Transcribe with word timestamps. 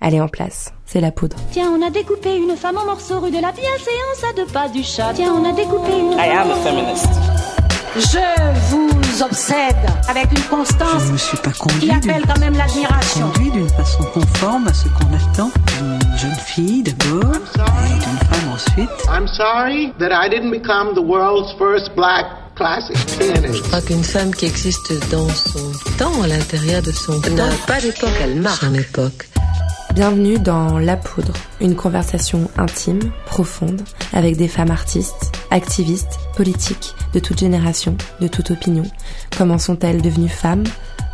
Elle 0.00 0.14
est 0.14 0.20
en 0.20 0.28
place. 0.28 0.72
C'est 0.86 1.00
la 1.00 1.12
poudre. 1.12 1.36
Tiens, 1.52 1.70
on 1.70 1.86
a 1.86 1.90
découpé 1.90 2.34
une 2.36 2.56
femme 2.56 2.78
en 2.78 2.86
morceaux 2.86 3.20
rue 3.20 3.30
de 3.30 3.40
la 3.40 3.52
bienséance 3.52 4.24
à 4.28 4.32
deux 4.32 4.46
pas 4.46 4.68
du 4.68 4.82
chat. 4.82 5.12
Tiens, 5.14 5.34
on 5.34 5.48
a 5.48 5.52
découpé 5.52 5.92
une. 5.98 6.12
I 6.12 6.30
am 6.30 6.50
a 6.50 6.56
feminist. 6.56 7.08
Je 7.96 8.60
vous 8.70 9.22
obsède 9.22 9.76
avec 10.08 10.30
une 10.30 10.44
constance 10.44 11.02
Je 11.02 11.06
ne 11.08 11.12
me 11.12 11.16
suis 11.18 11.36
pas 11.38 11.50
conduit 11.50 11.80
qui 11.80 11.90
appelle 11.90 12.22
quand 12.24 12.38
même 12.38 12.56
l'admiration. 12.56 13.28
conduit 13.32 13.50
d'une 13.50 13.68
façon 13.68 14.04
conforme 14.14 14.68
à 14.68 14.72
ce 14.72 14.84
qu'on 14.88 15.12
attend 15.12 15.50
d'une 15.76 16.16
jeune 16.16 16.36
fille 16.36 16.84
d'abord 16.84 17.34
et 17.34 17.92
d'une 17.94 18.18
femme 18.28 18.52
ensuite. 18.54 18.90
I'm 19.08 19.26
sorry 19.26 19.92
that 19.98 20.12
I 20.12 20.28
didn't 20.30 20.52
become 20.52 20.94
the 20.94 21.02
world's 21.04 21.52
first 21.58 21.92
black 21.96 22.26
classic 22.54 22.96
pianist. 23.18 23.54
Je 23.56 23.62
crois 23.62 23.80
qu'une 23.80 24.04
femme 24.04 24.32
qui 24.34 24.46
existe 24.46 24.92
dans 25.10 25.28
son 25.28 25.72
temps, 25.98 26.22
à 26.22 26.28
l'intérieur 26.28 26.82
de 26.82 26.92
son 26.92 27.20
temps, 27.20 27.30
n'a 27.34 27.50
pas 27.66 27.80
d'époque, 27.80 28.10
elle 28.22 28.36
marque 28.40 28.60
son 28.60 28.74
époque. 28.74 29.29
Bienvenue 29.94 30.38
dans 30.38 30.78
La 30.78 30.96
Poudre, 30.96 31.32
une 31.60 31.74
conversation 31.74 32.48
intime, 32.56 33.00
profonde, 33.26 33.82
avec 34.12 34.36
des 34.36 34.46
femmes 34.46 34.70
artistes, 34.70 35.32
activistes, 35.50 36.20
politiques, 36.36 36.94
de 37.12 37.18
toute 37.18 37.40
génération, 37.40 37.96
de 38.20 38.28
toute 38.28 38.52
opinion. 38.52 38.84
Comment 39.36 39.58
sont-elles 39.58 40.00
devenues 40.00 40.28
femmes? 40.28 40.62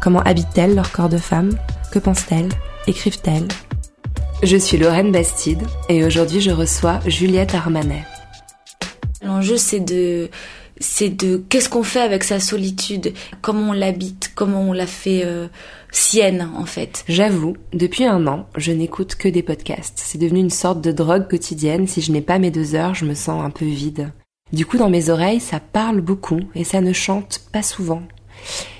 Comment 0.03 0.21
habitent-elles 0.21 0.75
leur 0.75 0.93
corps 0.93 1.09
de 1.09 1.17
femme 1.17 1.57
Que 1.91 1.99
pensent-elles? 1.99 2.51
Écrivent-elles? 2.87 3.49
Je 4.43 4.59
suis 4.59 4.77
Lorraine 4.77 5.11
Bastide 5.11 5.63
et 5.89 6.05
aujourd'hui 6.05 6.43
je 6.43 6.51
reçois 6.51 7.01
Juliette 7.07 7.55
Armanet. 7.55 8.05
L'enjeu, 9.23 9.57
c'est 9.57 9.81
de, 9.81 10.29
c'est 10.79 11.11
de 11.11 11.43
qu'est-ce 11.49 11.69
qu'on 11.69 11.83
fait 11.83 12.01
avec 12.01 12.25
sa 12.25 12.41
solitude, 12.41 13.13
comment 13.43 13.71
on 13.71 13.73
l'habite, 13.73 14.33
comment 14.35 14.63
on 14.63 14.73
la 14.73 14.87
fait 14.87 15.23
euh, 15.25 15.49
sienne 15.91 16.51
en 16.57 16.67
fait? 16.67 17.05
J'avoue, 17.09 17.57
depuis 17.73 18.05
un 18.05 18.27
an, 18.27 18.47
je 18.57 18.73
n'écoute 18.73 19.15
que 19.15 19.29
des 19.29 19.43
podcasts. 19.43 19.99
C'est 20.05 20.19
devenu 20.19 20.41
une 20.41 20.51
sorte 20.51 20.81
de 20.81 20.93
drogue 20.93 21.29
quotidienne. 21.29 21.87
Si 21.87 22.01
je 22.01 22.13
n'ai 22.13 22.21
pas 22.21 22.39
mes 22.39 22.51
deux 22.51 22.75
heures, 22.75 22.95
je 22.95 23.05
me 23.05 23.15
sens 23.15 23.45
un 23.45 23.51
peu 23.51 23.65
vide. 23.65 24.13
Du 24.53 24.65
coup, 24.65 24.77
dans 24.79 24.91
mes 24.91 25.11
oreilles, 25.11 25.41
ça 25.41 25.59
parle 25.61 26.01
beaucoup 26.01 26.41
et 26.55 26.63
ça 26.63 26.81
ne 26.81 26.93
chante 26.93 27.41
pas 27.53 27.63
souvent. 27.63 28.03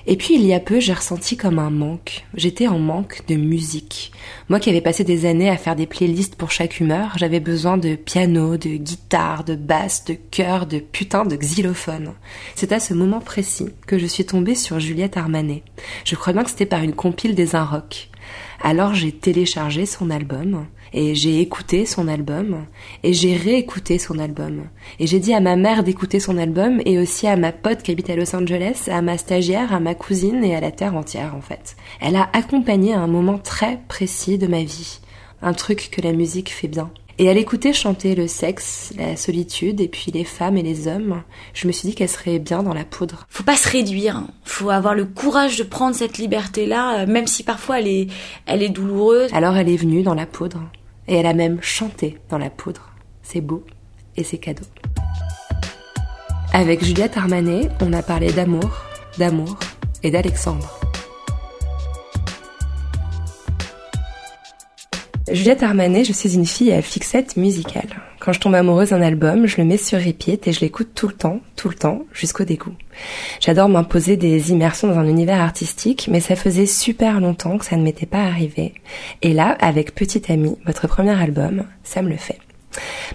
Et 0.07 0.17
puis, 0.17 0.35
il 0.35 0.47
y 0.47 0.55
a 0.55 0.61
peu, 0.61 0.79
j'ai 0.79 0.93
ressenti 0.93 1.37
comme 1.37 1.59
un 1.59 1.71
manque. 1.71 2.25
J'étais 2.35 2.69
en 2.69 2.79
manque 2.79 3.23
de 3.27 3.35
musique. 3.35 4.13
Moi 4.49 4.61
qui 4.61 4.71
avais 4.71 4.81
passé 4.81 5.03
des 5.03 5.27
années 5.27 5.51
à 5.51 5.57
faire 5.57 5.75
des 5.75 5.87
playlists 5.87 6.37
pour 6.37 6.53
chaque 6.53 6.79
humeur, 6.79 7.15
j'avais 7.17 7.41
besoin 7.41 7.77
de 7.77 7.97
piano, 7.97 8.57
de 8.57 8.77
guitare, 8.77 9.43
de 9.43 9.57
basse, 9.57 10.05
de 10.05 10.15
chœur, 10.15 10.67
de 10.67 10.79
putain 10.79 11.25
de 11.25 11.35
xylophone. 11.35 12.13
C'est 12.55 12.73
à 12.73 12.79
ce 12.79 12.95
moment 12.95 13.21
précis 13.21 13.67
que 13.87 13.99
je 13.99 14.07
suis 14.07 14.25
tombée 14.25 14.55
sur 14.55 14.79
Juliette 14.79 15.17
Armanet. 15.17 15.65
Je 16.05 16.15
crois 16.15 16.33
bien 16.33 16.45
que 16.45 16.51
c'était 16.51 16.67
par 16.67 16.83
une 16.83 16.95
compile 16.95 17.35
des 17.35 17.57
Un 17.57 17.65
Rock. 17.65 18.09
Alors 18.63 18.95
j'ai 18.95 19.13
téléchargé 19.13 19.87
son 19.87 20.11
album 20.11 20.67
et 20.93 21.15
j'ai 21.15 21.41
écouté 21.41 21.85
son 21.85 22.09
album 22.09 22.65
et 23.03 23.13
j'ai 23.13 23.37
réécouté 23.37 23.99
son 23.99 24.19
album 24.19 24.65
et 24.99 25.07
j'ai 25.07 25.21
dit 25.21 25.35
à 25.35 25.41
ma 25.41 25.57
mère 25.57 25.85
d'écouter 25.85 26.21
son 26.21 26.39
album 26.39 26.81
et 26.85 26.99
aussi 26.99 27.27
à 27.27 27.37
ma 27.37 27.53
pote 27.53 27.83
qui 27.83 27.93
habite 27.93 28.11
à 28.11 28.17
Los 28.17 28.35
Angeles, 28.35 28.89
à 28.91 29.03
ma 29.03 29.19
stagiaire, 29.19 29.75
à 29.75 29.81
ma 29.81 29.95
cousine 29.95 30.43
et 30.45 30.57
à 30.57 30.61
la 30.61 30.71
terre 30.71 30.97
entière 30.97 31.35
en 31.35 31.43
fait. 31.43 31.77
Elle 32.01 32.17
a 32.17 32.29
accompagné 32.33 32.95
un 32.95 33.07
moment 33.07 33.39
très 33.39 33.79
précis 33.89 34.39
de 34.39 34.47
ma 34.47 34.63
vie, 34.63 35.01
un 35.43 35.53
truc 35.53 35.91
que 35.91 36.01
la 36.01 36.13
musique 36.13 36.51
fait 36.51 36.69
bien. 36.69 36.91
Et 37.19 37.31
à 37.31 37.35
l'écouter 37.35 37.73
chanter 37.73 38.15
le 38.15 38.29
sexe, 38.29 38.93
la 38.99 39.17
solitude 39.17 39.81
et 39.81 39.89
puis 39.89 40.13
les 40.13 40.25
femmes 40.25 40.59
et 40.59 40.63
les 40.63 40.87
hommes, 40.87 41.23
je 41.55 41.67
me 41.67 41.73
suis 41.73 41.89
dit 41.89 41.95
qu'elle 41.95 42.11
serait 42.11 42.39
bien 42.39 42.63
dans 42.63 42.75
la 42.75 42.85
poudre. 42.85 43.27
Faut 43.31 43.43
pas 43.43 43.57
se 43.57 43.71
réduire, 43.71 44.17
hein. 44.17 44.29
faut 44.45 44.69
avoir 44.69 44.95
le 44.95 45.07
courage 45.07 45.57
de 45.57 45.63
prendre 45.63 45.97
cette 45.97 46.19
liberté-là, 46.19 47.01
euh, 47.01 47.07
même 47.07 47.27
si 47.27 47.43
parfois 47.43 47.81
elle 47.81 47.89
est, 47.89 48.09
elle 48.45 48.63
est 48.63 48.69
douloureuse. 48.69 49.33
Alors 49.33 49.57
elle 49.57 49.71
est 49.71 49.79
venue 49.79 50.03
dans 50.03 50.15
la 50.15 50.27
poudre 50.27 50.61
et 51.09 51.17
elle 51.17 51.27
a 51.27 51.33
même 51.33 51.59
chanté 51.63 52.19
dans 52.29 52.39
la 52.39 52.51
poudre. 52.51 52.91
C'est 53.23 53.41
beau 53.41 53.65
et 54.17 54.23
c'est 54.23 54.39
cadeau. 54.39 54.67
Avec 56.53 56.85
Juliette 56.85 57.17
Armanet, 57.17 57.71
on 57.81 57.95
a 57.95 58.03
parlé 58.03 58.31
d'amour, 58.31 58.71
d'amour 59.19 59.59
et 60.03 60.11
d'Alexandre. 60.11 60.86
Juliette 65.33 65.65
Armanet, 65.65 66.05
je 66.05 66.13
suis 66.13 66.37
une 66.37 66.47
fille 66.47 66.73
à 66.73 66.81
fixette 66.81 67.37
musicale. 67.37 67.89
Quand 68.21 68.33
je 68.33 68.39
tombe 68.39 68.55
amoureuse 68.55 68.91
d'un 68.91 69.03
album, 69.03 69.47
je 69.47 69.57
le 69.57 69.65
mets 69.65 69.77
sur 69.77 69.99
repeat 69.99 70.47
et 70.47 70.53
je 70.53 70.61
l'écoute 70.61 70.91
tout 70.95 71.09
le 71.09 71.15
temps, 71.15 71.41
tout 71.57 71.69
le 71.69 71.75
temps, 71.75 72.05
jusqu'au 72.13 72.45
dégoût. 72.45 72.75
J'adore 73.41 73.69
m'imposer 73.69 74.17
des 74.17 74.53
immersions 74.53 74.87
dans 74.87 74.99
un 74.99 75.09
univers 75.09 75.41
artistique, 75.41 76.09
mais 76.13 76.21
ça 76.21 76.37
faisait 76.37 76.67
super 76.67 77.21
longtemps 77.21 77.59
que 77.59 77.65
ça 77.65 77.77
ne 77.77 77.83
m'était 77.83 78.07
pas 78.07 78.23
arrivé. 78.23 78.75
Et 79.23 79.33
là, 79.33 79.57
avec 79.61 79.97
Petite 79.97 80.31
Amie, 80.31 80.59
votre 80.65 80.87
premier 80.87 81.21
album, 81.21 81.65
ça 81.83 82.03
me 82.03 82.09
le 82.09 82.17
fait. 82.17 82.39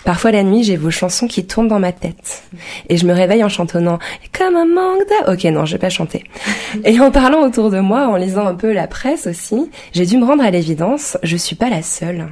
Parfois 0.03 0.31
la 0.31 0.43
nuit, 0.43 0.63
j'ai 0.63 0.77
vos 0.77 0.91
chansons 0.91 1.27
qui 1.27 1.45
tournent 1.45 1.67
dans 1.67 1.79
ma 1.79 1.91
tête. 1.91 2.43
Et 2.89 2.97
je 2.97 3.05
me 3.05 3.13
réveille 3.13 3.43
en 3.43 3.49
chantonnant 3.49 3.99
comme 4.37 4.55
un 4.55 4.65
manque 4.65 5.01
de... 5.01 5.33
Ok, 5.33 5.43
non, 5.45 5.65
je 5.65 5.73
vais 5.73 5.79
pas 5.79 5.89
chanter. 5.89 6.23
Et 6.85 6.99
en 6.99 7.11
parlant 7.11 7.41
autour 7.45 7.69
de 7.69 7.79
moi, 7.79 8.07
en 8.07 8.15
lisant 8.15 8.47
un 8.47 8.55
peu 8.55 8.71
la 8.71 8.87
presse 8.87 9.27
aussi, 9.27 9.69
j'ai 9.93 10.05
dû 10.05 10.17
me 10.17 10.25
rendre 10.25 10.43
à 10.43 10.51
l'évidence, 10.51 11.17
je 11.23 11.37
suis 11.37 11.55
pas 11.55 11.69
la 11.69 11.81
seule. 11.81 12.27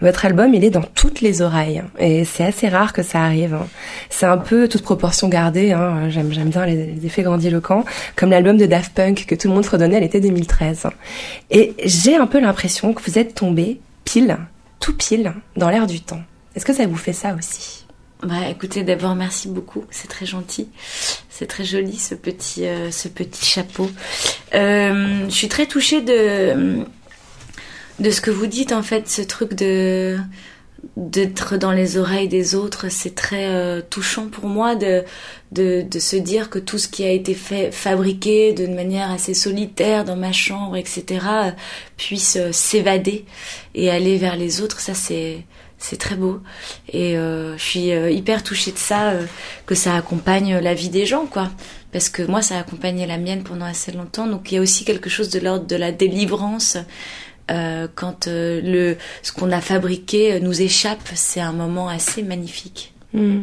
Votre 0.00 0.26
album, 0.26 0.54
il 0.54 0.64
est 0.64 0.70
dans 0.70 0.82
toutes 0.82 1.20
les 1.20 1.42
oreilles. 1.42 1.82
Et 1.98 2.24
c'est 2.24 2.44
assez 2.44 2.68
rare 2.68 2.92
que 2.92 3.02
ça 3.02 3.22
arrive. 3.22 3.58
C'est 4.10 4.26
un 4.26 4.38
peu 4.38 4.68
toute 4.68 4.82
proportion 4.82 5.28
gardée. 5.28 5.72
Hein. 5.72 6.08
J'aime, 6.10 6.32
j'aime 6.32 6.50
bien 6.50 6.66
les, 6.66 6.86
les 6.86 7.06
effets 7.06 7.22
grandiloquents. 7.22 7.84
Comme 8.14 8.30
l'album 8.30 8.56
de 8.56 8.66
Daft 8.66 8.94
Punk 8.94 9.26
que 9.26 9.34
tout 9.34 9.48
le 9.48 9.54
monde 9.54 9.64
fredonnait 9.64 9.96
à 9.96 10.00
l'été 10.00 10.20
2013. 10.20 10.86
Et 11.50 11.74
j'ai 11.84 12.16
un 12.16 12.26
peu 12.26 12.40
l'impression 12.40 12.92
que 12.92 13.02
vous 13.02 13.18
êtes 13.18 13.34
tombé 13.34 13.80
pile, 14.04 14.36
tout 14.80 14.96
pile, 14.96 15.34
dans 15.56 15.70
l'air 15.70 15.86
du 15.86 16.00
temps. 16.00 16.20
Est-ce 16.56 16.64
que 16.64 16.72
ça 16.72 16.86
vous 16.86 16.96
fait 16.96 17.12
ça 17.12 17.34
aussi? 17.34 17.84
Bah 18.22 18.48
écoutez, 18.48 18.82
d'abord 18.82 19.14
merci 19.14 19.46
beaucoup, 19.46 19.84
c'est 19.90 20.08
très 20.08 20.24
gentil, 20.24 20.70
c'est 21.28 21.46
très 21.46 21.64
joli 21.64 21.98
ce 21.98 22.14
petit, 22.14 22.66
euh, 22.66 22.90
chapeau. 23.42 23.90
Euh, 24.54 25.26
je 25.28 25.34
suis 25.34 25.48
très 25.48 25.66
touchée 25.66 26.00
de, 26.00 26.86
ce 28.10 28.20
que 28.22 28.30
vous 28.30 28.46
dites 28.46 28.72
en 28.72 28.82
fait, 28.82 29.06
ce 29.08 29.20
truc 29.20 29.52
de 29.52 30.16
d'être 30.96 31.56
dans 31.56 31.72
les 31.72 31.98
oreilles 31.98 32.28
des 32.28 32.54
autres, 32.54 32.90
c'est 32.90 33.14
très 33.14 33.48
euh, 33.48 33.82
touchant 33.82 34.28
pour 34.28 34.46
moi 34.46 34.76
de, 34.76 35.04
se 35.54 36.16
dire 36.16 36.48
que 36.48 36.58
tout 36.58 36.78
ce 36.78 36.88
qui 36.88 37.04
a 37.04 37.10
été 37.10 37.34
fabriqué 37.34 38.54
d'une 38.54 38.74
manière 38.74 39.10
assez 39.10 39.34
solitaire 39.34 40.04
dans 40.04 40.16
ma 40.16 40.32
chambre, 40.32 40.76
etc., 40.76 41.20
puisse 41.98 42.38
s'évader 42.52 43.26
et 43.74 43.90
aller 43.90 44.16
vers 44.16 44.36
les 44.36 44.62
autres. 44.62 44.80
Ça, 44.80 44.94
c'est 44.94 45.44
c'est 45.78 45.98
très 45.98 46.16
beau 46.16 46.40
et 46.92 47.16
euh, 47.18 47.56
je 47.58 47.62
suis 47.62 47.92
euh, 47.92 48.10
hyper 48.10 48.42
touchée 48.42 48.72
de 48.72 48.78
ça 48.78 49.10
euh, 49.10 49.26
que 49.66 49.74
ça 49.74 49.94
accompagne 49.94 50.58
la 50.58 50.74
vie 50.74 50.88
des 50.88 51.06
gens 51.06 51.26
quoi 51.26 51.50
parce 51.92 52.08
que 52.08 52.22
moi 52.22 52.42
ça 52.42 52.56
a 52.56 52.60
accompagné 52.60 53.06
la 53.06 53.18
mienne 53.18 53.42
pendant 53.42 53.66
assez 53.66 53.92
longtemps 53.92 54.26
donc 54.26 54.50
il 54.50 54.56
y 54.56 54.58
a 54.58 54.60
aussi 54.60 54.84
quelque 54.84 55.10
chose 55.10 55.28
de 55.30 55.38
l'ordre 55.38 55.66
de 55.66 55.76
la 55.76 55.92
délivrance 55.92 56.78
euh, 57.50 57.86
quand 57.94 58.26
euh, 58.26 58.60
le 58.62 58.96
ce 59.22 59.32
qu'on 59.32 59.52
a 59.52 59.60
fabriqué 59.60 60.40
nous 60.40 60.60
échappe 60.62 61.08
c'est 61.14 61.40
un 61.40 61.52
moment 61.52 61.88
assez 61.88 62.22
magnifique 62.22 62.92
Hmm. 63.12 63.42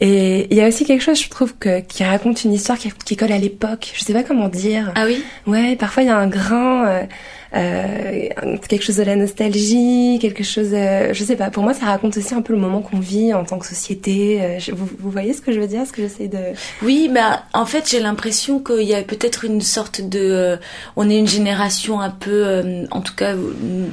Et 0.00 0.46
il 0.50 0.56
y 0.56 0.60
a 0.60 0.68
aussi 0.68 0.84
quelque 0.84 1.02
chose, 1.02 1.20
je 1.20 1.28
trouve, 1.28 1.54
que, 1.58 1.80
qui 1.80 2.04
raconte 2.04 2.44
une 2.44 2.52
histoire 2.52 2.78
qui, 2.78 2.92
qui 3.04 3.16
colle 3.16 3.32
à 3.32 3.38
l'époque. 3.38 3.92
Je 3.94 4.04
sais 4.04 4.12
pas 4.12 4.22
comment 4.22 4.48
dire. 4.48 4.92
ah 4.94 5.04
oui? 5.04 5.22
Ouais, 5.46 5.74
parfois 5.74 6.04
il 6.04 6.06
y 6.06 6.10
a 6.10 6.16
un 6.16 6.28
grain, 6.28 7.06
euh, 7.54 8.28
quelque 8.68 8.84
chose 8.84 8.96
de 8.96 9.04
la 9.04 9.16
nostalgie, 9.16 10.18
quelque 10.20 10.44
chose, 10.44 10.70
euh, 10.72 11.12
je 11.12 11.24
sais 11.24 11.36
pas. 11.36 11.50
Pour 11.50 11.62
moi, 11.62 11.74
ça 11.74 11.86
raconte 11.86 12.16
aussi 12.16 12.34
un 12.34 12.42
peu 12.42 12.52
le 12.52 12.58
moment 12.58 12.80
qu'on 12.80 13.00
vit 13.00 13.32
en 13.34 13.44
tant 13.44 13.58
que 13.58 13.66
société. 13.66 14.40
Euh, 14.40 14.58
vous, 14.72 14.88
vous 14.98 15.10
voyez 15.10 15.32
ce 15.32 15.40
que 15.40 15.52
je 15.52 15.60
veux 15.60 15.66
dire, 15.66 15.86
ce 15.86 15.92
que 15.92 16.02
j'essaie 16.02 16.28
de. 16.28 16.38
Oui, 16.82 17.10
bah 17.12 17.44
en 17.52 17.66
fait 17.66 17.88
j'ai 17.90 18.00
l'impression 18.00 18.60
qu'il 18.60 18.82
y 18.82 18.94
a 18.94 19.02
peut-être 19.02 19.44
une 19.44 19.60
sorte 19.60 20.00
de, 20.00 20.18
euh, 20.20 20.56
on 20.96 21.08
est 21.08 21.18
une 21.18 21.28
génération 21.28 22.00
un 22.00 22.10
peu, 22.10 22.46
euh, 22.46 22.86
en 22.90 23.00
tout 23.00 23.14
cas 23.14 23.34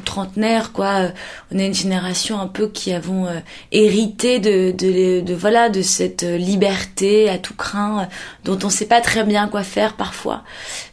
trentenaire 0.04 0.72
quoi. 0.72 1.12
On 1.52 1.60
est 1.60 1.68
une 1.68 1.74
génération 1.74 2.40
un 2.40 2.48
peu 2.48 2.68
qui 2.68 2.94
avons 2.94 3.28
euh, 3.28 3.40
hérité 3.72 4.40
de, 4.40 4.72
de, 4.72 5.22
de 5.22 5.34
voilà 5.34 5.70
de 5.70 5.82
cette 5.82 6.24
liberté 6.24 7.30
à 7.30 7.38
tout 7.38 7.56
craint 7.56 8.08
dont 8.44 8.58
on 8.64 8.70
sait 8.70 8.86
pas 8.86 9.02
très 9.02 9.24
bien 9.24 9.48
quoi 9.48 9.64
faire 9.64 9.94
parfois. 9.94 10.44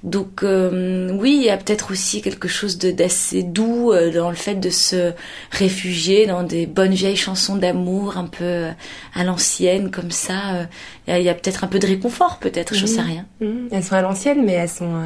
Donc 0.02 0.42
oui, 0.42 1.36
il 1.36 1.44
y 1.44 1.50
a 1.50 1.56
peut-être 1.56 1.90
aussi 1.90 2.22
quelque 2.22 2.48
chose 2.52 2.78
de 2.78 2.90
d'assez 2.90 3.42
doux 3.42 3.92
euh, 3.92 4.12
dans 4.12 4.30
le 4.30 4.36
fait 4.36 4.54
de 4.54 4.70
se 4.70 5.12
réfugier 5.50 6.26
dans 6.26 6.42
des 6.42 6.66
bonnes 6.66 6.94
vieilles 6.94 7.16
chansons 7.16 7.56
d'amour 7.56 8.16
un 8.16 8.26
peu 8.26 8.44
euh, 8.44 8.70
à 9.14 9.24
l'ancienne 9.24 9.90
comme 9.90 10.10
ça. 10.10 10.54
euh, 10.54 10.64
Il 11.18 11.22
y 11.22 11.28
a, 11.28 11.34
peut-être 11.34 11.64
un 11.64 11.66
peu 11.66 11.78
de 11.78 11.86
réconfort, 11.86 12.38
peut-être, 12.38 12.74
je 12.74 12.82
Mhm. 12.82 12.86
sais 12.86 13.00
rien. 13.02 13.26
Hmm. 13.40 13.68
Elles 13.72 13.82
sont 13.84 13.94
à 13.94 14.02
l'ancienne, 14.02 14.44
mais 14.44 14.52
elles 14.52 14.68
sont, 14.68 15.02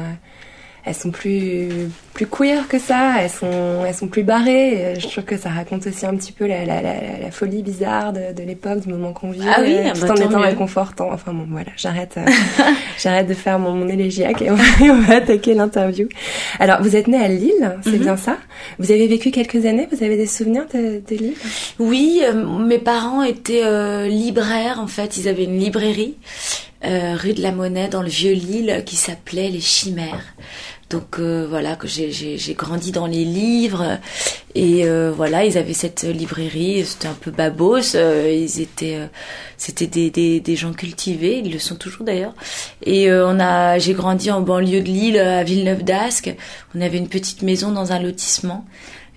elles 0.87 0.95
sont 0.95 1.11
plus 1.11 1.69
plus 2.13 2.25
queer 2.25 2.67
que 2.67 2.79
ça, 2.79 3.15
elles 3.21 3.29
sont 3.29 3.83
elles 3.85 3.93
sont 3.93 4.07
plus 4.07 4.23
barrées. 4.23 4.95
Je 4.97 5.07
trouve 5.07 5.23
que 5.25 5.37
ça 5.37 5.49
raconte 5.49 5.85
aussi 5.87 6.05
un 6.05 6.15
petit 6.15 6.31
peu 6.31 6.47
la, 6.47 6.65
la, 6.65 6.81
la, 6.81 6.93
la 7.21 7.31
folie 7.31 7.61
bizarre 7.61 8.13
de, 8.13 8.33
de 8.35 8.43
l'époque, 8.43 8.79
du 8.81 8.89
moment 8.89 9.13
qu'on 9.13 9.29
vit, 9.31 9.41
Ah 9.47 9.59
oui, 9.61 9.75
euh, 9.77 9.83
ah 9.89 9.91
tout 9.93 10.01
bah, 10.01 10.11
en 10.13 10.15
tant 10.15 10.23
étant 10.29 10.39
mieux. 10.39 10.45
réconfortant. 10.45 11.09
Enfin 11.11 11.33
bon, 11.33 11.45
voilà, 11.49 11.69
j'arrête 11.77 12.15
euh, 12.17 12.25
j'arrête 12.97 13.27
de 13.27 13.33
faire 13.35 13.59
mon, 13.59 13.73
mon 13.73 13.87
élégiaque 13.87 14.41
et 14.41 14.49
on, 14.49 14.55
va- 14.55 14.85
et 14.85 14.89
on 14.89 15.01
va 15.01 15.15
attaquer 15.17 15.53
l'interview. 15.53 16.07
Alors, 16.59 16.81
vous 16.81 16.95
êtes 16.95 17.07
né 17.07 17.17
à 17.17 17.27
Lille, 17.27 17.77
c'est 17.83 17.91
Mhm. 17.91 17.97
bien 17.99 18.17
ça? 18.17 18.37
Vous 18.79 18.91
avez 18.91 19.07
vécu 19.07 19.29
quelques 19.31 19.65
années? 19.65 19.87
Vous 19.91 20.03
avez 20.03 20.17
des 20.17 20.25
souvenirs 20.27 20.65
de, 20.73 21.01
de 21.07 21.15
Lille? 21.15 21.35
Oui, 21.79 22.21
euh, 22.23 22.33
mes 22.59 22.79
parents 22.79 23.21
étaient 23.23 23.63
euh, 23.63 24.07
libraires 24.07 24.79
en 24.79 24.87
fait. 24.87 25.17
Ils 25.17 25.27
avaient 25.27 25.43
une 25.43 25.59
librairie 25.59 26.15
euh, 26.85 27.15
rue 27.15 27.33
de 27.33 27.41
la 27.41 27.51
Monnaie 27.51 27.87
dans 27.89 28.01
le 28.01 28.09
vieux 28.09 28.33
Lille 28.33 28.83
qui 28.85 28.95
s'appelait 28.95 29.49
Les 29.49 29.59
Chimères. 29.61 30.33
Donc 30.89 31.19
euh, 31.19 31.45
voilà 31.49 31.75
que 31.75 31.85
j'ai- 31.87 32.37
grandi 32.57 32.91
dans 32.93 33.07
les 33.07 33.25
livres. 33.25 33.99
Et 34.55 34.85
euh, 34.85 35.11
voilà 35.15 35.43
ils 35.45 35.57
avaient 35.57 35.73
cette 35.73 36.03
librairie 36.03 36.85
c'était 36.85 37.07
un 37.09 37.13
peu 37.13 37.29
babos. 37.31 37.95
Euh, 37.95 38.31
ils 38.33 38.61
étaient 38.61 38.95
euh, 38.95 39.07
c'était 39.57 39.87
des, 39.87 40.09
des, 40.09 40.39
des 40.39 40.55
gens 40.55 40.71
cultivés. 40.73 41.41
Ils 41.43 41.51
le 41.51 41.59
sont 41.59 41.75
toujours 41.75 42.05
d'ailleurs. 42.05 42.33
Et 42.85 43.09
euh, 43.09 43.27
on 43.27 43.39
a 43.39 43.77
j'ai 43.79 43.93
grandi 43.93 44.31
en 44.31 44.39
banlieue 44.41 44.81
de 44.81 44.87
Lille 44.87 45.19
à 45.19 45.43
Villeneuve 45.43 45.83
d'Ascq. 45.83 46.35
On 46.73 46.79
avait 46.81 46.97
une 46.97 47.09
petite 47.09 47.41
maison 47.41 47.71
dans 47.71 47.91
un 47.91 47.99
lotissement. 47.99 48.65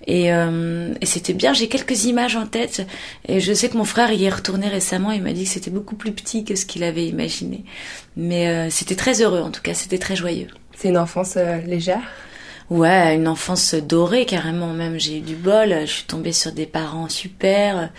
Et, 0.07 0.33
euh, 0.33 0.93
et 0.99 1.05
c'était 1.05 1.33
bien, 1.33 1.53
j'ai 1.53 1.67
quelques 1.67 2.05
images 2.05 2.35
en 2.35 2.47
tête. 2.47 2.85
Et 3.27 3.39
je 3.39 3.53
sais 3.53 3.69
que 3.69 3.77
mon 3.77 3.83
frère 3.85 4.11
y 4.11 4.23
est 4.25 4.29
retourné 4.29 4.67
récemment, 4.67 5.11
il 5.11 5.21
m'a 5.21 5.31
dit 5.31 5.43
que 5.43 5.49
c'était 5.51 5.69
beaucoup 5.69 5.95
plus 5.95 6.11
petit 6.11 6.43
que 6.43 6.55
ce 6.55 6.65
qu'il 6.65 6.83
avait 6.83 7.05
imaginé. 7.05 7.63
Mais 8.17 8.47
euh, 8.47 8.69
c'était 8.71 8.95
très 8.95 9.21
heureux 9.21 9.41
en 9.41 9.51
tout 9.51 9.61
cas, 9.61 9.75
c'était 9.75 9.99
très 9.99 10.15
joyeux. 10.15 10.47
C'est 10.77 10.89
une 10.89 10.97
enfance 10.97 11.33
euh, 11.37 11.57
légère? 11.61 12.01
Ouais, 12.69 13.15
une 13.15 13.27
enfance 13.27 13.73
dorée 13.75 14.25
carrément 14.25 14.73
même. 14.73 14.97
J'ai 14.99 15.17
eu 15.17 15.21
du 15.21 15.35
bol, 15.35 15.75
je 15.81 15.91
suis 15.91 16.03
tombée 16.05 16.31
sur 16.31 16.51
des 16.53 16.65
parents 16.65 17.09
super. 17.09 17.89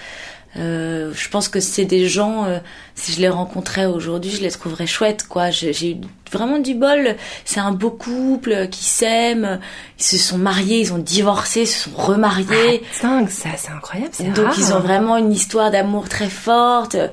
Euh, 0.56 1.12
je 1.14 1.28
pense 1.30 1.48
que 1.48 1.60
c'est 1.60 1.86
des 1.86 2.08
gens, 2.08 2.44
euh, 2.44 2.58
si 2.94 3.12
je 3.12 3.20
les 3.20 3.28
rencontrais 3.30 3.86
aujourd'hui, 3.86 4.30
je 4.30 4.42
les 4.42 4.50
trouverais 4.50 4.86
chouettes, 4.86 5.26
quoi. 5.26 5.50
J'ai 5.50 5.92
eu 5.92 5.96
vraiment 6.30 6.58
du 6.58 6.74
bol. 6.74 7.16
C'est 7.46 7.60
un 7.60 7.72
beau 7.72 7.90
couple 7.90 8.68
qui 8.68 8.84
s'aime. 8.84 9.60
Ils 9.98 10.04
se 10.04 10.18
sont 10.18 10.36
mariés, 10.38 10.80
ils 10.80 10.92
ont 10.92 10.98
divorcé, 10.98 11.64
se 11.64 11.90
sont 11.90 11.96
remariés. 11.96 12.82
Dingue, 13.02 13.28
ça, 13.30 13.48
c'est 13.56 13.70
incroyable, 13.72 14.10
c'est 14.12 14.24
Donc 14.32 14.46
rare. 14.46 14.54
ils 14.58 14.72
ont 14.74 14.80
vraiment 14.80 15.16
une 15.16 15.32
histoire 15.32 15.70
d'amour 15.70 16.08
très 16.10 16.28
forte, 16.28 16.96
euh, 16.96 17.08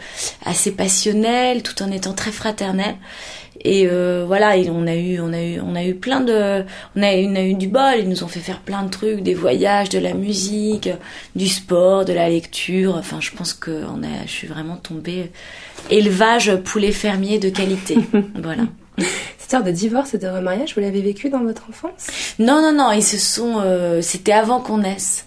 assez 0.46 0.72
passionnelle, 0.72 1.64
tout 1.64 1.82
en 1.82 1.92
étant 1.92 2.14
très 2.14 2.32
fraternelle. 2.32 2.96
Et 3.66 3.88
euh, 3.92 4.24
voilà, 4.26 4.56
et 4.56 4.70
on 4.70 4.88
a 4.88 4.96
eu, 4.96 5.20
on 5.20 5.34
a 5.34 5.42
eu, 5.42 5.60
on 5.60 5.76
a 5.76 5.84
eu 5.84 5.94
plein 5.96 6.22
de, 6.22 6.64
on 6.96 7.04
a, 7.04 7.14
eu- 7.16 7.28
on 7.28 7.36
a 7.36 7.42
eu 7.42 7.54
du 7.56 7.68
bol. 7.68 7.96
Ils 8.00 8.08
nous 8.08 8.24
ont 8.24 8.28
fait 8.28 8.40
faire 8.40 8.60
plein 8.62 8.84
de 8.84 8.90
trucs, 8.90 9.22
des 9.22 9.34
voyages, 9.34 9.90
de 9.90 10.00
la 10.00 10.14
musique, 10.14 10.90
du 11.36 11.48
sport, 11.48 12.06
de 12.06 12.14
la 12.14 12.30
lecture. 12.30 12.96
Enfin, 12.96 13.18
je 13.20 13.32
pense 13.32 13.54
que 13.54 13.84
on 13.94 14.02
a, 14.04 14.26
je 14.26 14.32
suis 14.32 14.48
vraiment 14.48 14.78
tombée 14.78 15.32
élevage 15.90 16.56
poulet 16.64 16.92
fermier 16.92 17.40
de 17.40 17.50
qualité. 17.50 17.98
voilà. 18.42 18.64
Cette 18.98 19.42
histoire 19.42 19.64
de 19.64 19.72
divorce 19.72 20.14
et 20.14 20.18
de 20.18 20.28
remariage, 20.28 20.76
vous 20.76 20.82
l'avez 20.82 21.02
vécu 21.02 21.30
dans 21.30 21.44
votre 21.44 21.64
enfance? 21.70 22.08
Non, 22.38 22.62
non, 22.62 22.74
non, 22.74 22.92
ils 22.92 23.04
se 23.04 23.18
sont. 23.18 23.60
euh, 23.62 24.02
C'était 24.02 24.34
avant 24.34 24.60
qu'on 24.60 24.80
naisse. 24.80 25.26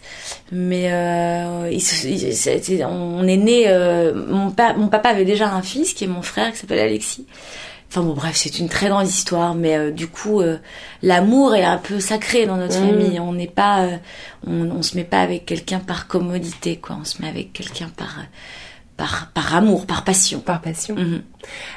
Mais 0.53 0.93
euh, 0.93 1.69
ils 1.73 1.81
se- 1.81 2.07
ils- 2.07 2.85
on 2.85 3.27
est 3.27 3.37
né. 3.37 3.65
euh, 3.69 4.13
mon, 4.29 4.51
pa- 4.51 4.75
mon 4.75 4.89
papa 4.89 5.09
avait 5.11 5.25
déjà 5.25 5.49
un 5.51 5.63
fils 5.63 5.95
qui 5.95 6.05
est 6.05 6.09
mon 6.09 6.23
frère 6.23 6.53
qui 6.53 6.59
s'appelle 6.59 6.79
Alexis. 6.81 7.27
Enfin 7.95 8.01
bon, 8.07 8.15
bref, 8.15 8.37
c'est 8.37 8.59
une 8.59 8.71
très 8.71 8.89
grande 8.89 9.07
histoire. 9.07 9.55
Mais 9.55 9.77
euh, 9.77 9.91
du 9.91 10.07
coup, 10.09 10.41
euh, 10.41 10.57
l'amour 11.03 11.55
est 11.55 11.63
un 11.65 11.77
peu 11.77 12.01
sacré 12.01 12.47
dans 12.47 12.57
notre 12.57 12.81
Mm. 12.81 12.89
famille. 12.89 13.21
On 13.21 13.35
n'est 13.35 13.47
pas, 13.47 13.83
euh, 13.83 13.97
on, 14.47 14.71
on 14.71 14.81
se 14.83 14.97
met 14.97 15.05
pas 15.05 15.21
avec 15.21 15.45
quelqu'un 15.45 15.79
par 15.79 16.07
commodité, 16.07 16.77
quoi. 16.77 16.97
On 16.99 17.05
se 17.05 17.21
met 17.21 17.29
avec 17.29 17.53
quelqu'un 17.53 17.91
par, 17.95 18.19
euh, 18.19 18.23
par, 19.03 19.33
par 19.35 19.57
amour, 19.57 19.85
par 19.87 20.05
passion. 20.05 20.39
Par 20.39 20.61
passion. 20.61 20.95
Mhm. 20.95 21.23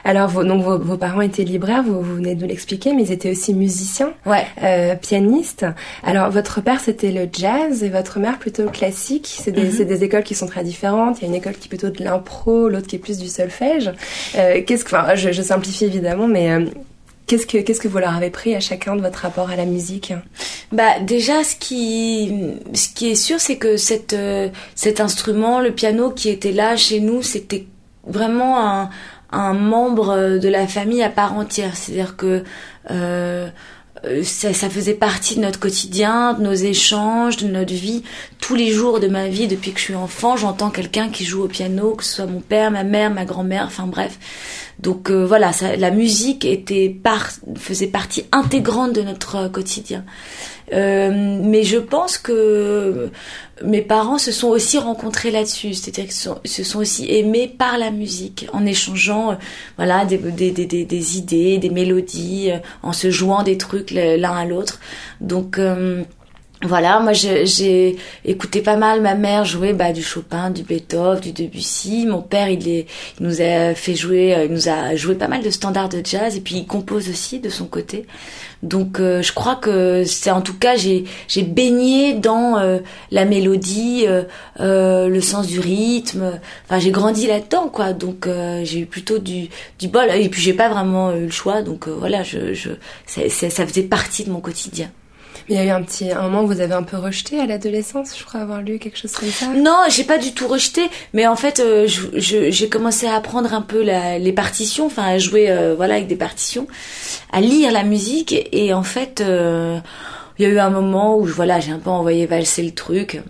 Alors, 0.03 0.29
vos, 0.29 0.43
donc, 0.43 0.61
vos, 0.61 0.77
vos 0.77 0.95
parents 0.95 1.21
étaient 1.21 1.43
libraires, 1.43 1.81
vous, 1.81 1.99
vous 1.99 2.15
venez 2.17 2.35
de 2.35 2.45
l'expliquer, 2.45 2.93
mais 2.93 3.01
ils 3.01 3.11
étaient 3.11 3.31
aussi 3.31 3.55
musiciens, 3.55 4.13
Ouais. 4.27 4.45
euh, 4.61 4.93
pianistes. 4.95 5.65
Alors, 6.03 6.29
votre 6.29 6.61
père, 6.61 6.79
c'était 6.79 7.11
le 7.11 7.27
jazz 7.33 7.83
et 7.83 7.89
votre 7.89 8.19
mère, 8.19 8.37
plutôt 8.37 8.65
classique. 8.69 9.25
C'est 9.39 9.51
des, 9.51 9.63
Mhm. 9.71 9.85
des 9.87 10.03
écoles 10.03 10.21
qui 10.23 10.35
sont 10.35 10.45
très 10.45 10.63
différentes. 10.63 11.17
Il 11.19 11.21
y 11.23 11.25
a 11.25 11.29
une 11.29 11.35
école 11.35 11.53
qui 11.55 11.65
est 11.65 11.69
plutôt 11.69 11.89
de 11.89 12.03
l'impro, 12.03 12.69
l'autre 12.69 12.85
qui 12.85 12.95
est 12.97 12.99
plus 12.99 13.17
du 13.17 13.27
solfège. 13.27 13.91
Euh, 14.37 14.61
qu'est-ce 14.63 14.85
que, 14.85 14.95
enfin, 14.95 15.15
je, 15.15 15.31
je 15.31 15.41
simplifie 15.41 15.85
évidemment, 15.85 16.27
mais 16.27 16.51
euh, 16.51 16.65
qu'est-ce 17.27 17.45
que, 17.45 17.57
qu'est-ce 17.59 17.79
que 17.79 17.87
vous 17.87 17.97
leur 17.97 18.15
avez 18.15 18.29
pris 18.29 18.55
à 18.55 18.59
chacun 18.59 18.95
de 18.95 19.01
votre 19.01 19.19
rapport 19.19 19.49
à 19.49 19.55
la 19.55 19.65
musique? 19.65 20.13
Bah 20.71 20.99
déjà 20.99 21.43
ce 21.43 21.55
qui 21.55 22.33
ce 22.73 22.89
qui 22.89 23.11
est 23.11 23.15
sûr 23.15 23.39
c'est 23.39 23.57
que 23.57 23.77
cette 23.77 24.13
euh, 24.13 24.49
cet 24.75 24.99
instrument 24.99 25.59
le 25.59 25.71
piano 25.71 26.11
qui 26.11 26.29
était 26.29 26.51
là 26.51 26.75
chez 26.75 26.99
nous 26.99 27.21
c'était 27.21 27.67
vraiment 28.07 28.59
un 28.59 28.89
un 29.31 29.53
membre 29.53 30.39
de 30.39 30.49
la 30.49 30.67
famille 30.67 31.03
à 31.03 31.09
part 31.09 31.33
entière. 31.33 31.75
C'est-à-dire 31.75 32.15
que 32.15 32.43
euh, 32.91 32.91
euh, 32.91 33.49
ça, 34.23 34.53
ça 34.53 34.69
faisait 34.69 34.93
partie 34.93 35.35
de 35.35 35.41
notre 35.41 35.59
quotidien, 35.59 36.33
de 36.33 36.43
nos 36.43 36.53
échanges, 36.53 37.37
de 37.37 37.47
notre 37.47 37.73
vie. 37.73 38.03
Tous 38.39 38.55
les 38.55 38.71
jours 38.71 38.99
de 38.99 39.07
ma 39.07 39.27
vie, 39.27 39.47
depuis 39.47 39.71
que 39.71 39.79
je 39.79 39.85
suis 39.85 39.95
enfant, 39.95 40.37
j'entends 40.37 40.69
quelqu'un 40.69 41.09
qui 41.09 41.25
joue 41.25 41.43
au 41.43 41.47
piano, 41.47 41.95
que 41.95 42.03
ce 42.03 42.15
soit 42.15 42.25
mon 42.25 42.41
père, 42.41 42.71
ma 42.71 42.83
mère, 42.83 43.11
ma 43.11 43.25
grand-mère, 43.25 43.65
enfin 43.67 43.87
bref. 43.87 44.17
Donc 44.79 45.09
euh, 45.09 45.25
voilà, 45.25 45.53
ça, 45.53 45.75
la 45.75 45.91
musique 45.91 46.45
était 46.45 46.89
par, 46.89 47.29
faisait 47.57 47.87
partie 47.87 48.25
intégrante 48.31 48.93
de 48.93 49.01
notre 49.01 49.35
euh, 49.35 49.49
quotidien. 49.49 50.03
Euh, 50.73 51.39
mais 51.43 51.63
je 51.63 51.77
pense 51.77 52.17
que 52.17 53.09
mes 53.63 53.81
parents 53.81 54.17
se 54.17 54.31
sont 54.31 54.47
aussi 54.47 54.77
rencontrés 54.77 55.31
là-dessus, 55.31 55.73
c'est-à-dire 55.73 56.05
qu'ils 56.05 56.51
se 56.51 56.63
sont 56.63 56.79
aussi 56.79 57.05
aimés 57.09 57.47
par 57.47 57.77
la 57.77 57.91
musique, 57.91 58.47
en 58.51 58.65
échangeant, 58.65 59.31
euh, 59.31 59.35
voilà, 59.77 60.05
des, 60.05 60.17
des, 60.17 61.17
idées, 61.17 61.57
des 61.57 61.69
mélodies, 61.69 62.51
euh, 62.51 62.57
en 62.83 62.93
se 62.93 63.11
jouant 63.11 63.43
des 63.43 63.57
trucs 63.57 63.91
l'un 63.91 64.35
à 64.35 64.45
l'autre. 64.45 64.79
Donc 65.21 65.59
voilà, 66.65 66.99
moi 66.99 67.13
j'ai 67.13 67.97
écouté 68.23 68.61
pas 68.61 68.75
mal 68.75 69.01
ma 69.01 69.15
mère 69.15 69.45
jouer 69.45 69.73
bah, 69.73 69.93
du 69.93 70.03
Chopin, 70.03 70.49
du 70.49 70.63
Beethoven, 70.63 71.19
du 71.19 71.31
Debussy. 71.31 72.05
Mon 72.05 72.21
père 72.21 72.49
il, 72.49 72.67
est, 72.67 72.87
il 73.19 73.25
nous 73.25 73.41
a 73.41 73.73
fait 73.75 73.95
jouer, 73.95 74.35
euh, 74.35 74.45
il 74.45 74.51
nous 74.51 74.69
a 74.69 74.95
joué 74.95 75.15
pas 75.15 75.27
mal 75.27 75.43
de 75.43 75.49
standards 75.49 75.89
de 75.89 76.01
jazz 76.03 76.35
et 76.35 76.41
puis 76.41 76.55
il 76.55 76.67
compose 76.67 77.09
aussi 77.09 77.39
de 77.39 77.49
son 77.49 77.65
côté. 77.65 78.05
Donc 78.63 78.99
euh, 78.99 79.21
je 79.21 79.31
crois 79.33 79.55
que 79.55 80.03
c'est 80.05 80.31
en 80.31 80.41
tout 80.41 80.57
cas 80.57 80.75
j'ai 80.75 81.05
baigné 81.43 82.13
dans 82.13 82.57
euh, 82.57 82.79
la 83.11 83.25
mélodie, 83.25 84.05
euh, 84.07 84.23
euh, 84.59 85.07
le 85.07 85.21
sens 85.21 85.47
du 85.47 85.59
rythme. 85.59 86.39
Enfin 86.65 86.79
j'ai 86.79 86.91
grandi 86.91 87.27
là-dedans 87.27 87.69
quoi. 87.69 87.93
Donc 87.93 88.27
euh, 88.27 88.61
j'ai 88.63 88.79
eu 88.79 88.85
plutôt 88.85 89.19
du 89.19 89.49
du 89.79 89.87
bol 89.87 90.09
et 90.09 90.29
puis 90.29 90.41
j'ai 90.41 90.53
pas 90.53 90.69
vraiment 90.69 91.11
eu 91.15 91.25
le 91.25 91.31
choix. 91.31 91.61
Donc 91.61 91.87
voilà, 91.87 92.23
je 92.23 92.53
je 92.53 92.69
ça 93.05 93.67
faisait 93.67 93.83
partie 93.83 94.23
de 94.23 94.31
mon 94.31 94.39
quotidien. 94.39 94.89
Il 95.47 95.55
y 95.55 95.59
a 95.59 95.65
eu 95.65 95.69
un 95.69 95.83
petit 95.83 96.11
un 96.11 96.23
moment 96.23 96.41
où 96.43 96.47
vous 96.47 96.59
avez 96.59 96.73
un 96.73 96.81
peu 96.83 96.97
rejeté 96.97 97.39
à 97.39 97.45
l'adolescence, 97.45 98.17
je 98.17 98.23
crois 98.25 98.39
avoir 98.41 98.61
lu 98.63 98.79
quelque 98.79 98.97
chose 98.97 99.11
comme 99.11 99.29
ça? 99.29 99.47
Non, 99.49 99.77
j'ai 99.89 100.03
pas 100.03 100.17
du 100.17 100.33
tout 100.33 100.47
rejeté, 100.47 100.81
mais 101.13 101.27
en 101.27 101.35
fait, 101.35 101.59
euh, 101.59 101.87
j'ai 102.15 102.69
commencé 102.69 103.05
à 103.05 103.15
apprendre 103.15 103.53
un 103.53 103.61
peu 103.61 103.83
la- 103.83 104.17
les 104.17 104.33
partitions, 104.33 104.87
enfin 104.87 105.03
à 105.03 105.17
jouer, 105.19 105.51
euh, 105.51 105.75
voilà, 105.75 105.95
avec 105.95 106.07
des 106.07 106.15
partitions, 106.15 106.67
à 107.31 107.41
lire 107.41 107.71
la 107.71 107.83
musique, 107.83 108.33
et, 108.33 108.65
et 108.65 108.73
en 108.73 108.81
fait, 108.83 109.21
euh, 109.21 109.77
il 110.39 110.43
y 110.43 110.45
a 110.47 110.49
eu 110.49 110.57
un 110.57 110.71
moment 110.71 111.15
où, 111.17 111.25
voilà, 111.25 111.59
j'ai 111.59 111.71
un 111.71 111.79
peu 111.79 111.91
envoyé 111.91 112.25
valser 112.25 112.63
le 112.63 112.71
truc. 112.71 113.21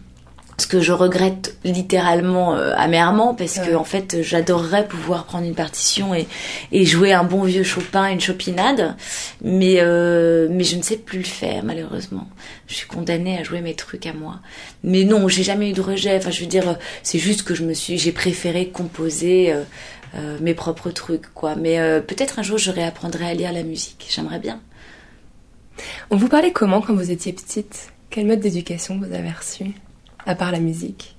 Ce 0.57 0.67
que 0.67 0.79
je 0.79 0.93
regrette 0.93 1.57
littéralement 1.65 2.55
euh, 2.55 2.74
amèrement 2.77 3.33
parce 3.33 3.59
que 3.59 3.75
en 3.75 3.83
fait 3.83 4.21
j'adorerais 4.21 4.88
pouvoir 4.88 5.25
prendre 5.25 5.45
une 5.45 5.53
partition 5.53 6.15
et, 6.15 6.27
et 6.71 6.85
jouer 6.85 7.12
un 7.12 7.25
bon 7.25 7.43
vieux 7.43 7.63
Chopin, 7.63 8.07
une 8.07 8.21
chopinade, 8.21 8.95
mais 9.43 9.77
euh, 9.79 10.47
mais 10.50 10.63
je 10.63 10.77
ne 10.77 10.81
sais 10.81 10.95
plus 10.95 11.19
le 11.19 11.25
faire 11.25 11.63
malheureusement. 11.65 12.27
Je 12.67 12.75
suis 12.75 12.88
condamnée 12.88 13.38
à 13.38 13.43
jouer 13.43 13.62
mes 13.62 13.75
trucs 13.75 14.05
à 14.05 14.13
moi. 14.13 14.39
Mais 14.83 15.03
non, 15.03 15.27
j'ai 15.27 15.43
jamais 15.43 15.69
eu 15.69 15.74
de 15.74 15.81
rejet. 15.81 16.17
Enfin, 16.17 16.31
je 16.31 16.41
veux 16.41 16.47
dire, 16.47 16.77
c'est 17.03 17.19
juste 17.19 17.43
que 17.43 17.53
je 17.53 17.63
me 17.63 17.74
suis, 17.74 17.97
j'ai 17.97 18.12
préféré 18.12 18.69
composer 18.69 19.51
euh, 19.51 19.63
euh, 20.15 20.38
mes 20.41 20.53
propres 20.53 20.91
trucs, 20.91 21.33
quoi. 21.33 21.55
Mais 21.55 21.79
euh, 21.79 22.00
peut-être 22.00 22.39
un 22.39 22.43
jour 22.43 22.57
je 22.57 22.71
réapprendrai 22.71 23.25
à 23.27 23.33
lire 23.33 23.51
la 23.51 23.63
musique. 23.63 24.07
J'aimerais 24.09 24.39
bien. 24.39 24.62
On 26.09 26.15
vous 26.15 26.29
parlait 26.29 26.51
comment 26.51 26.81
quand 26.81 26.95
vous 26.95 27.12
étiez 27.12 27.33
petite? 27.33 27.89
Quel 28.09 28.25
mode 28.25 28.39
d'éducation 28.39 28.97
vous 28.97 29.13
avez 29.13 29.31
reçu? 29.31 29.74
À 30.25 30.36
part 30.36 30.51
la 30.51 30.60
musique 30.60 31.15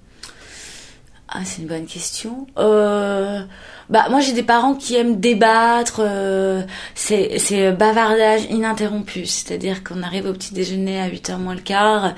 Ah, 1.29 1.41
c'est 1.45 1.63
une 1.63 1.69
bonne 1.69 1.87
question. 1.87 2.47
Euh, 2.59 3.41
bah, 3.89 4.07
moi, 4.11 4.21
j'ai 4.21 4.33
des 4.33 4.43
parents 4.43 4.75
qui 4.75 4.97
aiment 4.97 5.21
débattre. 5.21 6.01
euh, 6.01 6.63
c'est, 6.95 7.39
c'est 7.39 7.73
bavardage 7.73 8.45
ininterrompu. 8.51 9.27
C'est-à-dire 9.27 9.85
qu'on 9.85 10.03
arrive 10.03 10.27
au 10.27 10.33
petit 10.33 10.55
déjeuner 10.55 11.01
à 11.01 11.09
8h 11.09 11.37
moins 11.39 11.55
le 11.55 11.61
quart. 11.61 12.15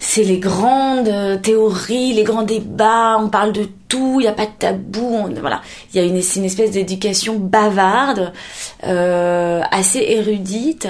C'est 0.00 0.22
les 0.22 0.38
grandes 0.38 1.08
euh, 1.08 1.36
théories, 1.36 2.12
les 2.12 2.22
grands 2.24 2.42
débats. 2.44 3.16
On 3.18 3.28
parle 3.28 3.52
de 3.52 3.66
tout, 3.88 4.20
il 4.20 4.24
n'y 4.24 4.28
a 4.28 4.32
pas 4.32 4.46
de 4.46 4.52
tabou, 4.58 5.04
on- 5.04 5.28
voilà. 5.40 5.60
Il 5.92 5.96
y 6.00 6.00
a 6.00 6.06
une, 6.06 6.20
une 6.36 6.44
espèce 6.44 6.70
d'éducation 6.70 7.36
bavarde, 7.36 8.32
euh, 8.84 9.60
assez 9.70 9.98
érudite. 10.00 10.88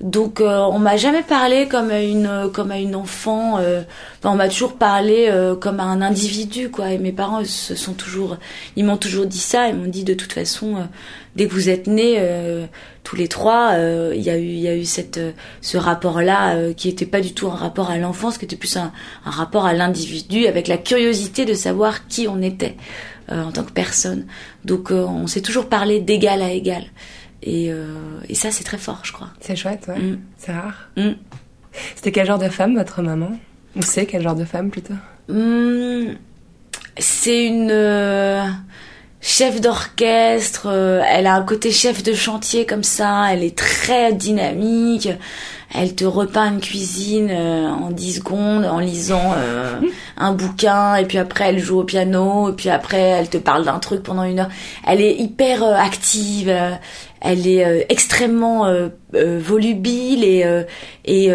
Donc 0.00 0.40
euh, 0.40 0.60
on 0.72 0.78
m'a 0.78 0.96
jamais 0.96 1.22
parlé 1.22 1.68
comme 1.68 1.90
à 1.90 2.00
une 2.00 2.50
comme 2.54 2.70
à 2.70 2.78
une 2.78 2.94
enfant. 2.96 3.58
euh, 3.58 3.82
on 4.24 4.34
m'a 4.34 4.48
toujours 4.48 4.74
parlé 4.74 5.28
euh, 5.30 5.54
comme 5.54 5.78
à 5.78 5.84
un 5.84 6.00
individu 6.02 6.70
quoi. 6.70 6.90
Et 6.90 6.98
mes 6.98 7.12
parents 7.12 7.44
se 7.44 7.74
sont 7.74 7.92
toujours, 7.92 8.36
ils 8.76 8.84
m'ont 8.84 8.96
toujours 8.96 9.26
dit 9.26 9.38
ça. 9.38 9.68
Ils 9.68 9.76
m'ont 9.76 9.88
dit 9.90 10.04
de 10.04 10.14
toute 10.14 10.32
façon, 10.32 10.76
euh, 10.76 10.80
dès 11.36 11.46
que 11.46 11.52
vous 11.52 11.68
êtes 11.68 11.86
nés 11.86 12.16
euh, 12.18 12.66
tous 13.04 13.16
les 13.16 13.28
trois, 13.28 13.72
euh, 13.72 14.12
il 14.14 14.22
y 14.22 14.30
a 14.30 14.38
eu 14.38 14.44
y 14.44 14.68
a 14.68 14.76
eu 14.76 14.84
cette 14.84 15.18
euh, 15.18 15.32
ce 15.60 15.76
rapport 15.76 16.20
là 16.22 16.72
qui 16.74 16.88
était 16.88 17.06
pas 17.06 17.20
du 17.20 17.32
tout 17.32 17.48
un 17.48 17.54
rapport 17.54 17.90
à 17.90 17.98
l'enfance, 17.98 18.38
qui 18.38 18.44
était 18.44 18.56
plus 18.56 18.76
un, 18.76 18.92
un 19.24 19.30
rapport 19.30 19.66
à 19.66 19.72
l'individu 19.72 20.46
avec 20.46 20.68
la 20.68 20.78
curiosité 20.78 21.44
de 21.44 21.54
savoir 21.54 22.06
qui 22.08 22.28
on 22.28 22.42
était 22.42 22.76
en 23.28 23.52
tant 23.52 23.62
que 23.62 23.70
personne. 23.70 24.26
Donc 24.64 24.90
on 24.90 25.26
s'est 25.28 25.40
toujours 25.40 25.68
parlé 25.68 26.00
d'égal 26.00 26.42
à 26.42 26.50
égal. 26.50 26.84
Et, 27.42 27.70
et 28.28 28.34
ça 28.34 28.50
c'est 28.50 28.64
très 28.64 28.78
fort 28.78 29.00
je 29.04 29.12
crois. 29.12 29.30
C'est 29.40 29.56
chouette, 29.56 29.86
ouais. 29.88 29.98
Mm. 29.98 30.20
C'est 30.36 30.52
rare. 30.52 30.88
Mm. 30.96 31.12
C'était 31.94 32.12
quel 32.12 32.26
genre 32.26 32.38
de 32.38 32.48
femme, 32.48 32.76
votre 32.76 33.02
maman? 33.02 33.30
Ou 33.76 33.82
c'est 33.82 34.06
quel 34.06 34.22
genre 34.22 34.34
de 34.34 34.44
femme, 34.44 34.70
plutôt? 34.70 34.94
Hum, 35.28 36.16
c'est 36.98 37.46
une 37.46 37.70
chef 39.20 39.60
d'orchestre. 39.60 40.66
euh, 40.70 41.02
elle 41.08 41.26
a 41.26 41.34
un 41.34 41.42
côté 41.42 41.70
chef 41.70 42.02
de 42.02 42.14
chantier 42.14 42.66
comme 42.66 42.84
ça. 42.84 43.26
Elle 43.32 43.44
est 43.44 43.56
très 43.56 44.12
dynamique. 44.12 45.08
Elle 45.72 45.94
te 45.94 46.04
repeint 46.04 46.52
une 46.54 46.60
cuisine 46.60 47.28
euh, 47.30 47.68
en 47.68 47.90
10 47.90 48.14
secondes 48.16 48.64
en 48.64 48.80
lisant 48.80 49.34
euh, 49.36 49.78
un 50.16 50.32
bouquin 50.32 50.96
et 50.96 51.04
puis 51.04 51.16
après 51.18 51.44
elle 51.50 51.60
joue 51.60 51.78
au 51.80 51.84
piano 51.84 52.50
et 52.50 52.54
puis 52.54 52.70
après 52.70 52.98
elle 53.00 53.28
te 53.28 53.36
parle 53.38 53.64
d'un 53.64 53.78
truc 53.78 54.02
pendant 54.02 54.24
une 54.24 54.40
heure. 54.40 54.48
Elle 54.84 55.00
est 55.00 55.14
hyper 55.14 55.62
euh, 55.62 55.74
active. 55.74 56.48
euh, 56.48 56.72
elle 57.20 57.46
est 57.46 57.64
euh, 57.64 57.84
extrêmement 57.90 58.64
volubile 59.12 60.24
et 60.24 60.44
et 61.04 61.30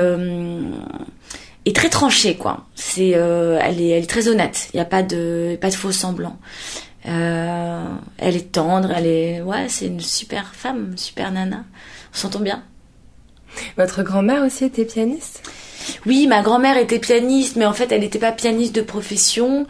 et 1.68 1.74
très 1.74 1.89
tranchée 1.89 2.36
quoi. 2.36 2.65
C'est 2.75 3.10
elle 3.10 3.80
est 3.82 3.89
elle 3.89 4.04
est 4.04 4.10
très 4.10 4.27
honnête. 4.27 4.70
Il 4.74 4.77
y 4.77 4.80
a 4.80 4.86
pas 4.86 5.04
de 5.04 5.58
pas 5.62 5.70
de 5.70 5.75
faux 5.75 5.92
semblants. 5.92 6.38
Euh, 7.08 7.86
elle 8.18 8.36
est 8.36 8.52
tendre, 8.52 8.92
elle 8.92 9.06
est 9.06 9.42
ouais, 9.42 9.68
c'est 9.70 9.88
une 9.88 10.00
super 10.00 10.56
femme, 10.56 10.94
super 10.98 11.32
nana. 11.32 11.66
On 12.14 12.18
s'entend 12.18 12.40
bien? 12.40 12.64
Votre 13.78 14.04
grand-mère 14.04 14.44
aussi 14.44 14.66
était 14.66 14.86
pianiste? 14.86 15.42
Oui, 16.06 16.28
ma 16.28 16.42
grand-mère 16.42 16.78
était 16.78 17.00
pianiste, 17.00 17.56
mais 17.56 17.66
en 17.66 17.74
fait, 17.74 17.92
elle 17.92 18.02
n'était 18.02 18.20
pas 18.20 18.32
pianiste 18.32 18.76
de 18.76 18.82
profession. 18.82 19.68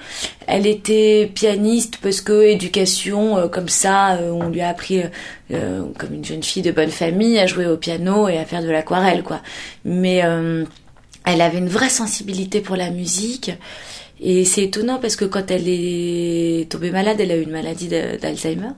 Elle 0.47 0.67
était 0.67 1.29
pianiste 1.33 1.97
parce 2.01 2.21
que 2.21 2.43
éducation, 2.43 3.37
euh, 3.37 3.47
comme 3.47 3.69
ça, 3.69 4.15
euh, 4.15 4.31
on 4.31 4.49
lui 4.49 4.61
a 4.61 4.69
appris, 4.69 5.03
euh, 5.51 5.83
comme 5.97 6.13
une 6.13 6.25
jeune 6.25 6.43
fille 6.43 6.63
de 6.63 6.71
bonne 6.71 6.89
famille, 6.89 7.37
à 7.39 7.47
jouer 7.47 7.67
au 7.67 7.77
piano 7.77 8.27
et 8.27 8.37
à 8.37 8.45
faire 8.45 8.61
de 8.61 8.69
l'aquarelle, 8.69 9.23
quoi. 9.23 9.41
Mais 9.83 10.17
elle 11.25 11.41
avait 11.41 11.57
une 11.57 11.69
vraie 11.69 11.89
sensibilité 11.89 12.61
pour 12.61 12.75
la 12.75 12.91
musique. 12.91 13.51
Et 14.19 14.45
c'est 14.45 14.63
étonnant 14.63 14.99
parce 14.99 15.15
que 15.15 15.25
quand 15.25 15.51
elle 15.51 15.67
est 15.67 16.71
tombée 16.71 16.91
malade, 16.91 17.19
elle 17.19 17.31
a 17.31 17.37
eu 17.37 17.41
une 17.41 17.51
maladie 17.51 17.87
d'Alzheimer. 17.87 18.69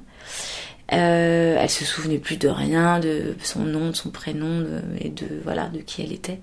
Euh, 0.93 1.57
elle 1.59 1.69
se 1.69 1.83
souvenait 1.83 2.17
plus 2.17 2.37
de 2.37 2.47
rien, 2.47 2.99
de 3.01 3.35
son 3.43 3.59
nom, 3.59 3.89
de 3.89 3.95
son 3.95 4.09
prénom 4.09 4.61
de- 4.61 4.81
et 5.01 5.09
de 5.09 5.25
voilà 5.43 5.67
de 5.67 5.79
qui 5.79 6.01
elle 6.01 6.13
était. 6.13 6.39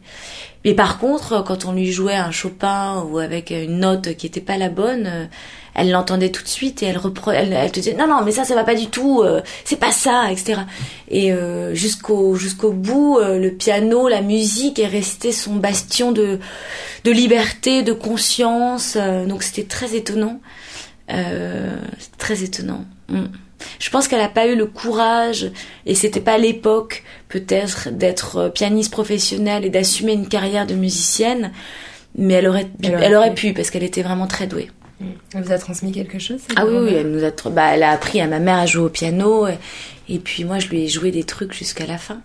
Mais 0.66 0.74
par 0.74 0.98
contre, 0.98 1.42
quand 1.44 1.64
on 1.64 1.72
lui 1.72 1.90
jouait 1.90 2.16
un 2.16 2.30
Chopin 2.30 3.02
ou 3.08 3.18
avec 3.18 3.48
une 3.50 3.78
note 3.78 4.14
qui 4.16 4.26
était 4.26 4.42
pas 4.42 4.58
la 4.58 4.68
bonne, 4.68 5.06
euh, 5.06 5.24
elle 5.74 5.90
l'entendait 5.90 6.28
tout 6.30 6.42
de 6.42 6.48
suite 6.48 6.82
et 6.82 6.86
elle 6.86 6.98
repre... 6.98 7.30
elle, 7.30 7.72
te 7.72 7.80
disait 7.80 7.94
non 7.94 8.06
non 8.06 8.22
mais 8.22 8.32
ça 8.32 8.44
ça 8.44 8.54
va 8.54 8.64
pas 8.64 8.74
du 8.74 8.88
tout, 8.88 9.22
euh, 9.22 9.40
c'est 9.64 9.80
pas 9.80 9.92
ça, 9.92 10.30
etc. 10.30 10.60
Et 11.08 11.32
euh, 11.32 11.74
jusqu'au 11.74 12.34
jusqu'au 12.36 12.70
bout, 12.72 13.18
euh, 13.18 13.38
le 13.38 13.50
piano, 13.50 14.08
la 14.08 14.20
musique 14.20 14.78
est 14.78 14.86
resté 14.86 15.32
son 15.32 15.56
bastion 15.56 16.12
de 16.12 16.38
de 17.04 17.10
liberté, 17.10 17.82
de 17.82 17.94
conscience. 17.94 18.96
euh, 19.00 19.24
donc 19.24 19.42
c'était 19.42 19.64
très 19.66 19.94
étonnant, 19.96 20.38
très 22.18 22.42
étonnant. 22.42 22.84
Mm. 23.08 23.24
Je 23.78 23.90
pense 23.90 24.08
qu'elle 24.08 24.20
n'a 24.20 24.28
pas 24.28 24.46
eu 24.46 24.56
le 24.56 24.66
courage, 24.66 25.50
et 25.86 25.94
c'était 25.94 26.20
pas 26.20 26.38
l'époque 26.38 27.02
peut-être 27.28 27.90
d'être 27.90 28.36
euh, 28.36 28.48
pianiste 28.48 28.92
professionnelle 28.92 29.64
et 29.64 29.70
d'assumer 29.70 30.12
une 30.12 30.28
carrière 30.28 30.66
de 30.66 30.74
musicienne, 30.74 31.52
mais 32.16 32.34
elle 32.34 32.48
aurait, 32.48 32.68
Elle 32.82 32.94
aurait 32.94 33.04
elle 33.06 33.14
aurait 33.16 33.34
pu. 33.34 33.48
pu 33.48 33.52
parce 33.54 33.70
qu'elle 33.70 33.82
était 33.82 34.02
vraiment 34.02 34.26
très 34.26 34.46
douée. 34.46 34.70
Elle 35.34 35.42
vous 35.42 35.52
a 35.52 35.58
transmis 35.58 35.90
quelque 35.92 36.18
chose 36.18 36.40
Ah 36.56 36.64
oui, 36.66 36.76
oui, 36.84 36.94
elle 36.94 37.10
nous 37.10 37.24
a, 37.24 37.30
bah, 37.50 37.74
elle 37.74 37.82
a 37.82 37.90
appris 37.90 38.20
à 38.20 38.26
ma 38.28 38.38
mère 38.38 38.58
à 38.58 38.66
jouer 38.66 38.84
au 38.84 38.88
piano, 38.88 39.46
et, 39.48 39.58
et 40.08 40.18
puis 40.18 40.44
moi 40.44 40.58
je 40.60 40.68
lui 40.68 40.84
ai 40.84 40.88
joué 40.88 41.10
des 41.10 41.24
trucs 41.24 41.52
jusqu'à 41.52 41.86
la 41.86 41.98
fin. 41.98 42.20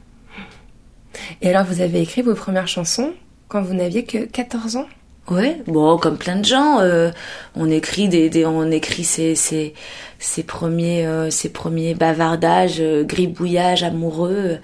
Et 1.41 1.50
alors, 1.50 1.65
vous 1.65 1.81
avez 1.81 2.01
écrit 2.01 2.22
vos 2.22 2.36
premières 2.36 2.67
chansons 2.67 3.13
quand 3.48 3.62
vous 3.62 3.74
n'aviez 3.74 4.05
que 4.05 4.25
14 4.25 4.75
ans? 4.77 4.88
Ouais, 5.29 5.62
bon, 5.67 5.98
comme 5.98 6.17
plein 6.17 6.38
de 6.38 6.45
gens, 6.45 6.79
euh, 6.79 7.12
on 7.55 7.69
écrit 7.69 8.09
des, 8.09 8.29
des 8.31 8.45
on 8.45 8.71
écrit 8.71 9.03
ses, 9.03 9.36
ses, 9.36 9.74
premiers, 10.43 11.05
euh, 11.05 11.29
premiers 11.53 11.93
bavardages, 11.93 12.77
euh, 12.79 13.03
gribouillages 13.03 13.83
amoureux, 13.83 14.57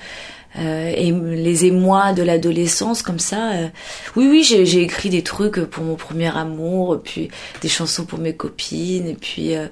euh, 0.58 0.94
et 0.96 1.12
les 1.12 1.66
émois 1.66 2.14
de 2.14 2.24
l'adolescence 2.24 3.02
comme 3.04 3.20
ça. 3.20 3.52
euh. 3.54 3.68
Oui, 4.16 4.28
oui, 4.30 4.44
j'ai, 4.44 4.82
écrit 4.82 5.10
des 5.10 5.22
trucs 5.22 5.60
pour 5.66 5.84
mon 5.84 5.96
premier 5.96 6.36
amour, 6.36 7.00
puis 7.04 7.30
des 7.62 7.70
chansons 7.70 8.06
pour 8.06 8.18
mes 8.20 8.34
copines, 8.36 9.08
et 9.08 9.16
puis, 9.16 9.56
euh, 9.56 9.68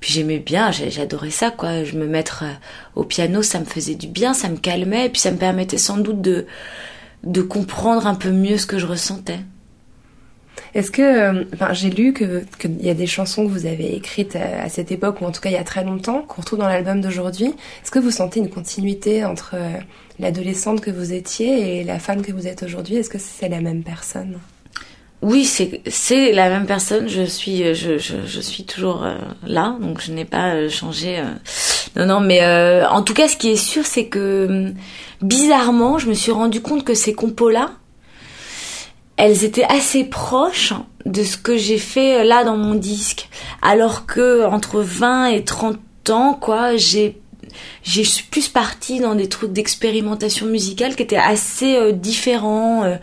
puis 0.00 0.12
j'aimais 0.12 0.40
bien, 0.40 0.70
j'adorais 0.72 1.30
ça, 1.30 1.50
quoi. 1.52 1.84
Je 1.84 1.96
me 1.96 2.06
mettre 2.06 2.44
au 2.96 3.04
piano, 3.04 3.42
ça 3.42 3.60
me 3.60 3.64
faisait 3.64 3.94
du 3.94 4.08
bien, 4.08 4.34
ça 4.34 4.48
me 4.50 4.56
calmait, 4.56 5.06
et 5.06 5.08
puis 5.08 5.20
ça 5.20 5.30
me 5.30 5.38
permettait 5.38 5.78
sans 5.78 5.96
doute 5.96 6.20
de, 6.20 6.46
de 7.22 7.40
comprendre 7.40 8.06
un 8.06 8.14
peu 8.14 8.30
mieux 8.30 8.58
ce 8.58 8.66
que 8.66 8.78
je 8.78 8.86
ressentais. 8.86 9.38
Est-ce 10.74 10.90
que, 10.90 11.02
euh, 11.02 11.44
enfin, 11.54 11.72
j'ai 11.72 11.90
lu 11.90 12.12
que 12.12 12.42
qu'il 12.58 12.84
y 12.84 12.90
a 12.90 12.94
des 12.94 13.06
chansons 13.06 13.46
que 13.46 13.50
vous 13.50 13.66
avez 13.66 13.94
écrites 13.94 14.36
à, 14.36 14.62
à 14.62 14.68
cette 14.68 14.90
époque, 14.90 15.20
ou 15.20 15.24
en 15.24 15.30
tout 15.32 15.40
cas 15.40 15.50
il 15.50 15.54
y 15.54 15.58
a 15.58 15.64
très 15.64 15.84
longtemps, 15.84 16.22
qu'on 16.22 16.40
retrouve 16.42 16.58
dans 16.58 16.68
l'album 16.68 17.00
d'aujourd'hui. 17.00 17.46
Est-ce 17.82 17.90
que 17.90 17.98
vous 17.98 18.10
sentez 18.10 18.40
une 18.40 18.50
continuité 18.50 19.24
entre 19.24 19.52
euh, 19.54 19.68
l'adolescente 20.18 20.80
que 20.80 20.90
vous 20.90 21.12
étiez 21.12 21.78
et 21.80 21.84
la 21.84 21.98
femme 21.98 22.22
que 22.22 22.32
vous 22.32 22.46
êtes 22.46 22.62
aujourd'hui? 22.62 22.96
Est-ce 22.96 23.10
que 23.10 23.18
c'est 23.18 23.48
la 23.48 23.60
même 23.60 23.82
personne? 23.82 24.38
Oui, 25.22 25.44
c'est 25.44 26.32
la 26.32 26.50
même 26.50 26.66
personne. 26.66 27.08
Je 27.08 27.22
suis 27.22 27.74
je 27.74 27.96
je, 27.96 28.16
je 28.26 28.40
suis 28.40 28.64
toujours 28.64 29.04
euh, 29.04 29.14
là, 29.46 29.76
donc 29.80 30.02
je 30.02 30.12
n'ai 30.12 30.26
pas 30.26 30.54
euh, 30.54 30.68
changé. 30.68 31.18
euh. 31.18 31.24
Non 31.96 32.06
non, 32.06 32.20
mais 32.20 32.42
euh, 32.42 32.86
en 32.88 33.02
tout 33.02 33.14
cas, 33.14 33.28
ce 33.28 33.36
qui 33.36 33.50
est 33.50 33.56
sûr, 33.56 33.86
c'est 33.86 34.06
que 34.06 34.46
hum, 34.50 34.74
bizarrement, 35.22 35.96
je 35.98 36.08
me 36.08 36.14
suis 36.14 36.32
rendu 36.32 36.60
compte 36.60 36.84
que 36.84 36.92
ces 36.94 37.14
compos 37.14 37.48
là, 37.48 37.70
elles 39.16 39.44
étaient 39.44 39.64
assez 39.64 40.04
proches 40.04 40.72
de 41.06 41.22
ce 41.22 41.36
que 41.36 41.56
j'ai 41.56 41.78
fait 41.78 42.20
euh, 42.20 42.24
là 42.24 42.44
dans 42.44 42.56
mon 42.56 42.74
disque, 42.74 43.28
alors 43.62 44.06
que 44.06 44.44
entre 44.44 44.80
20 44.80 45.26
et 45.26 45.44
30 45.44 45.78
ans, 46.10 46.34
quoi, 46.34 46.76
j'ai 46.76 47.20
j'ai 47.82 48.04
plus 48.30 48.48
partie 48.48 49.00
dans 49.00 49.14
des 49.14 49.28
trucs 49.28 49.52
d'expérimentation 49.52 50.46
musicale 50.46 50.96
qui 50.96 51.02
étaient 51.02 51.16
assez 51.16 51.76
euh, 51.76 51.92
différents. 51.92 52.84
euh, 52.84 52.96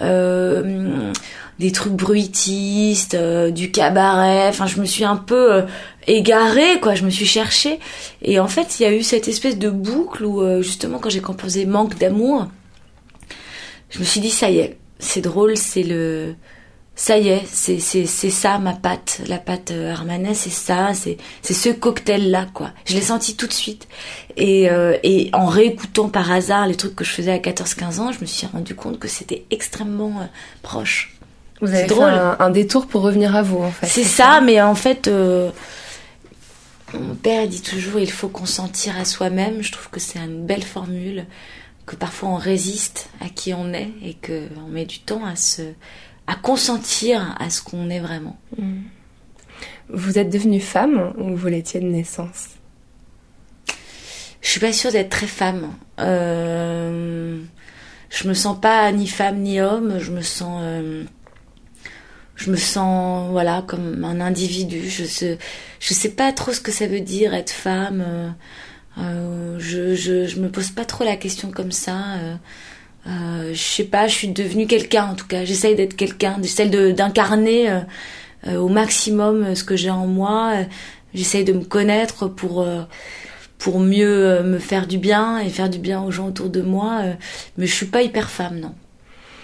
euh, 0.00 1.12
des 1.58 1.70
trucs 1.70 1.92
bruitistes, 1.92 3.14
du 3.14 3.70
cabaret. 3.70 4.48
Enfin, 4.48 4.66
je 4.66 4.80
me 4.80 4.84
suis 4.84 5.04
un 5.04 5.14
peu 5.14 5.62
égarée, 6.08 6.80
quoi. 6.80 6.96
Je 6.96 7.04
me 7.04 7.10
suis 7.10 7.26
cherchée. 7.26 7.78
Et 8.20 8.40
en 8.40 8.48
fait, 8.48 8.80
il 8.80 8.82
y 8.82 8.86
a 8.86 8.92
eu 8.92 9.04
cette 9.04 9.28
espèce 9.28 9.56
de 9.58 9.70
boucle 9.70 10.24
où, 10.24 10.42
justement, 10.60 10.98
quand 10.98 11.10
j'ai 11.10 11.20
composé 11.20 11.64
Manque 11.64 11.96
d'amour, 11.98 12.48
je 13.90 14.00
me 14.00 14.04
suis 14.04 14.20
dit, 14.20 14.30
ça 14.30 14.50
y 14.50 14.58
est, 14.58 14.76
c'est 15.02 15.20
drôle, 15.20 15.56
c'est 15.56 15.82
le... 15.82 16.34
Ça 16.94 17.16
y 17.16 17.28
est, 17.30 17.42
c'est 17.50 17.78
c'est 17.80 18.04
c'est 18.04 18.28
ça 18.28 18.58
ma 18.58 18.74
patte, 18.74 19.22
la 19.26 19.38
patte 19.38 19.70
euh, 19.70 19.90
Armanet, 19.92 20.34
c'est 20.34 20.50
ça, 20.50 20.92
c'est 20.92 21.16
c'est 21.40 21.54
ce 21.54 21.70
cocktail 21.70 22.30
là 22.30 22.46
quoi. 22.52 22.70
Je 22.84 22.92
l'ai 22.94 23.00
senti 23.00 23.34
tout 23.34 23.46
de 23.46 23.52
suite 23.52 23.88
et 24.36 24.68
euh, 24.70 24.98
et 25.02 25.30
en 25.32 25.46
réécoutant 25.46 26.10
par 26.10 26.30
hasard 26.30 26.66
les 26.66 26.74
trucs 26.74 26.94
que 26.94 27.02
je 27.02 27.10
faisais 27.10 27.32
à 27.32 27.38
14-15 27.38 27.98
ans, 27.98 28.12
je 28.12 28.20
me 28.20 28.26
suis 28.26 28.46
rendu 28.46 28.74
compte 28.74 28.98
que 28.98 29.08
c'était 29.08 29.46
extrêmement 29.50 30.20
euh, 30.20 30.24
proche. 30.60 31.16
Vous 31.62 31.68
C'est 31.68 31.72
avez 31.72 31.82
fait 31.84 31.94
drôle. 31.94 32.10
un, 32.10 32.36
un 32.38 32.50
détour 32.50 32.86
pour 32.86 33.00
revenir 33.00 33.34
à 33.36 33.42
vous, 33.42 33.62
en 33.62 33.70
fait. 33.70 33.86
C'est 33.86 34.04
ça, 34.04 34.42
mais 34.42 34.60
en 34.60 34.74
fait, 34.74 35.08
euh, 35.08 35.50
mon 36.92 37.14
père 37.14 37.48
dit 37.48 37.62
toujours 37.62 38.00
il 38.00 38.10
faut 38.10 38.28
consentir 38.28 38.98
à 38.98 39.06
soi-même. 39.06 39.62
Je 39.62 39.72
trouve 39.72 39.88
que 39.88 39.98
c'est 40.00 40.18
une 40.18 40.44
belle 40.44 40.62
formule, 40.62 41.24
que 41.86 41.96
parfois 41.96 42.30
on 42.30 42.36
résiste 42.36 43.10
à 43.20 43.28
qui 43.28 43.54
on 43.54 43.72
est 43.72 43.90
et 44.02 44.14
que 44.14 44.48
on 44.64 44.68
met 44.68 44.84
du 44.84 45.00
temps 45.00 45.24
à 45.24 45.36
se 45.36 45.62
à 46.26 46.34
consentir 46.36 47.34
à 47.38 47.50
ce 47.50 47.62
qu'on 47.62 47.90
est 47.90 48.00
vraiment. 48.00 48.38
Vous 49.88 50.18
êtes 50.18 50.30
devenue 50.30 50.60
femme 50.60 51.12
ou 51.18 51.36
vous 51.36 51.48
l'étiez 51.48 51.80
de 51.80 51.86
naissance? 51.86 52.50
Je 54.40 54.50
suis 54.50 54.60
pas 54.60 54.72
sûre 54.72 54.92
d'être 54.92 55.10
très 55.10 55.26
femme. 55.26 55.72
Euh, 56.00 57.40
je 58.10 58.28
me 58.28 58.34
sens 58.34 58.60
pas 58.60 58.90
ni 58.92 59.06
femme 59.06 59.40
ni 59.40 59.60
homme. 59.60 59.98
Je 59.98 60.10
me 60.10 60.20
sens, 60.20 60.60
euh, 60.62 61.04
je 62.34 62.50
me 62.50 62.56
sens 62.56 63.30
voilà 63.30 63.64
comme 63.66 64.04
un 64.04 64.20
individu. 64.20 64.88
Je 64.88 65.04
sais, 65.04 65.38
je 65.80 65.94
sais 65.94 66.10
pas 66.10 66.32
trop 66.32 66.52
ce 66.52 66.60
que 66.60 66.72
ça 66.72 66.86
veut 66.86 67.00
dire 67.00 67.34
être 67.34 67.50
femme. 67.50 68.02
Euh, 68.06 68.30
euh, 68.98 69.56
je, 69.58 69.94
je, 69.94 70.26
je 70.26 70.40
me 70.40 70.48
pose 70.48 70.70
pas 70.70 70.84
trop 70.84 71.04
la 71.04 71.16
question 71.16 71.50
comme 71.50 71.72
ça. 71.72 71.96
Euh, 72.18 72.34
euh, 73.06 73.52
je 73.52 73.60
sais 73.62 73.84
pas, 73.84 74.06
je 74.06 74.14
suis 74.14 74.28
devenue 74.28 74.66
quelqu'un 74.66 75.06
en 75.06 75.14
tout 75.14 75.26
cas. 75.26 75.44
J'essaye 75.44 75.74
d'être 75.74 75.96
quelqu'un, 75.96 76.36
j'essaye 76.40 76.70
d'incarner 76.70 77.70
euh, 77.70 77.80
euh, 78.46 78.56
au 78.56 78.68
maximum 78.68 79.54
ce 79.54 79.64
que 79.64 79.76
j'ai 79.76 79.90
en 79.90 80.06
moi. 80.06 80.54
J'essaye 81.14 81.44
de 81.44 81.52
me 81.52 81.64
connaître 81.64 82.28
pour 82.28 82.66
pour 83.58 83.80
mieux 83.80 84.42
me 84.42 84.58
faire 84.58 84.86
du 84.86 84.98
bien 84.98 85.38
et 85.38 85.48
faire 85.48 85.68
du 85.70 85.78
bien 85.78 86.02
aux 86.02 86.10
gens 86.10 86.28
autour 86.28 86.48
de 86.48 86.62
moi. 86.62 87.02
mais 87.58 87.66
je 87.66 87.74
suis 87.74 87.86
pas 87.86 88.02
hyper 88.02 88.30
femme, 88.30 88.60
non. 88.60 88.74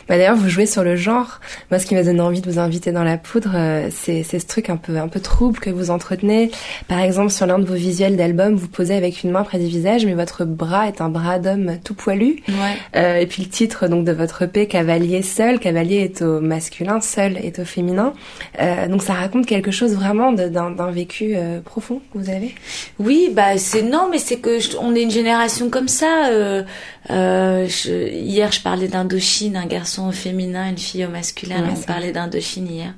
Bah 0.09 0.17
d'ailleurs, 0.17 0.37
vous 0.37 0.49
jouez 0.49 0.67
sur 0.67 0.83
le 0.85 0.97
genre. 0.97 1.41
Moi, 1.71 1.79
ce 1.79 1.87
qui 1.87 1.95
m'a 1.95 2.03
donné 2.03 2.21
envie 2.21 2.41
de 2.41 2.51
vous 2.51 2.59
inviter 2.59 2.93
dans 2.93 3.05
la 3.05 3.19
poudre, 3.19 3.53
euh, 3.55 3.89
c'est 3.91 4.23
c'est 4.23 4.39
ce 4.39 4.47
truc 4.47 4.71
un 4.71 4.77
peu 4.77 4.97
un 4.99 5.09
peu 5.09 5.21
trouble 5.21 5.59
que 5.59 5.71
vous 5.71 5.91
entretenez. 5.91 6.51
Par 6.89 7.01
exemple, 7.01 7.31
sur 7.31 7.47
l'un 7.47 7.59
de 7.59 7.65
vos 7.67 7.75
visuels 7.75 8.17
d'album, 8.17 8.55
vous 8.55 8.69
posez 8.69 8.95
avec 8.95 9.23
une 9.23 9.31
main 9.31 9.43
près 9.43 9.59
du 9.59 9.67
visage, 9.67 10.07
mais 10.07 10.15
votre 10.15 10.45
bras 10.45 10.89
est 10.89 11.01
un 11.01 11.09
bras 11.09 11.39
d'homme 11.39 11.79
tout 11.85 11.95
poilu. 11.95 12.43
Ouais. 12.49 12.55
Euh, 12.97 13.17
et 13.17 13.27
puis 13.27 13.43
le 13.43 13.49
titre 13.49 13.89
donc 13.89 14.05
de 14.05 14.13
votre 14.13 14.43
EP, 14.43 14.67
Cavalier 14.67 15.23
seul. 15.23 15.59
Cavalier 15.59 15.99
est 15.99 16.23
au 16.23 16.41
masculin, 16.41 17.01
seul 17.01 17.37
est 17.37 17.59
au 17.59 17.65
féminin. 17.65 18.13
Euh, 18.61 18.89
donc 18.89 19.03
ça 19.03 19.13
raconte 19.15 19.47
quelque 19.47 19.71
chose 19.71 19.95
vraiment 19.95 20.33
d'un 20.33 20.71
d'un 20.71 20.91
vécu 20.91 21.33
euh, 21.37 21.61
profond 21.61 22.01
que 22.13 22.19
vous 22.19 22.31
avez. 22.31 22.55
Oui, 22.99 23.31
bah 23.33 23.59
c'est 23.59 23.83
non, 23.83 24.09
mais 24.11 24.19
c'est 24.19 24.37
que 24.39 24.59
je- 24.59 24.77
on 24.81 24.95
est 24.95 25.03
une 25.03 25.11
génération 25.11 25.69
comme 25.71 25.89
ça. 25.89 26.29
euh, 26.31 26.63
euh, 27.11 27.67
je- 27.69 28.09
hier, 28.13 28.53
je 28.53 28.61
parlais 28.61 28.89
d'Indochine, 28.89 29.57
un 29.57 29.67
garçon 29.67 29.98
au 30.07 30.13
féminin, 30.13 30.69
une 30.71 30.79
fille 30.79 31.05
au 31.05 31.09
masculin. 31.09 31.63
Ouais, 31.63 31.75
on 31.77 31.81
parlait 31.81 32.13
d'Indochine 32.13 32.69
hier 32.71 32.95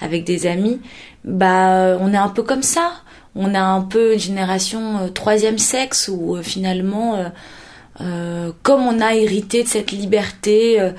avec 0.00 0.24
des 0.24 0.46
amis. 0.46 0.80
Bah, 1.24 1.96
on 2.00 2.12
est 2.12 2.16
un 2.16 2.28
peu 2.28 2.42
comme 2.42 2.62
ça. 2.62 2.92
On 3.36 3.54
a 3.54 3.60
un 3.62 3.82
peu 3.82 4.14
une 4.14 4.18
génération 4.20 4.98
euh, 4.98 5.08
troisième 5.08 5.58
sexe 5.58 6.08
où 6.12 6.36
euh, 6.36 6.42
finalement, 6.42 7.14
euh, 7.14 7.28
euh, 8.00 8.50
comme 8.62 8.82
on 8.82 9.00
a 9.00 9.14
hérité 9.14 9.62
de 9.62 9.68
cette 9.68 9.92
liberté. 9.92 10.80
euh, 10.80 10.90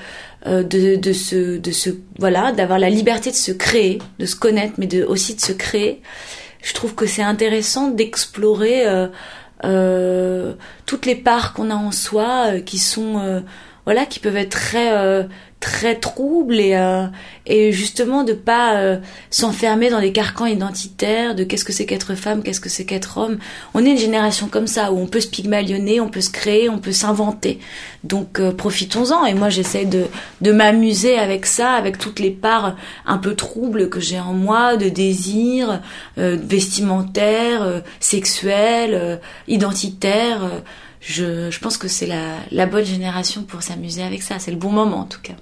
euh, 0.46 0.62
de, 0.62 0.94
de 0.94 1.12
se 1.12 1.56
de 1.58 1.70
se 1.72 1.90
voilà 2.20 2.52
d'avoir 2.52 2.78
la 2.78 2.88
liberté 2.88 3.30
de 3.32 3.36
se 3.36 3.50
créer 3.50 3.98
de 4.20 4.26
se 4.26 4.36
connaître 4.36 4.74
mais 4.78 4.86
de 4.86 5.02
aussi 5.02 5.34
de 5.34 5.40
se 5.40 5.50
créer 5.52 6.02
je 6.62 6.72
trouve 6.72 6.94
que 6.94 7.04
c'est 7.06 7.22
intéressant 7.22 7.88
d'explorer 7.88 8.86
euh, 8.86 9.08
euh, 9.64 10.52
toutes 10.84 11.04
les 11.06 11.16
parts 11.16 11.52
qu'on 11.52 11.70
a 11.70 11.74
en 11.74 11.90
soi 11.90 12.52
euh, 12.52 12.60
qui 12.60 12.78
sont 12.78 13.18
euh, 13.18 13.40
voilà 13.86 14.04
qui 14.04 14.20
peuvent 14.20 14.36
être 14.36 14.50
très 14.50 14.92
euh, 14.92 15.22
très 15.60 15.94
troubles 15.94 16.60
et 16.60 16.74
euh, 16.74 17.06
et 17.46 17.72
justement 17.72 18.24
de 18.24 18.34
pas 18.34 18.76
euh, 18.76 18.98
s'enfermer 19.30 19.88
dans 19.88 20.00
des 20.00 20.12
carcans 20.12 20.46
identitaires 20.46 21.34
de 21.34 21.44
qu'est-ce 21.44 21.64
que 21.64 21.72
c'est 21.72 21.86
qu'être 21.86 22.14
femme 22.14 22.42
qu'est-ce 22.42 22.60
que 22.60 22.68
c'est 22.68 22.84
qu'être 22.84 23.16
homme. 23.16 23.38
On 23.72 23.84
est 23.84 23.90
une 23.90 23.98
génération 23.98 24.48
comme 24.48 24.66
ça 24.66 24.92
où 24.92 24.98
on 24.98 25.06
peut 25.06 25.20
se 25.20 25.28
pygmalionner 25.28 26.00
on 26.00 26.08
peut 26.08 26.20
se 26.20 26.30
créer 26.30 26.68
on 26.68 26.78
peut 26.78 26.92
s'inventer. 26.92 27.58
Donc 28.04 28.38
euh, 28.38 28.52
profitons-en. 28.52 29.24
Et 29.24 29.34
moi 29.34 29.48
j'essaie 29.48 29.86
de 29.86 30.06
de 30.42 30.52
m'amuser 30.52 31.18
avec 31.18 31.46
ça 31.46 31.70
avec 31.70 31.98
toutes 31.98 32.18
les 32.18 32.30
parts 32.30 32.76
un 33.06 33.18
peu 33.18 33.34
troubles 33.34 33.88
que 33.88 34.00
j'ai 34.00 34.20
en 34.20 34.34
moi 34.34 34.76
de 34.76 34.90
désir 34.90 35.80
euh, 36.18 36.36
vestimentaire 36.40 37.62
euh, 37.62 37.80
sexuel 37.98 39.20
identitaire 39.48 40.40
je, 41.06 41.50
je 41.50 41.60
pense 41.60 41.78
que 41.78 41.88
c'est 41.88 42.06
la, 42.06 42.36
la 42.50 42.66
bonne 42.66 42.84
génération 42.84 43.42
pour 43.42 43.62
s'amuser 43.62 44.02
avec 44.02 44.22
ça 44.22 44.38
c'est 44.38 44.50
le 44.50 44.56
bon 44.56 44.70
moment 44.70 44.98
en 45.00 45.04
tout 45.06 45.20
cas 45.22 45.34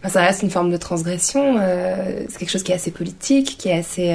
Enfin, 0.00 0.08
ça 0.08 0.22
reste 0.22 0.42
une 0.42 0.50
forme 0.50 0.70
de 0.72 0.76
transgression. 0.76 1.58
euh, 1.60 2.24
c'est 2.28 2.38
quelque 2.38 2.50
chose 2.50 2.64
qui 2.64 2.72
est 2.72 2.74
assez 2.74 2.90
politique, 2.90 3.56
qui 3.56 3.68
est 3.68 3.78
assez. 3.78 4.10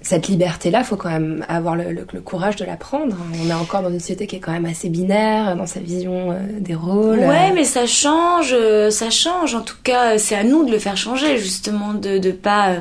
Euh, 0.00 0.02
cette 0.02 0.28
liberté-là, 0.28 0.82
faut 0.84 0.96
quand 0.96 1.10
même 1.10 1.44
avoir 1.48 1.76
le, 1.76 1.92
le- 1.92 2.06
le 2.12 2.20
courage 2.20 2.56
de 2.56 2.64
la 2.64 2.76
prendre. 2.76 3.14
On 3.44 3.48
est 3.48 3.54
encore 3.54 3.82
dans 3.82 3.90
une 3.90 4.00
société 4.00 4.26
qui 4.26 4.36
est 4.36 4.40
quand 4.40 4.52
même 4.52 4.64
assez 4.64 4.88
binaire 4.88 5.56
dans 5.56 5.66
sa 5.66 5.80
vision 5.80 6.32
euh, 6.32 6.36
des 6.58 6.74
rôles. 6.74 7.18
Ouais, 7.18 7.52
mais 7.54 7.64
ça 7.64 7.86
change, 7.86 8.50
euh, 8.52 8.90
ça 8.90 9.10
change. 9.10 9.54
En 9.54 9.60
tout 9.60 9.76
cas, 9.84 10.16
c'est 10.18 10.34
à 10.34 10.42
nous 10.44 10.64
de 10.64 10.70
le 10.72 10.78
faire 10.78 10.96
changer, 10.96 11.36
justement, 11.38 11.92
de 11.94 12.18
de 12.18 12.30
pas 12.30 12.70
euh, 12.70 12.80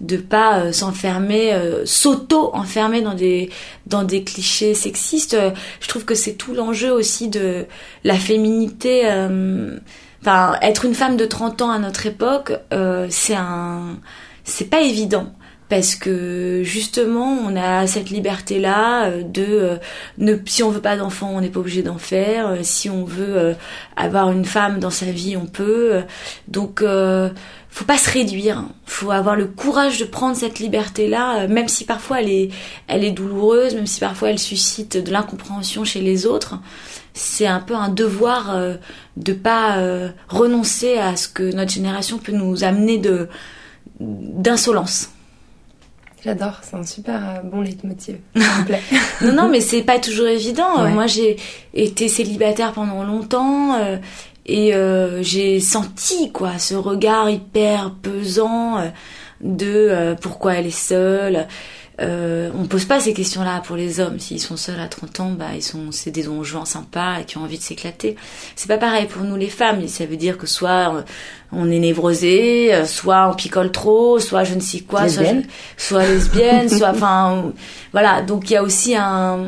de 0.00 0.16
pas 0.18 0.58
euh, 0.58 0.72
s'enfermer, 0.72 1.54
euh, 1.54 1.86
s'auto-enfermer 1.86 3.00
dans 3.02 3.14
des 3.14 3.50
dans 3.86 4.02
des 4.02 4.24
clichés 4.24 4.74
sexistes. 4.74 5.34
Euh, 5.34 5.50
Je 5.80 5.88
trouve 5.88 6.04
que 6.04 6.14
c'est 6.14 6.34
tout 6.34 6.52
l'enjeu 6.54 6.90
aussi 6.92 7.28
de 7.28 7.66
la 8.04 8.14
féminité. 8.14 9.02
euh, 9.04 9.78
Enfin, 10.22 10.56
être 10.60 10.84
une 10.84 10.94
femme 10.94 11.16
de 11.16 11.24
30 11.24 11.62
ans 11.62 11.70
à 11.70 11.78
notre 11.78 12.04
époque, 12.06 12.52
euh, 12.72 13.06
c'est 13.10 13.36
un, 13.36 13.96
c'est 14.42 14.64
pas 14.68 14.80
évident 14.80 15.32
parce 15.68 15.96
que 15.96 16.62
justement 16.64 17.26
on 17.26 17.56
a 17.56 17.86
cette 17.86 18.10
liberté 18.10 18.60
là 18.60 19.10
de 19.10 19.44
euh, 19.44 19.76
ne 20.18 20.36
si 20.46 20.62
on 20.62 20.70
veut 20.70 20.80
pas 20.80 20.96
d'enfants 20.96 21.30
on 21.34 21.40
n'est 21.40 21.48
pas 21.48 21.60
obligé 21.60 21.82
d'en 21.82 21.98
faire. 21.98 22.48
Euh, 22.48 22.58
si 22.62 22.88
on 22.88 23.04
veut 23.04 23.36
euh, 23.36 23.54
avoir 23.96 24.30
une 24.30 24.44
femme 24.44 24.78
dans 24.78 24.90
sa 24.90 25.06
vie 25.06 25.36
on 25.36 25.46
peut. 25.46 25.94
Euh, 25.94 26.02
donc 26.48 26.82
euh, 26.82 27.30
faut 27.70 27.84
pas 27.84 27.98
se 27.98 28.10
réduire. 28.10 28.64
Faut 28.86 29.10
avoir 29.10 29.36
le 29.36 29.46
courage 29.46 29.98
de 29.98 30.04
prendre 30.06 30.36
cette 30.36 30.60
liberté 30.60 31.08
là 31.08 31.46
même 31.48 31.68
si 31.68 31.84
parfois 31.84 32.20
elle 32.20 32.30
est 32.30 32.50
elle 32.86 33.04
est 33.04 33.10
douloureuse 33.10 33.74
même 33.74 33.86
si 33.86 34.00
parfois 34.00 34.30
elle 34.30 34.38
suscite 34.38 34.96
de 34.96 35.10
l'incompréhension 35.10 35.84
chez 35.84 36.00
les 36.00 36.26
autres. 36.26 36.58
C'est 37.12 37.46
un 37.46 37.60
peu 37.60 37.74
un 37.74 37.88
devoir 37.88 38.54
euh, 38.54 38.74
de 39.16 39.32
pas 39.32 39.78
euh, 39.78 40.10
renoncer 40.28 40.98
à 40.98 41.16
ce 41.16 41.28
que 41.28 41.54
notre 41.54 41.72
génération 41.72 42.18
peut 42.18 42.32
nous 42.32 42.62
amener 42.62 42.98
de 42.98 43.28
d'insolence 44.00 45.10
J'adore, 46.26 46.58
c'est 46.62 46.74
un 46.74 46.82
super 46.82 47.22
euh, 47.22 47.40
bon 47.44 47.60
leitmotiv. 47.60 48.16
non, 49.22 49.32
non, 49.32 49.48
mais 49.48 49.60
c'est 49.60 49.82
pas 49.82 50.00
toujours 50.00 50.26
évident. 50.26 50.82
Ouais. 50.82 50.90
Moi, 50.90 51.06
j'ai 51.06 51.36
été 51.72 52.08
célibataire 52.08 52.72
pendant 52.72 53.04
longtemps 53.04 53.76
euh, 53.76 53.96
et 54.44 54.74
euh, 54.74 55.22
j'ai 55.22 55.60
senti 55.60 56.32
quoi 56.32 56.58
ce 56.58 56.74
regard 56.74 57.30
hyper 57.30 57.92
pesant 58.02 58.78
euh, 58.78 58.88
de 59.40 59.66
euh, 59.66 60.14
pourquoi 60.20 60.54
elle 60.54 60.66
est 60.66 60.70
seule. 60.70 61.46
Euh, 61.98 62.50
on 62.54 62.66
pose 62.66 62.84
pas 62.84 63.00
ces 63.00 63.14
questions-là 63.14 63.62
pour 63.64 63.74
les 63.74 64.00
hommes. 64.00 64.18
S'ils 64.20 64.40
sont 64.40 64.58
seuls 64.58 64.78
à 64.80 64.86
30 64.86 65.20
ans, 65.20 65.30
bah 65.30 65.46
ils 65.54 65.62
sont 65.62 65.92
c'est 65.92 66.10
des 66.10 66.24
donjons 66.24 66.66
sympas 66.66 67.20
et 67.20 67.24
qui 67.24 67.38
ont 67.38 67.42
envie 67.42 67.56
de 67.56 67.62
s'éclater. 67.62 68.16
C'est 68.54 68.68
pas 68.68 68.76
pareil 68.76 69.06
pour 69.06 69.22
nous 69.22 69.36
les 69.36 69.48
femmes. 69.48 69.86
Ça 69.88 70.04
veut 70.04 70.18
dire 70.18 70.36
que 70.36 70.46
soit 70.46 70.94
euh, 70.94 71.02
on 71.52 71.70
est 71.70 71.78
névrosé, 71.78 72.74
euh, 72.74 72.84
soit 72.84 73.30
on 73.30 73.34
picole 73.34 73.72
trop, 73.72 74.18
soit 74.18 74.44
je 74.44 74.54
ne 74.54 74.60
sais 74.60 74.80
quoi, 74.80 75.08
soit, 75.08 75.22
Lesbienne. 75.22 75.46
je- 75.78 75.82
soit 75.84 76.04
lesbienne, 76.06 76.68
soit 76.68 76.90
enfin 76.94 77.52
voilà. 77.92 78.20
Donc 78.20 78.50
il 78.50 78.52
y 78.52 78.56
a 78.56 78.62
aussi 78.62 78.94
un 78.94 79.46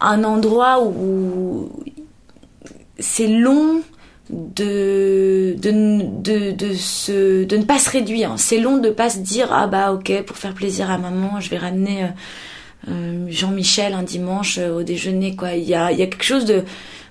un 0.00 0.24
endroit 0.24 0.82
où 0.82 1.70
c'est 2.98 3.28
long 3.28 3.82
de 4.34 5.54
de, 5.58 6.02
de, 6.20 6.50
de, 6.52 6.74
se, 6.74 7.44
de 7.44 7.56
ne 7.56 7.64
pas 7.64 7.78
se 7.78 7.90
réduire. 7.90 8.34
C'est 8.36 8.58
long 8.58 8.78
de 8.78 8.90
pas 8.90 9.10
se 9.10 9.18
dire 9.18 9.48
ah 9.52 9.66
bah 9.66 9.92
ok 9.92 10.22
pour 10.22 10.36
faire 10.36 10.54
plaisir 10.54 10.90
à 10.90 10.98
maman 10.98 11.40
je 11.40 11.50
vais 11.50 11.58
ramener 11.58 12.04
euh, 12.04 12.08
euh, 12.88 13.26
Jean-Michel 13.28 13.94
un 13.94 14.02
dimanche 14.02 14.58
euh, 14.58 14.78
au 14.78 14.82
déjeuner 14.82 15.36
quoi. 15.36 15.52
Il 15.52 15.64
y 15.64 15.74
a, 15.74 15.92
y 15.92 16.02
a 16.02 16.06
quelque 16.06 16.24
chose 16.24 16.44
de 16.44 16.64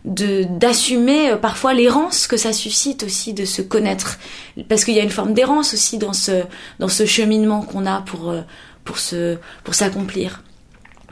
d'assumer 0.05 1.37
parfois 1.41 1.73
l'errance 1.73 2.27
que 2.27 2.35
ça 2.35 2.51
suscite 2.51 3.03
aussi 3.03 3.33
de 3.33 3.45
se 3.45 3.61
connaître 3.61 4.19
parce 4.67 4.83
qu'il 4.83 4.95
y 4.95 4.99
a 4.99 5.03
une 5.03 5.09
forme 5.09 5.33
d'errance 5.33 5.73
aussi 5.73 5.97
dans 5.97 6.11
ce 6.11 6.43
dans 6.79 6.89
ce 6.89 7.05
cheminement 7.05 7.61
qu'on 7.61 7.85
a 7.85 8.01
pour 8.01 8.35
pour 8.83 8.99
se 8.99 9.37
pour 9.63 9.75
s'accomplir 9.75 10.43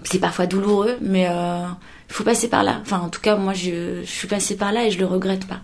c'est 0.04 0.20
parfois 0.20 0.46
douloureux 0.46 0.98
mais 1.00 1.22
il 1.24 2.14
faut 2.14 2.26
passer 2.26 2.50
par 2.50 2.64
là 2.64 2.82
enfin 2.82 3.00
en 3.00 3.08
tout 3.08 3.22
cas 3.22 3.38
moi 3.38 3.54
je, 3.54 4.02
je 4.04 4.12
suis 4.12 4.28
passée 4.28 4.58
par 4.58 4.74
là 4.74 4.84
et 4.86 4.92
je 4.92 5.00
le 5.00 5.06
regrette 5.06 5.48
pas 5.48 5.62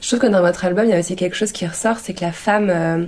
Je 0.00 0.06
trouve 0.08 0.20
que 0.20 0.26
dans 0.26 0.40
votre 0.40 0.64
album, 0.64 0.84
il 0.86 0.90
y 0.90 0.94
a 0.94 0.98
aussi 0.98 1.16
quelque 1.16 1.36
chose 1.36 1.52
qui 1.52 1.66
ressort, 1.66 1.96
c'est 1.98 2.14
que 2.14 2.24
la 2.24 2.32
femme, 2.32 2.70
euh, 2.70 3.04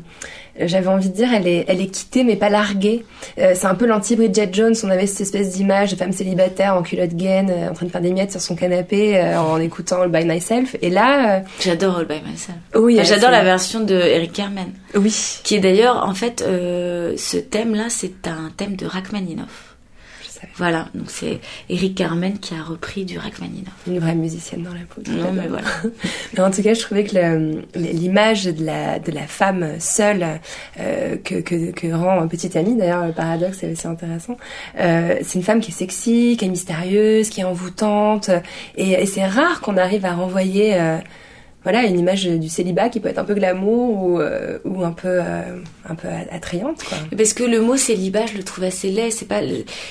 j'avais 0.58 0.88
envie 0.88 1.08
de 1.08 1.14
dire, 1.14 1.28
elle 1.32 1.46
est, 1.46 1.64
elle 1.68 1.80
est 1.80 1.86
quittée 1.86 2.24
mais 2.24 2.36
pas 2.36 2.48
larguée. 2.48 3.04
Euh, 3.38 3.52
c'est 3.54 3.66
un 3.66 3.74
peu 3.74 3.86
l'anti-Bridget 3.86 4.50
Jones. 4.52 4.74
On 4.82 4.90
avait 4.90 5.06
cette 5.06 5.20
espèce 5.20 5.50
d'image 5.52 5.90
de 5.92 5.96
femme 5.96 6.12
célibataire 6.12 6.74
en 6.74 6.82
culotte 6.82 7.14
gaine, 7.14 7.50
euh, 7.50 7.70
en 7.70 7.74
train 7.74 7.86
de 7.86 7.90
faire 7.90 8.00
des 8.00 8.12
miettes 8.12 8.32
sur 8.32 8.40
son 8.40 8.56
canapé, 8.56 9.20
en 9.36 9.58
écoutant 9.60 10.02
All 10.02 10.10
by 10.10 10.24
Myself. 10.24 10.76
Et 10.82 10.90
là, 10.90 11.42
j'adore 11.60 11.98
All 11.98 12.06
by 12.06 12.20
Myself 12.26 12.56
oui, 12.74 12.94
Enfin, 12.94 13.02
elle, 13.02 13.08
j'adore 13.08 13.30
la 13.30 13.44
version 13.44 13.80
de 13.80 13.94
Eric 13.94 14.32
Carmen 14.32 14.72
Oui. 14.94 15.40
qui 15.44 15.54
est 15.56 15.60
d'ailleurs 15.60 16.04
en 16.06 16.14
fait 16.14 16.40
ce 16.40 17.36
thème 17.36 17.74
là 17.74 17.84
c'est 17.88 18.26
un 18.26 18.50
thème 18.56 18.76
de 18.76 18.86
Rachmaninoff. 18.86 19.69
Voilà 20.56 20.88
donc 20.94 21.10
c'est 21.10 21.40
Eric 21.68 21.94
Carmen 21.94 22.38
qui 22.38 22.54
a 22.54 22.62
repris 22.62 23.04
du 23.04 23.18
Rachmaninoff. 23.18 23.74
Une 23.86 23.98
vraie 23.98 24.14
musicienne 24.14 24.62
dans 24.62 24.72
la 24.72 24.80
peau. 24.88 25.02
non 25.10 25.32
mais 25.32 25.48
voilà. 25.48 25.68
Mais 26.34 26.40
en 26.40 26.50
tout 26.50 26.62
cas, 26.62 26.74
je 26.74 26.80
trouvais 26.80 27.04
que 27.04 27.62
l'image 27.74 28.44
de 28.44 28.64
la, 28.64 28.98
de 28.98 29.10
la 29.12 29.26
femme 29.26 29.80
seule 29.80 30.40
euh, 30.78 31.16
que, 31.16 31.36
que, 31.36 31.70
que 31.72 31.92
rend 31.92 32.26
Petite 32.28 32.56
Amie, 32.56 32.76
d'ailleurs 32.76 33.06
le 33.06 33.12
paradoxe 33.12 33.62
est 33.62 33.72
aussi 33.72 33.86
intéressant, 33.86 34.36
euh, 34.78 35.16
c'est 35.22 35.38
une 35.38 35.44
femme 35.44 35.60
qui 35.60 35.70
est 35.70 35.74
sexy, 35.74 36.36
qui 36.38 36.44
est 36.44 36.48
mystérieuse, 36.48 37.28
qui 37.28 37.40
est 37.40 37.44
envoûtante, 37.44 38.30
et, 38.76 38.92
et 38.92 39.06
c'est 39.06 39.26
rare 39.26 39.60
qu'on 39.60 39.76
arrive 39.76 40.04
à 40.04 40.14
renvoyer 40.14 40.80
euh, 40.80 40.98
voilà 41.62 41.84
une 41.84 41.98
image 41.98 42.24
du 42.24 42.48
célibat 42.48 42.88
qui 42.88 43.00
peut 43.00 43.08
être 43.08 43.18
un 43.18 43.24
peu 43.24 43.34
glamour 43.34 44.02
ou, 44.02 44.20
euh, 44.20 44.58
un 44.82 44.92
peu 44.92 45.08
euh, 45.08 45.58
un 45.88 45.94
peu 45.94 46.08
attrayante. 46.30 46.82
Parce 47.16 47.34
que 47.34 47.44
le 47.44 47.60
mot 47.60 47.76
célibat, 47.76 48.26
je 48.26 48.36
le 48.36 48.42
trouve 48.42 48.64
assez 48.64 48.90
laid. 48.90 49.10
C'est 49.10 49.28
pas 49.28 49.40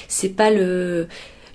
c'est 0.08 0.30
pas 0.30 0.50
le 0.50 1.08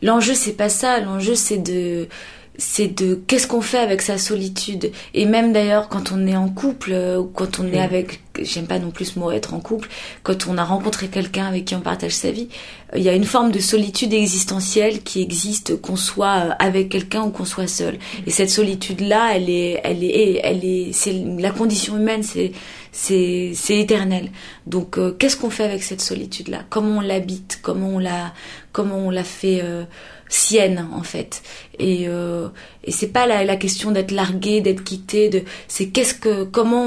l'enjeu, 0.02 0.34
c'est 0.34 0.52
pas 0.52 0.68
ça. 0.68 1.00
L'enjeu, 1.00 1.34
c'est 1.34 1.58
de 1.58 2.06
c'est 2.56 2.86
de 3.02 3.16
qu'est-ce 3.26 3.46
qu'on 3.46 3.60
fait 3.60 3.78
avec 3.78 4.00
sa 4.00 4.16
solitude. 4.16 4.92
Et 5.12 5.26
même 5.26 5.52
d'ailleurs 5.52 5.88
quand 5.88 6.12
on 6.12 6.26
est 6.26 6.36
en 6.36 6.48
couple 6.48 6.92
euh, 6.92 7.18
ou 7.18 7.24
quand 7.24 7.58
on 7.58 7.66
est 7.66 7.80
avec 7.80 8.20
j'aime 8.40 8.66
pas 8.66 8.78
non 8.80 8.90
plus 8.90 9.04
ce 9.06 9.18
mot 9.18 9.30
être 9.30 9.54
en 9.54 9.60
couple 9.60 9.88
quand 10.24 10.48
on 10.48 10.58
a 10.58 10.64
rencontré 10.64 11.06
quelqu'un 11.06 11.46
avec 11.46 11.66
qui 11.66 11.76
on 11.76 11.80
partage 11.80 12.16
sa 12.16 12.32
vie 12.32 12.48
euh, 12.92 12.98
il 12.98 13.04
y 13.04 13.08
a 13.08 13.14
une 13.14 13.24
forme 13.24 13.52
de 13.52 13.60
solitude 13.60 14.12
existentielle 14.12 15.02
qui 15.02 15.22
existe 15.22 15.80
qu'on 15.80 15.96
soit 15.96 16.46
euh, 16.46 16.50
avec 16.58 16.88
quelqu'un 16.88 17.22
ou 17.22 17.30
qu'on 17.30 17.44
soit 17.44 17.66
seul. 17.66 17.98
Et 18.26 18.30
cette 18.30 18.50
solitude 18.50 19.00
là 19.00 19.32
elle 19.34 19.50
est 19.50 19.80
elle 19.82 20.04
est 20.04 20.40
elle 20.42 20.64
est 20.64 20.92
c'est 20.92 21.12
la 21.12 21.50
condition 21.50 21.96
humaine 21.96 22.22
c'est 22.22 22.52
c'est 22.92 23.52
c'est 23.54 23.80
éternel. 23.80 24.30
Donc 24.66 24.98
qu'est-ce 25.18 25.36
qu'on 25.36 25.50
fait 25.50 25.64
avec 25.64 25.82
cette 25.82 26.00
solitude 26.00 26.48
là 26.48 26.62
comment 26.70 26.98
on 26.98 27.00
l'habite? 27.00 27.58
Comment 27.62 27.88
on 27.88 27.98
la 27.98 28.32
comment 28.74 28.98
on 28.98 29.10
la 29.10 29.24
fait 29.24 29.60
euh, 29.62 29.84
sienne 30.28 30.86
en 30.92 31.02
fait. 31.02 31.42
Et 31.78 32.04
euh, 32.08 32.48
et 32.84 32.90
c'est 32.92 33.08
pas 33.18 33.26
la, 33.26 33.44
la 33.44 33.56
question 33.56 33.90
d'être 33.92 34.10
largué 34.10 34.60
d'être 34.60 34.84
quitté 34.84 35.28
de 35.30 35.42
c'est 35.68 35.88
qu'est-ce 35.88 36.14
que 36.14 36.44
comment 36.44 36.84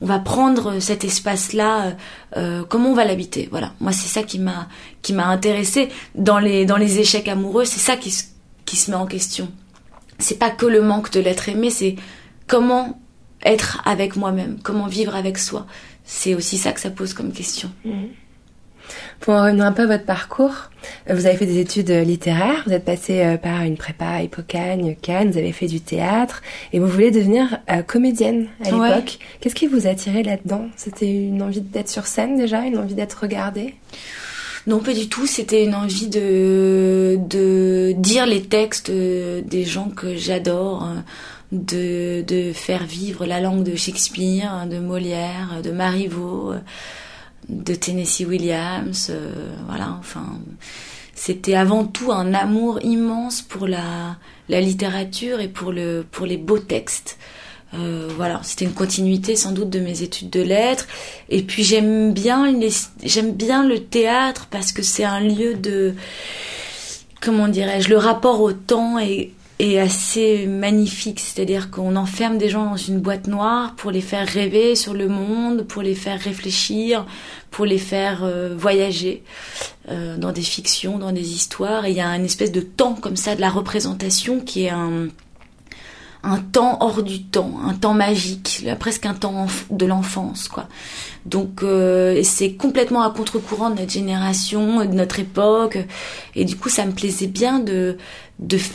on, 0.00 0.06
va 0.06 0.18
prendre 0.18 0.80
cet 0.80 1.04
espace 1.04 1.52
là 1.52 1.94
comment 2.68 2.90
on 2.90 2.94
va 2.94 3.04
l'habiter 3.04 3.48
voilà. 3.50 3.72
Moi 3.80 3.92
c'est 3.92 4.08
ça 4.08 4.22
qui 4.22 4.38
m'a 4.38 4.68
qui 5.02 5.12
m'a 5.12 5.26
intéressé. 5.28 5.88
Dans 6.14 6.38
les 6.38 6.64
dans 6.66 6.78
les 6.78 6.98
échecs 6.98 7.28
amoureux 7.28 7.64
c'est 7.64 7.80
ça 7.80 7.96
qui 7.96 8.10
se- 8.10 8.24
qui 8.64 8.76
se 8.76 8.90
met 8.90 8.96
en 8.96 9.06
question. 9.06 9.48
C'est 10.18 10.38
pas 10.38 10.50
que 10.50 10.66
le 10.66 10.80
manque 10.82 11.10
de 11.12 11.20
l'être 11.20 11.48
aimé 11.48 11.70
c'est 11.70 11.96
comment 12.46 12.98
être 13.44 13.82
avec 13.84 14.16
moi-même 14.16 14.58
comment 14.62 14.86
vivre 14.86 15.14
avec 15.14 15.36
soi. 15.38 15.66
C'est 16.04 16.34
aussi 16.34 16.56
ça 16.56 16.72
que 16.72 16.80
ça 16.80 16.90
pose 16.90 17.12
comme 17.14 17.32
question 17.32 17.70
Pour 19.20 19.34
en 19.34 19.44
revenir 19.44 19.64
un 19.64 19.72
peu 19.72 19.82
à 19.82 19.86
votre 19.86 20.04
parcours, 20.04 20.70
vous 21.10 21.26
avez 21.26 21.36
fait 21.36 21.46
des 21.46 21.58
études 21.58 21.90
euh, 21.90 22.04
littéraires, 22.04 22.62
vous 22.66 22.72
êtes 22.72 22.84
passé 22.84 23.20
euh, 23.20 23.36
par 23.36 23.62
une 23.62 23.76
prépa 23.76 24.22
Hippocagne, 24.22 24.96
Cannes, 25.00 25.30
vous 25.30 25.38
avez 25.38 25.52
fait 25.52 25.66
du 25.66 25.80
théâtre 25.80 26.42
et 26.72 26.78
vous 26.78 26.86
voulez 26.86 27.10
devenir 27.10 27.58
euh, 27.70 27.82
comédienne 27.82 28.46
à 28.64 28.74
Ouais. 28.76 28.88
l'époque. 28.88 29.18
Qu'est-ce 29.40 29.54
qui 29.54 29.66
vous 29.66 29.86
a 29.86 29.90
attiré 29.90 30.22
là-dedans? 30.22 30.66
C'était 30.76 31.10
une 31.10 31.42
envie 31.42 31.60
d'être 31.60 31.88
sur 31.88 32.06
scène 32.06 32.36
déjà, 32.36 32.60
une 32.62 32.78
envie 32.78 32.94
d'être 32.94 33.14
regardée? 33.22 33.74
Non, 34.66 34.80
pas 34.80 34.94
du 34.94 35.08
tout. 35.08 35.26
C'était 35.26 35.64
une 35.64 35.74
envie 35.76 36.08
de, 36.08 37.18
de 37.30 37.92
dire 37.96 38.26
les 38.26 38.42
textes 38.42 38.90
des 38.90 39.64
gens 39.64 39.88
que 39.90 40.16
j'adore, 40.16 40.88
de, 41.52 42.22
de 42.22 42.52
faire 42.52 42.84
vivre 42.84 43.26
la 43.26 43.40
langue 43.40 43.62
de 43.62 43.76
Shakespeare, 43.76 44.66
de 44.68 44.78
Molière, 44.80 45.60
de 45.62 45.70
Marivaux, 45.70 46.52
de 47.48 47.74
Tennessee 47.74 48.26
Williams. 48.26 49.08
euh, 49.10 49.54
voilà, 49.66 49.96
enfin. 49.98 50.38
C'était 51.18 51.54
avant 51.54 51.86
tout 51.86 52.12
un 52.12 52.34
amour 52.34 52.78
immense 52.84 53.40
pour 53.40 53.66
la, 53.66 54.16
la 54.50 54.60
littérature 54.60 55.40
et 55.40 55.48
pour, 55.48 55.72
le, 55.72 56.04
pour 56.10 56.26
les 56.26 56.36
beaux 56.36 56.58
textes. 56.58 57.16
Euh, 57.74 58.08
voilà, 58.16 58.40
c'était 58.42 58.66
une 58.66 58.74
continuité 58.74 59.34
sans 59.34 59.52
doute 59.52 59.70
de 59.70 59.80
mes 59.80 60.02
études 60.02 60.28
de 60.28 60.42
lettres. 60.42 60.86
Et 61.30 61.42
puis 61.42 61.64
j'aime 61.64 62.12
bien 62.12 62.54
j'aime 63.02 63.32
bien 63.32 63.66
le 63.66 63.80
théâtre 63.80 64.46
parce 64.50 64.72
que 64.72 64.82
c'est 64.82 65.04
un 65.04 65.20
lieu 65.20 65.54
de, 65.54 65.94
comment 67.20 67.48
dirais-je, 67.48 67.88
le 67.88 67.96
rapport 67.96 68.40
au 68.42 68.52
temps 68.52 68.98
est, 68.98 69.30
est 69.58 69.78
assez 69.78 70.46
magnifique. 70.46 71.20
C'est-à-dire 71.20 71.70
qu'on 71.70 71.96
enferme 71.96 72.38
des 72.38 72.48
gens 72.48 72.70
dans 72.70 72.76
une 72.76 73.00
boîte 73.00 73.26
noire 73.26 73.74
pour 73.76 73.90
les 73.90 74.00
faire 74.00 74.26
rêver 74.26 74.74
sur 74.74 74.94
le 74.94 75.08
monde, 75.08 75.62
pour 75.62 75.82
les 75.82 75.94
faire 75.94 76.20
réfléchir, 76.20 77.06
pour 77.50 77.64
les 77.64 77.78
faire 77.78 78.22
euh, 78.22 78.54
voyager 78.56 79.22
euh, 79.88 80.16
dans 80.16 80.32
des 80.32 80.42
fictions, 80.42 80.98
dans 80.98 81.12
des 81.12 81.32
histoires. 81.32 81.86
Et 81.86 81.90
il 81.90 81.96
y 81.96 82.00
a 82.00 82.08
une 82.08 82.24
espèce 82.24 82.52
de 82.52 82.60
temps 82.60 82.94
comme 82.94 83.16
ça 83.16 83.34
de 83.34 83.40
la 83.40 83.50
représentation 83.50 84.40
qui 84.40 84.64
est 84.64 84.70
un 84.70 85.08
un 86.26 86.38
temps 86.38 86.78
hors 86.80 87.02
du 87.02 87.22
temps, 87.22 87.52
un 87.64 87.74
temps 87.74 87.94
magique, 87.94 88.66
presque 88.80 89.06
un 89.06 89.14
temps 89.14 89.46
de 89.70 89.86
l'enfance, 89.86 90.48
quoi. 90.48 90.68
Donc 91.24 91.62
euh, 91.62 92.20
c'est 92.24 92.52
complètement 92.54 93.02
à 93.02 93.10
contre-courant 93.10 93.70
de 93.70 93.80
notre 93.80 93.92
génération, 93.92 94.84
de 94.84 94.92
notre 94.92 95.20
époque, 95.20 95.78
et 96.34 96.44
du 96.44 96.56
coup 96.56 96.68
ça 96.68 96.84
me 96.84 96.92
plaisait 96.92 97.26
bien 97.28 97.60
de- 97.60 97.96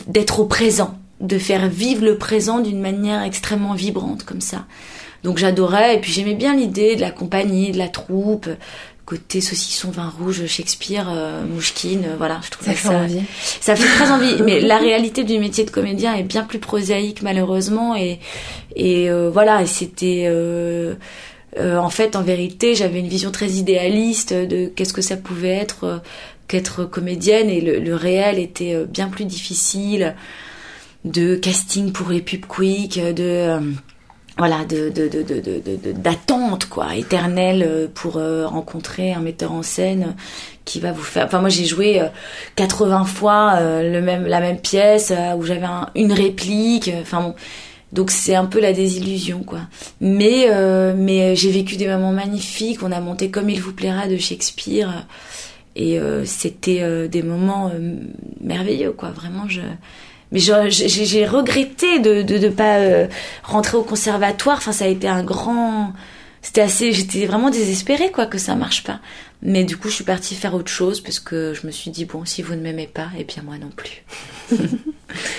d'être 0.06 0.40
au 0.40 0.46
présent, 0.46 0.98
de 1.20 1.38
faire 1.38 1.68
vivre 1.68 2.04
le 2.04 2.16
présent 2.18 2.58
d'une 2.60 2.80
manière 2.80 3.22
extrêmement 3.22 3.74
vibrante 3.74 4.24
comme 4.24 4.40
ça. 4.40 4.64
Donc 5.22 5.38
j'adorais, 5.38 5.96
et 5.96 6.00
puis 6.00 6.10
j'aimais 6.10 6.34
bien 6.34 6.56
l'idée 6.56 6.96
de 6.96 7.00
la 7.00 7.12
compagnie, 7.12 7.70
de 7.70 7.78
la 7.78 7.88
troupe, 7.88 8.48
côté 9.04 9.40
saucisson 9.40 9.90
vin 9.90 10.08
rouge, 10.18 10.46
Shakespeare, 10.46 11.08
euh, 11.10 11.44
Mouchkine, 11.44 12.04
euh, 12.06 12.14
voilà, 12.16 12.40
je 12.44 12.50
trouvais 12.50 12.74
Ça 12.74 12.76
fait 12.76 12.88
ça, 12.88 12.98
envie. 12.98 13.20
ça 13.60 13.76
fait 13.76 13.88
très 13.96 14.10
envie, 14.10 14.40
mais 14.42 14.60
la 14.72 14.78
réalité 14.78 15.24
du 15.24 15.38
métier 15.38 15.64
de 15.64 15.70
comédien 15.70 16.14
est 16.14 16.22
bien 16.22 16.44
plus 16.44 16.58
prosaïque 16.58 17.22
malheureusement 17.22 17.96
et 17.96 18.20
et 18.76 19.10
euh, 19.10 19.30
voilà 19.30 19.62
et 19.62 19.66
c'était 19.66 20.24
euh, 20.26 20.94
euh, 21.58 21.76
en 21.76 21.90
fait 21.90 22.16
en 22.16 22.22
vérité 22.22 22.74
j'avais 22.74 23.00
une 23.00 23.08
vision 23.08 23.30
très 23.30 23.50
idéaliste 23.50 24.32
de 24.32 24.66
qu'est-ce 24.74 24.92
que 24.92 25.02
ça 25.02 25.16
pouvait 25.16 25.48
être 25.50 26.00
qu'être 26.48 26.84
comédienne 26.84 27.50
et 27.50 27.60
le, 27.60 27.78
le 27.80 27.94
réel 27.94 28.38
était 28.38 28.84
bien 28.86 29.08
plus 29.08 29.24
difficile 29.24 30.14
de 31.04 31.34
casting 31.34 31.92
pour 31.92 32.10
les 32.10 32.20
pubs 32.22 32.46
quick 32.46 32.98
de 32.98 33.58
voilà 34.38 34.64
de 34.64 34.90
d'attente 35.92 36.66
quoi 36.66 36.94
éternelle 36.96 37.62
euh, 37.66 37.86
pour 37.92 38.16
euh, 38.16 38.46
rencontrer 38.46 39.12
un 39.12 39.20
metteur 39.20 39.52
en 39.52 39.62
scène 39.62 40.14
qui 40.64 40.80
va 40.80 40.92
vous 40.92 41.02
faire 41.02 41.26
enfin 41.26 41.40
moi 41.40 41.48
j'ai 41.50 41.64
joué 41.66 42.00
euh, 42.00 42.06
80 42.56 43.04
fois 43.04 43.54
euh, 43.58 43.92
le 43.92 44.00
même 44.00 44.26
la 44.26 44.40
même 44.40 44.58
pièce 44.58 45.12
euh, 45.14 45.34
où 45.34 45.42
j'avais 45.42 45.66
un- 45.66 45.88
une 45.94 46.12
réplique 46.12 46.88
euh, 46.88 47.02
enfin 47.02 47.20
bon. 47.20 47.34
Donc 47.92 48.10
c'est 48.10 48.34
un 48.34 48.46
peu 48.46 48.58
la 48.58 48.72
désillusion 48.72 49.42
quoi. 49.42 49.58
Mais 50.00 50.46
mais 50.96 51.36
j'ai 51.36 51.50
vécu 51.50 51.76
des 51.76 51.86
moments 51.88 52.10
magnifiques. 52.12 52.82
On 52.82 52.90
a 52.90 53.00
monté 53.00 53.30
comme 53.30 53.50
il 53.50 53.60
vous 53.60 53.74
plaira 53.74 54.06
de 54.08 54.16
Shakespeare. 54.16 55.06
Et 55.76 55.98
c'était 56.24 57.06
des 57.08 57.22
moments 57.22 57.70
merveilleux 58.40 58.92
quoi. 58.92 59.10
Vraiment 59.10 59.46
je 59.46 59.60
mais 60.32 60.40
j'ai 60.40 61.26
regretté 61.26 62.00
de 62.00 62.22
de, 62.22 62.38
de 62.38 62.48
pas 62.48 62.78
euh, 62.78 63.06
rentrer 63.44 63.76
au 63.76 63.84
conservatoire 63.84 64.56
enfin 64.56 64.72
ça 64.72 64.86
a 64.86 64.88
été 64.88 65.06
un 65.06 65.22
grand 65.22 65.92
c'était 66.40 66.62
assez 66.62 66.92
j'étais 66.92 67.26
vraiment 67.26 67.50
désespérée 67.50 68.10
quoi 68.10 68.26
que 68.26 68.38
ça 68.38 68.54
marche 68.56 68.82
pas 68.82 68.98
mais 69.42 69.62
du 69.64 69.76
coup 69.76 69.88
je 69.88 69.94
suis 69.94 70.04
partie 70.04 70.34
faire 70.34 70.54
autre 70.54 70.70
chose 70.70 71.00
parce 71.00 71.20
que 71.20 71.52
je 71.54 71.66
me 71.66 71.72
suis 71.72 71.90
dit 71.90 72.04
bon 72.06 72.24
si 72.24 72.42
vous 72.42 72.54
ne 72.54 72.60
m'aimez 72.62 72.86
pas 72.88 73.08
et 73.18 73.24
bien 73.24 73.42
moi 73.44 73.58
non 73.58 73.70
plus 73.70 74.02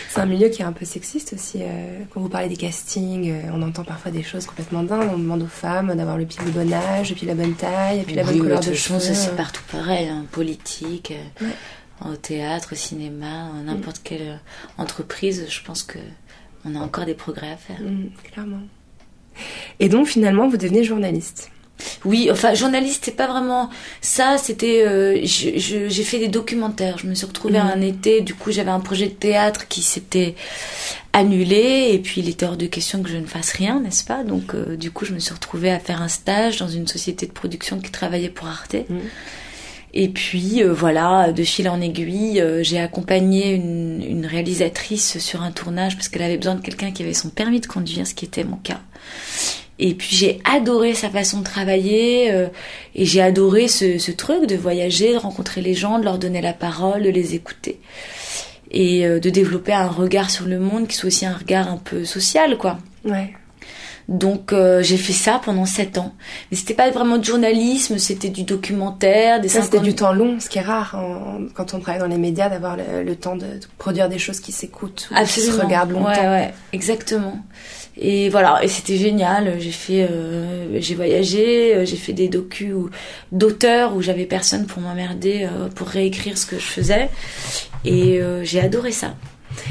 C'est 0.09 0.19
un 0.21 0.27
milieu 0.27 0.49
qui 0.49 0.61
est 0.61 0.65
un 0.65 0.71
peu 0.71 0.85
sexiste 0.85 1.33
aussi. 1.33 1.57
euh, 1.61 1.99
quand 2.13 2.19
vous 2.21 2.29
parlez 2.29 2.47
des 2.47 2.55
castings, 2.57 3.31
euh, 3.31 3.49
on 3.53 3.61
entend 3.63 3.83
parfois 3.83 4.11
des 4.11 4.21
choses 4.21 4.45
complètement 4.45 4.83
dingues. 4.83 5.09
On 5.11 5.17
demande 5.17 5.41
aux 5.41 5.47
femmes 5.47 5.95
d'avoir 5.95 6.15
le 6.15 6.25
pile 6.25 6.45
de 6.45 6.51
bon 6.51 6.71
âge, 6.71 7.11
et 7.11 7.15
puis 7.15 7.25
la 7.25 7.33
bonne 7.33 7.55
taille, 7.55 8.01
et 8.01 8.03
puis 8.03 8.13
la 8.13 8.23
bonne 8.23 8.35
Oui, 8.35 8.39
couleur 8.41 8.59
de 8.59 8.71
cheveux. 8.73 8.99
c'est 8.99 9.35
partout 9.35 9.63
pareil, 9.71 10.07
hein, 10.09 10.25
politique, 10.31 11.11
Ouais. 11.41 11.47
Au 12.11 12.15
théâtre, 12.15 12.69
au 12.73 12.75
cinéma, 12.75 13.49
n'importe 13.65 14.01
quelle 14.03 14.21
euh, 14.21 14.35
entreprise, 14.77 15.45
je 15.49 15.61
pense 15.63 15.83
que 15.83 15.99
on 16.65 16.75
a 16.75 16.79
encore 16.79 17.05
des 17.05 17.13
progrès 17.13 17.51
à 17.51 17.57
faire. 17.57 17.81
Mm, 17.81 18.09
clairement. 18.31 18.61
Et 19.79 19.89
donc 19.89 20.07
finalement, 20.07 20.47
vous 20.47 20.57
devenez 20.57 20.83
journaliste. 20.83 21.49
Oui, 22.05 22.29
enfin, 22.31 22.53
journaliste, 22.53 23.03
c'est 23.05 23.15
pas 23.17 23.27
vraiment 23.27 23.69
ça. 23.99 24.37
C'était, 24.37 24.85
euh, 24.87 25.19
j'ai 25.23 26.03
fait 26.03 26.19
des 26.19 26.27
documentaires. 26.27 26.97
Je 26.99 27.07
me 27.07 27.15
suis 27.15 27.25
retrouvée 27.25 27.59
Mhm. 27.59 27.71
un 27.75 27.81
été. 27.81 28.21
Du 28.21 28.35
coup, 28.35 28.51
j'avais 28.51 28.69
un 28.71 28.79
projet 28.79 29.07
de 29.07 29.13
théâtre 29.13 29.67
qui 29.67 29.81
s'était 29.81 30.35
annulé, 31.13 31.89
et 31.91 31.99
puis 31.99 32.21
il 32.21 32.29
était 32.29 32.45
hors 32.45 32.57
de 32.57 32.67
question 32.67 33.01
que 33.03 33.09
je 33.09 33.17
ne 33.17 33.25
fasse 33.25 33.51
rien, 33.51 33.79
n'est-ce 33.81 34.03
pas? 34.03 34.23
Donc, 34.23 34.53
euh, 34.53 34.77
du 34.77 34.91
coup, 34.91 35.03
je 35.05 35.13
me 35.13 35.19
suis 35.19 35.33
retrouvée 35.33 35.71
à 35.71 35.79
faire 35.79 36.01
un 36.01 36.07
stage 36.07 36.57
dans 36.57 36.67
une 36.69 36.87
société 36.87 37.25
de 37.25 37.31
production 37.31 37.79
qui 37.79 37.91
travaillait 37.91 38.29
pour 38.29 38.47
Arte. 38.47 38.75
Mhm. 38.89 38.99
Et 39.93 40.09
puis 40.09 40.63
euh, 40.63 40.73
voilà, 40.73 41.31
de 41.31 41.43
fil 41.43 41.69
en 41.69 41.79
aiguille, 41.79 42.41
euh, 42.41 42.63
j'ai 42.63 42.79
accompagné 42.79 43.53
une, 43.53 44.03
une 44.03 44.25
réalisatrice 44.25 45.19
sur 45.19 45.43
un 45.43 45.51
tournage 45.51 45.95
parce 45.95 46.09
qu'elle 46.09 46.23
avait 46.23 46.37
besoin 46.37 46.55
de 46.55 46.61
quelqu'un 46.61 46.91
qui 46.91 47.03
avait 47.03 47.13
son 47.13 47.29
permis 47.29 47.59
de 47.59 47.67
conduire, 47.67 48.07
ce 48.07 48.15
qui 48.15 48.25
était 48.25 48.43
mon 48.43 48.57
cas. 48.57 48.81
Et 49.79 49.93
puis 49.93 50.15
j'ai 50.15 50.39
adoré 50.45 50.93
sa 50.93 51.09
façon 51.09 51.39
de 51.39 51.43
travailler 51.43 52.31
euh, 52.31 52.47
et 52.95 53.05
j'ai 53.05 53.21
adoré 53.21 53.67
ce, 53.67 53.97
ce 53.99 54.11
truc 54.11 54.47
de 54.47 54.55
voyager, 54.55 55.13
de 55.13 55.17
rencontrer 55.17 55.61
les 55.61 55.73
gens, 55.73 55.99
de 55.99 56.05
leur 56.05 56.17
donner 56.17 56.41
la 56.41 56.53
parole, 56.53 57.03
de 57.03 57.09
les 57.09 57.35
écouter 57.35 57.79
et 58.73 59.05
euh, 59.05 59.19
de 59.19 59.29
développer 59.29 59.73
un 59.73 59.87
regard 59.87 60.29
sur 60.29 60.45
le 60.45 60.59
monde 60.59 60.87
qui 60.87 60.97
soit 60.97 61.07
aussi 61.07 61.25
un 61.25 61.35
regard 61.35 61.67
un 61.67 61.77
peu 61.77 62.03
social, 62.05 62.57
quoi. 62.57 62.79
Ouais. 63.05 63.33
Donc 64.09 64.51
euh, 64.53 64.83
j'ai 64.83 64.97
fait 64.97 65.13
ça 65.13 65.39
pendant 65.43 65.65
sept 65.65 65.97
ans. 65.97 66.13
Mais 66.51 66.57
c'était 66.57 66.73
pas 66.73 66.89
vraiment 66.91 67.17
de 67.17 67.23
journalisme, 67.23 67.97
c'était 67.97 68.29
du 68.29 68.43
documentaire, 68.43 69.39
des 69.39 69.47
Ça, 69.47 69.61
C'était 69.61 69.77
50 69.77 69.83
du 69.85 69.95
temps 69.95 70.13
long, 70.13 70.39
ce 70.39 70.49
qui 70.49 70.57
est 70.57 70.61
rare 70.61 70.95
en- 70.95 71.39
quand 71.53 71.73
on 71.73 71.79
travaille 71.79 72.01
dans 72.01 72.07
les 72.07 72.17
médias, 72.17 72.49
d'avoir 72.49 72.75
le, 72.77 73.03
le 73.03 73.15
temps 73.15 73.35
de, 73.35 73.45
de 73.45 73.59
produire 73.77 74.09
des 74.09 74.19
choses 74.19 74.39
qui 74.41 74.51
s'écoutent, 74.51 75.09
ou 75.11 75.15
qui 75.25 75.39
se 75.41 75.51
regardent 75.65 75.91
longtemps. 75.91 76.09
Ouais, 76.09 76.19
ouais, 76.27 76.53
exactement. 76.73 77.37
Et 77.95 78.27
voilà, 78.29 78.63
et 78.63 78.67
c'était 78.67 78.97
génial. 78.97 79.59
J'ai 79.59 79.71
fait, 79.71 80.07
euh, 80.09 80.79
j'ai 80.81 80.95
voyagé, 80.95 81.75
euh, 81.75 81.85
j'ai 81.85 81.95
fait 81.95 82.13
des 82.13 82.27
docus 82.27 82.73
d'auteurs 83.31 83.95
où 83.95 84.01
j'avais 84.01 84.25
personne 84.25 84.65
pour 84.65 84.81
m'emmerder, 84.81 85.47
euh, 85.49 85.69
pour 85.69 85.87
réécrire 85.87 86.37
ce 86.37 86.45
que 86.47 86.57
je 86.57 86.65
faisais. 86.65 87.09
Et 87.85 88.19
j'ai 88.43 88.59
adoré 88.61 88.91
ça. 88.91 89.13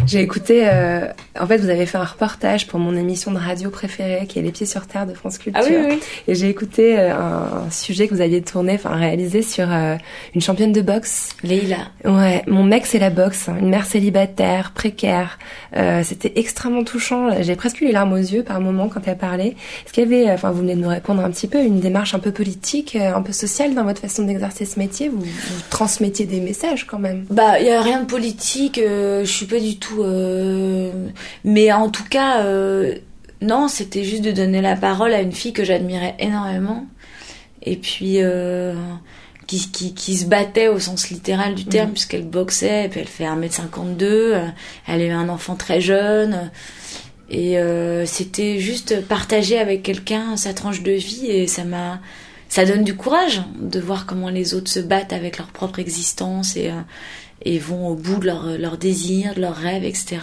J'ai 0.07 0.21
écouté, 0.21 0.63
euh, 0.65 1.07
en 1.39 1.47
fait, 1.47 1.59
vous 1.59 1.69
avez 1.69 1.87
fait 1.87 1.99
un 1.99 2.05
reportage 2.05 2.67
pour 2.67 2.79
mon 2.79 2.97
émission 2.97 3.31
de 3.31 3.39
radio 3.39 3.71
préférée, 3.71 4.27
qui 4.27 4.39
est 4.39 4.43
Les 4.43 4.53
Pieds 4.53 4.67
sur 4.67 4.87
Terre 4.87 5.07
de 5.07 5.15
France 5.15 5.39
Culture. 5.39 5.63
Ah 5.65 5.69
oui, 5.69 5.77
oui. 5.91 6.01
Et 6.29 6.35
j'ai 6.35 6.49
écouté 6.49 6.99
euh, 6.99 7.15
un, 7.15 7.67
un 7.67 7.71
sujet 7.71 8.09
que 8.09 8.15
vous 8.15 8.21
aviez 8.21 8.43
tourné, 8.43 8.75
enfin 8.75 8.91
réalisé 8.97 9.43
sur 9.43 9.73
euh, 9.73 9.97
une 10.35 10.41
championne 10.41 10.73
de 10.73 10.81
boxe. 10.83 11.31
Leïla. 11.43 11.89
Ouais, 12.05 12.43
mon 12.47 12.65
mec 12.65 12.87
c'est 12.87 12.99
la 12.99 13.11
boxe, 13.11 13.49
hein, 13.49 13.57
une 13.61 13.69
mère 13.69 13.87
célibataire, 13.87 14.73
précaire. 14.73 15.39
Euh, 15.77 16.03
C'était 16.05 16.33
extrêmement 16.37 16.85
touchant. 16.85 17.43
J'ai 17.43 17.57
presque 17.57 17.81
eu 17.81 17.87
les 17.87 17.93
larmes 17.93 18.13
aux 18.13 18.17
yeux 18.17 18.43
par 18.43 18.61
moment 18.61 18.89
quand 18.89 19.01
elle 19.07 19.19
parlait. 19.19 19.55
Est-ce 19.85 19.93
qu'il 19.93 20.05
y 20.05 20.07
avait, 20.07 20.31
euh, 20.31 20.35
enfin 20.35 20.51
vous 20.51 20.61
venez 20.61 20.75
de 20.75 20.81
nous 20.81 20.89
répondre 20.89 21.25
un 21.25 21.31
petit 21.31 21.49
peu, 21.49 21.63
une 21.63 21.81
démarche 21.81 22.15
un 22.15 22.19
peu 22.19 22.33
politique, 22.33 22.97
euh, 22.97 23.15
un 23.15 23.23
peu 23.23 23.33
sociale 23.33 23.75
dans 23.75 23.85
votre 23.85 24.01
façon 24.01 24.25
d'exercer 24.25 24.65
ce 24.65 24.79
métier? 24.79 25.09
Vous, 25.09 25.21
vous 25.21 25.63
transmettiez 25.71 26.27
des 26.27 26.41
messages 26.41 26.87
quand 26.87 26.99
même? 26.99 27.25
Bah, 27.31 27.61
il 27.61 27.67
y 27.67 27.71
a 27.71 27.81
rien 27.83 28.01
de 28.01 28.07
politique. 28.07 28.79
euh, 28.79 29.25
je 29.25 29.31
suis 29.31 29.47
pas 29.47 29.61
du 29.61 29.77
tout. 29.79 29.82
Euh, 30.01 31.09
Mais 31.45 31.73
en 31.73 31.91
tout 31.91 32.05
cas, 32.05 32.43
euh, 32.45 32.97
non, 33.43 33.69
c'était 33.69 34.05
juste 34.05 34.23
de 34.23 34.31
donner 34.31 34.63
la 34.63 34.77
parole 34.77 35.13
à 35.13 35.21
une 35.21 35.33
fille 35.33 35.53
que 35.53 35.65
j'admirais 35.65 36.15
énormément, 36.21 36.87
et 37.63 37.77
puis 37.77 38.23
euh, 38.23 38.75
qui, 39.47 39.71
qui, 39.71 39.95
qui 39.95 40.17
se 40.17 40.27
battait 40.27 40.69
au 40.69 40.79
sens 40.79 41.11
littéral 41.11 41.55
du 41.55 41.65
terme, 41.65 41.91
puisqu'elle 41.91 42.27
boxait, 42.27 42.87
et 42.87 42.89
puis 42.89 43.01
elle 43.01 43.09
fait 43.09 43.25
1m52, 43.25 44.03
euh, 44.03 44.47
elle 44.87 45.01
a 45.01 45.05
eu 45.05 45.11
un 45.11 45.29
enfant 45.29 45.57
très 45.57 45.81
jeune. 45.81 46.51
Et 47.31 47.59
euh, 47.59 48.07
c'était 48.07 48.59
juste 48.59 49.07
partager 49.07 49.59
avec 49.59 49.83
quelqu'un 49.83 50.37
sa 50.37 50.55
tranche 50.55 50.83
de 50.83 50.93
vie 50.93 51.27
et 51.27 51.47
ça 51.47 51.65
m'a 51.65 52.01
ça 52.51 52.67
donne 52.67 52.85
du 52.85 52.95
courage 52.95 53.41
de 53.59 53.81
voir 53.81 54.05
comment 54.05 54.29
les 54.29 54.53
autres 54.53 54.71
se 54.71 54.81
battent 54.81 55.15
avec 55.15 55.39
leur 55.39 55.47
propre 55.47 55.79
existence 55.79 56.55
et, 56.57 56.71
et 57.45 57.59
vont 57.59 57.89
au 57.89 57.95
bout 57.95 58.19
de 58.19 58.27
leurs 58.27 58.59
leur 58.59 58.79
désirs, 58.79 59.35
de 59.35 59.41
leurs 59.41 59.57
rêves, 59.57 59.85
etc. 59.85 60.19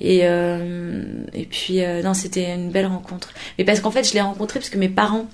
Et, 0.00 0.20
euh, 0.24 1.02
et 1.32 1.46
puis, 1.46 1.82
euh, 1.82 2.02
non, 2.02 2.14
c'était 2.14 2.54
une 2.54 2.70
belle 2.70 2.86
rencontre. 2.86 3.32
Mais 3.58 3.64
parce 3.64 3.80
qu'en 3.80 3.90
fait, 3.90 4.04
je 4.04 4.14
l'ai 4.14 4.20
rencontré 4.20 4.58
parce 4.58 4.70
que 4.70 4.78
mes 4.78 4.88
parents, 4.88 5.26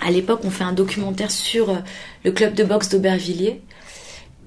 à 0.00 0.10
l'époque, 0.10 0.44
ont 0.44 0.50
fait 0.50 0.64
un 0.64 0.72
documentaire 0.72 1.30
sur 1.30 1.70
euh, 1.70 1.78
le 2.24 2.32
club 2.32 2.54
de 2.54 2.64
boxe 2.64 2.88
d'Aubervilliers. 2.88 3.60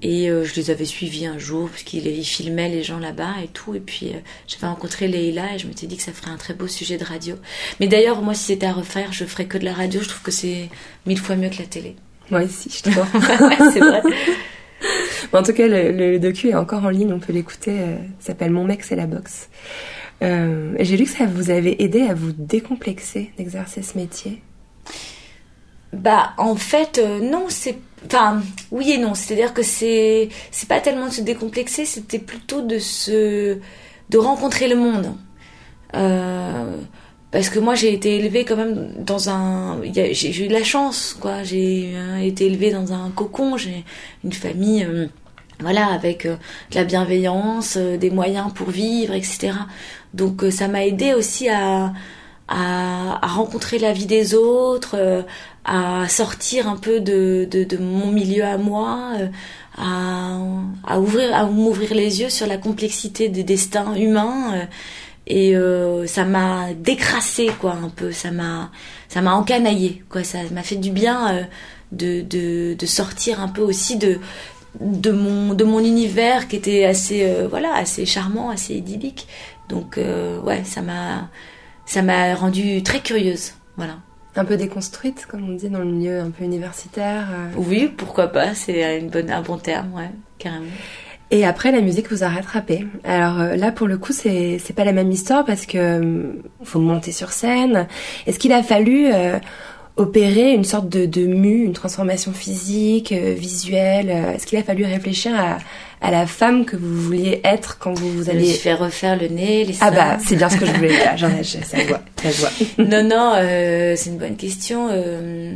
Et 0.02 0.28
euh, 0.28 0.44
je 0.44 0.54
les 0.56 0.70
avais 0.70 0.84
suivis 0.84 1.26
un 1.26 1.38
jour 1.38 1.70
parce 1.70 1.82
qu'ils 1.82 2.06
ils 2.06 2.24
filmaient 2.24 2.68
les 2.68 2.82
gens 2.82 2.98
là-bas 2.98 3.34
et 3.42 3.48
tout. 3.48 3.74
Et 3.74 3.80
puis 3.80 4.12
j'avais 4.46 4.66
rencontré 4.66 5.08
Leïla 5.08 5.54
et 5.54 5.58
je 5.58 5.66
m'étais 5.66 5.86
dit 5.86 5.96
que 5.96 6.02
ça 6.02 6.12
ferait 6.12 6.30
un 6.30 6.36
très 6.36 6.52
beau 6.52 6.66
sujet 6.66 6.98
de 6.98 7.04
radio. 7.04 7.36
Mais 7.80 7.86
d'ailleurs, 7.86 8.20
moi, 8.20 8.34
si 8.34 8.44
c'était 8.44 8.66
à 8.66 8.72
refaire, 8.72 9.12
je 9.12 9.24
ferais 9.24 9.46
que 9.46 9.56
de 9.56 9.64
la 9.64 9.72
radio. 9.72 10.02
Je 10.02 10.08
trouve 10.08 10.22
que 10.22 10.30
c'est 10.30 10.68
mille 11.06 11.18
fois 11.18 11.36
mieux 11.36 11.48
que 11.48 11.58
la 11.58 11.66
télé. 11.66 11.96
Moi 12.30 12.42
aussi, 12.42 12.70
je 12.70 12.82
trouve. 12.90 13.06
ouais, 13.14 13.72
c'est 13.72 13.80
vrai. 13.80 14.02
en 15.32 15.42
tout 15.42 15.52
cas, 15.52 15.66
le, 15.68 16.18
docu 16.18 16.48
est 16.48 16.54
encore 16.54 16.84
en 16.84 16.90
ligne, 16.90 17.12
on 17.12 17.18
peut 17.18 17.32
l'écouter. 17.32 17.76
euh, 17.78 17.96
s'appelle 18.18 18.50
Mon 18.50 18.64
mec 18.64 18.82
c'est 18.82 18.96
la 18.96 19.06
boxe. 19.06 19.48
Euh, 20.22 20.74
J'ai 20.80 20.96
lu 20.96 21.04
que 21.04 21.10
ça 21.10 21.26
vous 21.26 21.50
avait 21.50 21.76
aidé 21.80 22.02
à 22.02 22.14
vous 22.14 22.32
décomplexer 22.32 23.32
d'exercer 23.36 23.82
ce 23.82 23.98
métier. 23.98 24.42
Bah, 25.92 26.32
en 26.38 26.56
fait, 26.56 26.98
euh, 26.98 27.20
non, 27.20 27.46
c'est. 27.48 27.78
Enfin, 28.06 28.42
oui 28.70 28.92
et 28.92 28.98
non. 28.98 29.14
C'est-à-dire 29.14 29.54
que 29.54 29.62
c'est. 29.62 30.28
C'est 30.50 30.68
pas 30.68 30.80
tellement 30.80 31.06
de 31.06 31.12
se 31.12 31.20
décomplexer, 31.20 31.84
c'était 31.84 32.18
plutôt 32.18 32.62
de 32.62 32.78
se. 32.78 33.58
de 34.10 34.18
rencontrer 34.18 34.68
le 34.68 34.76
monde. 34.76 35.14
Euh, 35.94 36.76
parce 37.34 37.48
que 37.50 37.58
moi, 37.58 37.74
j'ai 37.74 37.92
été 37.92 38.16
élevée 38.18 38.44
quand 38.44 38.56
même 38.56 38.92
dans 38.98 39.28
un. 39.28 39.82
J'ai 39.92 40.44
eu 40.44 40.48
de 40.48 40.52
la 40.52 40.62
chance, 40.62 41.16
quoi. 41.20 41.42
J'ai 41.42 41.92
euh, 41.96 42.18
été 42.18 42.46
élevée 42.46 42.70
dans 42.70 42.92
un 42.92 43.10
cocon. 43.10 43.56
J'ai 43.56 43.84
une 44.24 44.32
famille. 44.32 44.84
euh, 44.84 45.08
voilà, 45.60 45.86
avec 45.88 46.26
euh, 46.26 46.36
de 46.70 46.76
la 46.76 46.84
bienveillance, 46.84 47.76
des 47.76 48.10
moyens 48.10 48.52
pour 48.54 48.70
vivre, 48.70 49.14
etc. 49.14 49.52
Donc 50.14 50.44
ça 50.50 50.68
m'a 50.68 50.84
aidé 50.86 51.14
aussi 51.14 51.48
à, 51.48 51.92
à, 52.48 53.18
à 53.24 53.26
rencontrer 53.28 53.78
la 53.78 53.92
vie 53.92 54.06
des 54.06 54.34
autres, 54.34 55.24
à 55.64 56.08
sortir 56.08 56.68
un 56.68 56.76
peu 56.76 57.00
de, 57.00 57.48
de, 57.50 57.64
de 57.64 57.76
mon 57.78 58.10
milieu 58.12 58.44
à 58.44 58.58
moi, 58.58 59.12
à, 59.78 60.38
à 60.86 61.00
ouvrir, 61.00 61.34
à 61.34 61.46
m'ouvrir 61.46 61.94
les 61.94 62.20
yeux 62.20 62.30
sur 62.30 62.46
la 62.46 62.58
complexité 62.58 63.28
des 63.28 63.44
destins 63.44 63.94
humains. 63.94 64.68
Et 65.26 65.56
euh, 65.56 66.06
ça 66.06 66.24
m'a 66.24 66.72
décrassé 66.74 67.50
quoi 67.60 67.72
un 67.82 67.88
peu, 67.88 68.12
ça 68.12 68.30
m'a 68.30 68.70
ça 69.08 69.20
m'a 69.22 69.34
encanaillé 69.34 70.02
quoi, 70.08 70.24
ça 70.24 70.38
m'a 70.52 70.62
fait 70.62 70.76
du 70.76 70.90
bien 70.90 71.34
euh, 71.34 71.42
de, 71.92 72.20
de, 72.22 72.74
de 72.74 72.86
sortir 72.86 73.40
un 73.40 73.48
peu 73.48 73.62
aussi 73.62 73.96
de 73.96 74.18
de 74.80 75.12
mon 75.12 75.54
de 75.54 75.64
mon 75.64 75.78
univers 75.80 76.48
qui 76.48 76.56
était 76.56 76.84
assez 76.84 77.22
euh, 77.24 77.46
voilà 77.48 77.74
assez 77.74 78.04
charmant 78.06 78.50
assez 78.50 78.74
idyllique 78.74 79.28
donc 79.68 79.98
euh, 79.98 80.40
ouais 80.40 80.62
ça 80.64 80.82
m'a 80.82 81.28
ça 81.86 82.02
m'a 82.02 82.34
rendue 82.34 82.82
très 82.82 83.00
curieuse 83.00 83.52
voilà 83.76 83.98
Un 84.36 84.44
peu 84.44 84.56
déconstruite, 84.56 85.26
comme 85.28 85.48
on 85.48 85.54
dit 85.54 85.68
dans 85.70 85.78
le 85.78 85.84
milieu 85.84 86.18
un 86.20 86.30
peu 86.30 86.42
universitaire. 86.44 87.28
euh. 87.32 87.50
oui 87.56 87.88
pourquoi 87.96 88.26
pas 88.28 88.54
c'est 88.54 88.98
une 88.98 89.10
bonne 89.10 89.30
un 89.30 89.42
bon 89.42 89.58
terme 89.58 89.92
ouais 89.94 90.10
carrément 90.38 90.66
Et 91.30 91.44
après, 91.44 91.72
la 91.72 91.80
musique 91.80 92.10
vous 92.12 92.22
a 92.22 92.28
rattrapé. 92.28 92.86
Alors 93.02 93.40
euh, 93.40 93.56
là, 93.56 93.72
pour 93.72 93.86
le 93.88 93.98
coup, 93.98 94.12
c'est 94.12 94.58
c'est 94.64 94.72
pas 94.74 94.84
la 94.84 94.92
même 94.92 95.10
histoire 95.10 95.44
parce 95.44 95.66
que 95.66 95.78
euh, 95.78 96.22
faut 96.62 96.78
monter 96.80 97.12
sur 97.12 97.32
scène. 97.32 97.86
Est-ce 98.26 98.38
qu'il 98.38 98.52
a 98.52 98.62
fallu 98.62 99.06
euh, 99.12 99.38
opérer 99.96 100.52
une 100.52 100.64
sorte 100.64 100.88
de, 100.88 101.06
de 101.06 101.26
mue, 101.26 101.64
une 101.64 101.72
transformation 101.72 102.32
physique, 102.32 103.10
euh, 103.12 103.34
visuelle 103.36 104.10
euh, 104.10 104.32
Est-ce 104.34 104.46
qu'il 104.46 104.58
a 104.58 104.62
fallu 104.62 104.84
réfléchir 104.84 105.32
à, 105.34 105.58
à 106.06 106.10
la 106.10 106.26
femme 106.26 106.64
que 106.66 106.76
vous 106.76 106.94
vouliez 107.02 107.40
être 107.42 107.78
quand 107.78 107.94
vous 107.94 108.10
vous 108.12 108.24
je 108.24 108.30
allez 108.30 108.44
suis 108.46 108.58
fait 108.58 108.74
refaire 108.74 109.16
le 109.18 109.28
nez 109.28 109.64
les 109.64 109.74
Ah 109.80 109.88
seins. 109.88 109.94
bah, 109.96 110.18
c'est 110.24 110.36
bien 110.36 110.48
ce 110.50 110.56
que 110.58 110.66
je 110.66 110.72
voulais 110.72 110.88
dire. 110.88 111.12
J'en 111.16 111.30
ai, 111.30 111.42
je- 111.42 111.64
ça 111.64 111.78
se 111.80 111.86
voit, 111.88 112.02
ça 112.22 112.28
voit. 112.30 112.50
non, 112.84 113.02
non, 113.02 113.32
euh, 113.36 113.94
c'est 113.96 114.10
une 114.10 114.18
bonne 114.18 114.36
question. 114.36 114.88
Euh, 114.90 115.54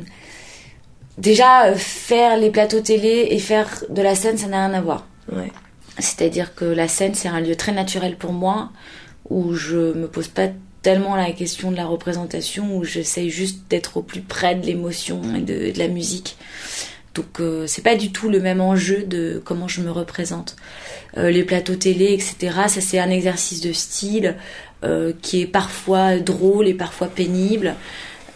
déjà, 1.18 1.66
euh, 1.66 1.74
faire 1.76 2.36
les 2.38 2.50
plateaux 2.50 2.80
télé 2.80 3.28
et 3.30 3.38
faire 3.38 3.84
de 3.90 4.02
la 4.02 4.14
scène, 4.14 4.38
ça 4.38 4.46
n'a 4.46 4.66
rien 4.66 4.74
à 4.74 4.80
voir. 4.80 5.06
Ouais. 5.32 5.52
C'est-à-dire 5.98 6.54
que 6.54 6.64
la 6.64 6.88
scène, 6.88 7.14
c'est 7.14 7.28
un 7.28 7.40
lieu 7.40 7.56
très 7.56 7.72
naturel 7.72 8.16
pour 8.16 8.32
moi, 8.32 8.70
où 9.30 9.54
je 9.54 9.92
me 9.94 10.06
pose 10.06 10.28
pas 10.28 10.48
tellement 10.82 11.16
la 11.16 11.32
question 11.32 11.70
de 11.70 11.76
la 11.76 11.86
représentation, 11.86 12.76
où 12.76 12.84
j'essaye 12.84 13.30
juste 13.30 13.62
d'être 13.68 13.96
au 13.96 14.02
plus 14.02 14.20
près 14.20 14.54
de 14.54 14.64
l'émotion 14.64 15.20
et 15.34 15.40
de, 15.40 15.72
la 15.76 15.88
musique. 15.88 16.36
Donc 17.14 17.40
euh, 17.40 17.66
c'est 17.66 17.82
pas 17.82 17.96
du 17.96 18.12
tout 18.12 18.28
le 18.28 18.38
même 18.38 18.60
enjeu 18.60 19.02
de 19.02 19.42
comment 19.44 19.66
je 19.66 19.80
me 19.80 19.90
représente. 19.90 20.54
Euh, 21.16 21.30
les 21.30 21.42
plateaux 21.42 21.74
télé, 21.74 22.12
etc., 22.12 22.36
ça 22.68 22.80
c'est 22.80 23.00
un 23.00 23.10
exercice 23.10 23.60
de 23.60 23.72
style 23.72 24.36
euh, 24.84 25.12
qui 25.20 25.40
est 25.42 25.46
parfois 25.46 26.18
drôle 26.18 26.68
et 26.68 26.74
parfois 26.74 27.08
pénible. 27.08 27.74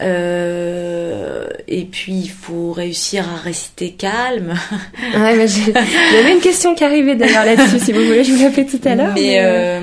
Euh, 0.01 1.47
et 1.67 1.85
puis 1.85 2.13
il 2.13 2.29
faut 2.29 2.71
réussir 2.71 3.25
à 3.29 3.37
rester 3.41 3.91
calme. 3.91 4.53
Ouais, 5.15 5.35
mais 5.35 5.47
j'avais 5.47 6.33
une 6.33 6.39
question 6.41 6.73
qui 6.75 6.83
arrivait 6.83 7.15
d'ailleurs 7.15 7.45
là-dessus, 7.45 7.79
si 7.79 7.91
vous 7.93 8.03
voulez, 8.05 8.23
je 8.23 8.31
vous 8.31 8.43
la 8.43 8.49
fais 8.51 8.65
tout 8.65 8.79
à 8.85 8.95
l'heure. 8.95 9.11
Mais 9.13 9.37
euh, 9.41 9.79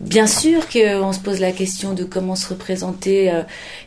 bien 0.00 0.26
sûr 0.26 0.68
qu'on 0.68 1.12
se 1.12 1.20
pose 1.20 1.38
la 1.40 1.52
question 1.52 1.92
de 1.92 2.02
comment 2.04 2.34
se 2.34 2.48
représenter 2.48 3.30
euh, 3.30 3.42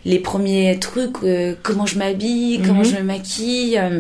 les 0.06 0.20
premiers 0.20 0.78
trucs, 0.80 1.18
euh, 1.24 1.56
comment 1.62 1.86
je 1.86 1.98
m'habille, 1.98 2.62
comment 2.66 2.80
Mhm. 2.80 2.86
je 2.86 2.96
me 2.96 3.04
maquille. 3.04 3.78
euh, 3.78 4.00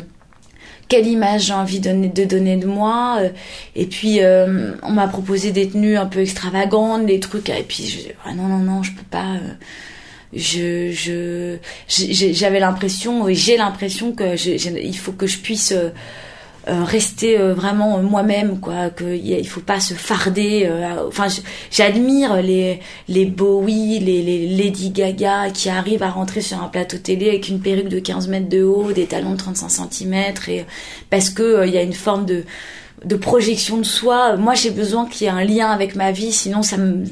quelle 0.89 1.07
image 1.07 1.45
j'ai 1.47 1.53
envie 1.53 1.79
de 1.79 1.89
donner, 1.89 2.07
de 2.09 2.23
donner 2.25 2.55
de 2.57 2.67
moi 2.67 3.17
euh, 3.21 3.29
et 3.75 3.85
puis 3.87 4.17
euh, 4.21 4.73
on 4.83 4.91
m'a 4.91 5.07
proposé 5.07 5.51
des 5.51 5.67
tenues 5.67 5.97
un 5.97 6.05
peu 6.05 6.19
extravagantes 6.19 7.05
des 7.07 7.19
trucs 7.19 7.49
et 7.49 7.63
puis 7.67 7.87
je 7.87 8.11
ah 8.25 8.33
non 8.35 8.43
non 8.43 8.59
non 8.59 8.83
je 8.83 8.91
peux 8.91 9.05
pas 9.09 9.23
euh, 9.35 9.53
je 10.35 10.91
je 10.91 11.57
j'avais 12.33 12.59
l'impression 12.59 13.25
j'ai 13.29 13.57
l'impression 13.57 14.11
que 14.13 14.35
j'ai- 14.35 14.57
il 14.85 14.97
faut 14.97 15.11
que 15.11 15.27
je 15.27 15.37
puisse 15.39 15.71
euh, 15.71 15.89
euh, 16.69 16.83
rester 16.85 17.37
euh, 17.37 17.53
vraiment 17.53 17.99
moi-même 18.01 18.59
quoi 18.61 18.89
que 18.89 19.03
il 19.17 19.47
faut 19.47 19.59
pas 19.59 19.81
se 19.81 19.93
farder 19.93 20.65
euh, 20.65 21.07
enfin 21.09 21.27
je- 21.27 21.41
j'admire 21.71 22.41
les 22.41 22.79
les 23.09 23.25
Bowie 23.25 23.99
les, 23.99 24.21
les 24.21 24.47
Lady 24.47 24.89
Gaga 24.91 25.49
qui 25.51 25.67
arrivent 25.69 26.03
à 26.03 26.09
rentrer 26.09 26.39
sur 26.41 26.63
un 26.63 26.69
plateau 26.69 26.97
télé 26.97 27.27
avec 27.29 27.49
une 27.49 27.59
perruque 27.59 27.89
de 27.89 27.99
15 27.99 28.29
mètres 28.29 28.47
de 28.49 28.63
haut 28.63 28.93
des 28.93 29.07
talons 29.07 29.31
de 29.33 29.37
35 29.37 29.69
cm 29.91 30.13
et 30.47 30.63
parce 31.09 31.29
que 31.29 31.67
il 31.67 31.73
y 31.73 31.77
a 31.77 31.81
une 31.81 31.93
forme 31.93 32.25
de 32.25 32.45
de 33.03 33.15
projection 33.17 33.75
de 33.77 33.83
soi. 33.83 34.37
Moi 34.37 34.53
j'ai 34.53 34.71
besoin 34.71 35.05
qu'il 35.05 35.25
y 35.25 35.29
ait 35.29 35.33
un 35.33 35.43
lien 35.43 35.69
avec 35.69 35.95
ma 35.97 36.13
vie 36.13 36.31
sinon 36.31 36.63
ça 36.63 36.77
me 36.77 37.03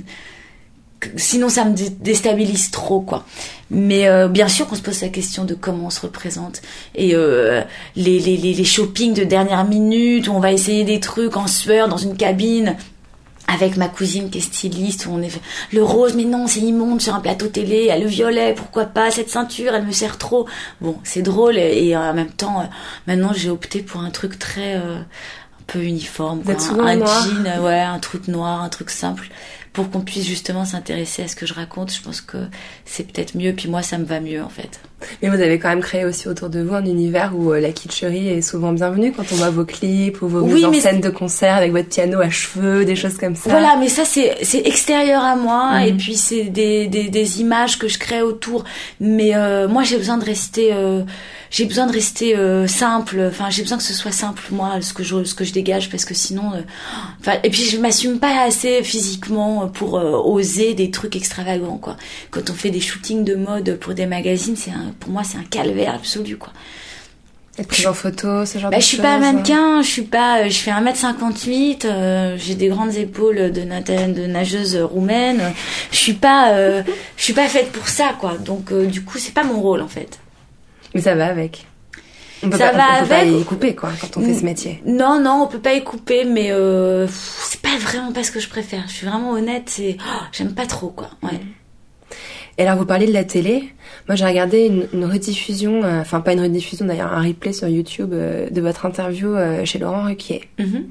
sinon 1.16 1.50
ça 1.50 1.66
me 1.66 1.74
dé- 1.74 1.90
déstabilise 1.90 2.72
trop 2.72 3.02
quoi. 3.02 3.26
Mais 3.70 4.08
euh, 4.08 4.28
bien 4.28 4.48
sûr 4.48 4.68
qu'on 4.68 4.76
se 4.76 4.82
pose 4.82 5.02
la 5.02 5.10
question 5.10 5.46
de 5.46 5.54
comment 5.54 5.88
on 5.88 5.90
se 5.90 6.02
représente 6.02 6.62
et 6.94 7.16
euh, 7.16 7.62
les, 7.96 8.20
les, 8.20 8.38
les, 8.38 8.54
les 8.54 8.64
shoppings 8.66 9.14
de 9.14 9.24
dernière 9.24 9.64
minute 9.66 10.28
où 10.28 10.32
on 10.32 10.40
va 10.40 10.52
essayer 10.52 10.84
des 10.84 11.00
trucs 11.00 11.38
en 11.38 11.48
sueur 11.48 11.88
dans 11.88 11.98
une 11.98 12.18
cabine 12.18 12.76
avec 13.48 13.76
ma 13.76 13.90
cousine 13.90 14.30
qui 14.30 14.38
est 14.38 14.42
styliste, 14.42 15.08
où 15.08 15.12
on 15.12 15.22
est 15.22 15.32
le 15.74 15.84
rose, 15.84 16.14
mais 16.16 16.24
non, 16.24 16.48
c'est 16.48 16.62
immonde 16.62 17.02
sur 17.02 17.14
un 17.16 17.20
plateau 17.20 17.48
télé, 17.48 17.82
il 17.82 17.86
y 17.88 17.92
a 17.92 17.98
le 17.98 18.08
violet, 18.08 18.54
pourquoi 18.56 18.86
pas, 18.86 19.12
cette 19.12 19.30
ceinture, 19.30 19.74
elle 19.76 19.86
me 19.86 19.92
sert 19.92 20.18
trop. 20.18 20.48
Bon, 20.80 20.96
c'est 21.04 21.22
drôle, 21.22 21.58
et, 21.58 21.94
en 21.98 22.14
même 22.14 22.30
temps, 22.30 22.62
euh, 22.62 22.66
maintenant 23.08 23.34
j'ai 23.36 23.50
opté 23.50 23.82
pour 23.82 24.00
un 24.02 24.10
truc 24.10 24.40
très, 24.40 24.76
euh, 24.76 25.00
un 25.00 25.64
peu 25.68 25.80
uniforme, 25.84 26.44
quoi. 26.44 26.56
un 26.80 26.96
noir. 26.96 27.28
jean, 27.28 27.62
ouais, 27.64 27.82
un 27.82 28.00
truc 28.00 28.30
noir, 28.30 28.62
un 28.62 28.70
truc 28.70 28.90
simple, 28.90 29.30
pour 29.74 29.90
qu'on 29.90 30.02
puisse 30.02 30.26
justement 30.26 30.66
s'intéresser 30.66 31.24
à 31.24 31.28
ce 31.28 31.36
que 31.36 31.46
je 31.46 31.54
raconte, 31.54 31.94
je 31.94 32.02
pense 32.02 32.22
que 32.22 32.48
c'est 32.86 33.12
peut-être 33.12 33.36
mieux, 33.36 33.54
puis 33.54 33.70
moi 33.70 33.82
ça 33.82 33.98
me 33.98 34.06
va 34.06 34.20
mieux 34.20 34.44
en 34.44 34.50
fait. 34.50 34.82
Mais 35.22 35.30
vous 35.30 35.42
avez 35.42 35.60
quand 35.60 35.70
même 35.70 35.82
créé 35.82 36.06
aussi 36.06 36.28
autour 36.28 36.50
de 36.50 36.62
vous 36.62 36.74
un 36.76 36.86
univers 36.86 37.34
où 37.36 37.52
euh, 37.54 37.60
la 37.60 37.72
kitscherie 37.72 38.28
est 38.30 38.42
souvent 38.42 38.72
bienvenue 38.74 39.12
quand 39.12 39.24
on 39.32 39.36
voit 39.36 39.50
vos 39.50 39.66
clips 39.66 40.22
ou 40.22 40.28
vos 40.28 40.42
Oui, 40.42 40.54
mises 40.56 40.66
en 40.66 40.72
mais 40.72 40.80
scène 40.80 41.02
de 41.02 41.10
concert 41.10 41.56
avec 41.56 41.72
votre 41.72 41.90
piano 41.90 42.20
à 42.20 42.30
cheveux, 42.30 42.86
des 42.86 42.96
choses 42.96 43.18
comme 43.18 43.36
ça. 43.36 43.50
Voilà, 43.50 43.76
mais 43.80 43.90
ça 43.90 44.06
c'est 44.06 44.38
c'est 44.44 44.66
extérieur 44.68 45.24
à 45.24 45.36
moi 45.36 45.80
Mhm. 45.82 45.88
et 45.88 45.94
puis 45.94 46.16
c'est 46.16 46.46
des, 46.46 46.88
des 46.88 47.10
des 47.10 47.42
images 47.42 47.78
que 47.80 47.88
je 47.88 47.98
crée 48.00 48.22
autour. 48.22 48.64
Mais 49.00 49.36
euh, 49.36 49.68
moi 49.68 49.84
j'ai 49.84 49.98
besoin 49.98 50.18
de 50.18 50.26
rester 50.26 50.70
euh, 50.74 51.02
j'ai 51.50 51.66
besoin 51.66 51.86
de 51.88 51.92
rester 51.94 52.36
euh, 52.38 52.68
simple. 52.68 53.22
Enfin 53.30 53.50
j'ai 53.50 53.62
besoin 53.62 53.78
que 53.78 53.84
ce 53.84 53.94
soit 53.94 54.12
simple 54.12 54.42
moi 54.52 54.80
ce 54.82 54.94
que 54.94 55.04
je 55.04 55.24
ce 55.24 55.34
que 55.36 55.44
je 55.44 55.54
dégage 55.54 55.90
parce 55.90 56.06
que 56.06 56.14
sinon 56.14 56.52
enfin 57.20 57.34
et 57.44 57.50
puis 57.50 57.64
je 57.64 57.78
m'assume 57.78 58.20
pas 58.20 58.44
assez 58.44 58.84
physiquement 58.84 59.68
pour 59.68 59.94
oser 59.94 60.74
des 60.74 60.92
trucs 60.92 61.16
extravagants 61.16 61.78
quoi. 61.78 61.98
Quand 62.32 62.50
on 62.50 62.54
fait 62.54 62.70
des 62.70 62.80
shootings 62.82 63.24
de 63.24 63.36
mode 63.36 63.78
pour 63.80 63.94
des 63.94 64.06
magazines 64.06 64.56
c'est 64.56 64.72
un 64.72 64.91
pour 65.00 65.12
moi 65.12 65.24
c'est 65.24 65.38
un 65.38 65.44
calvaire 65.44 65.96
absolu 65.96 66.38
quoi. 66.38 66.52
Être 67.60 67.68
prise 67.68 67.86
en 67.86 67.94
photo, 67.94 68.46
ce 68.46 68.58
genre 68.60 68.72
Bah, 68.72 68.78
de 68.78 68.82
je 68.82 68.88
suis 68.88 68.96
choses. 68.98 69.06
pas 69.06 69.18
mannequin, 69.18 69.82
je 69.82 69.88
suis 69.88 70.04
pas, 70.04 70.48
je 70.48 70.58
fais 70.58 70.72
1m58, 70.72 71.82
euh, 71.86 72.36
j'ai 72.38 72.56
des 72.56 72.70
grandes 72.70 72.96
épaules 72.96 73.52
de, 73.52 73.62
nageuse 74.26 74.78
roumaine. 74.78 75.52
Je 75.92 75.98
suis 75.98 76.14
pas, 76.14 76.54
euh, 76.54 76.82
je 77.18 77.24
suis 77.24 77.34
pas 77.34 77.50
faite 77.50 77.74
pour 77.74 77.90
ça, 77.90 78.14
quoi. 78.18 78.38
Donc, 78.38 78.72
euh, 78.72 78.86
du 78.86 79.04
coup, 79.04 79.18
c'est 79.18 79.34
pas 79.34 79.44
mon 79.44 79.60
rôle, 79.60 79.82
en 79.82 79.90
fait. 79.90 80.18
Mais 80.96 81.02
ça 81.02 81.14
va 81.14 81.26
avec. 81.28 81.68
On 82.42 82.50
peut 82.50 82.58
Ça 82.58 82.70
pas, 82.70 82.78
va 82.78 82.86
on 83.00 83.02
peut 83.04 83.10
pas 83.10 83.24
y 83.26 83.44
couper 83.44 83.76
quoi 83.76 83.92
quand 84.00 84.16
on 84.18 84.22
fait 84.26 84.34
ce 84.34 84.46
métier. 84.46 84.82
Non, 84.86 85.20
non, 85.20 85.44
on 85.44 85.48
peut 85.48 85.60
pas 85.60 85.74
y 85.74 85.84
couper, 85.84 86.24
mais 86.24 86.52
euh, 86.52 87.06
c'est 87.10 87.62
pas 87.62 87.78
vraiment 87.80 88.14
pas 88.14 88.24
ce 88.24 88.32
que 88.32 88.40
je 88.40 88.48
préfère. 88.48 88.84
Je 88.88 88.94
suis 88.94 89.06
vraiment 89.08 89.32
honnête, 89.32 89.64
c'est, 89.68 89.98
oh, 90.00 90.24
j'aime 90.32 90.54
pas 90.56 90.66
trop, 90.66 90.88
quoi. 90.88 91.10
Ouais. 91.22 91.40
Et 92.58 92.64
alors 92.64 92.78
vous 92.78 92.86
parlez 92.86 93.08
de 93.08 93.14
la 93.14 93.24
télé. 93.24 93.64
Moi 94.08 94.16
j'ai 94.16 94.26
regardé 94.26 94.66
une, 94.68 94.88
une 94.94 95.06
rediffusion, 95.06 95.84
euh, 95.84 96.02
enfin 96.02 96.20
pas 96.22 96.34
une 96.34 96.42
rediffusion 96.42 96.86
d'ailleurs, 96.86 97.12
un 97.14 97.24
replay 97.26 97.54
sur 97.54 97.68
YouTube 97.68 98.12
euh, 98.14 98.50
de 98.50 98.62
votre 98.62 98.86
interview 98.86 99.34
euh, 99.36 99.66
chez 99.66 99.80
Laurent 99.80 100.04
Ruquier. 100.04 100.44
Mhm. 100.60 100.88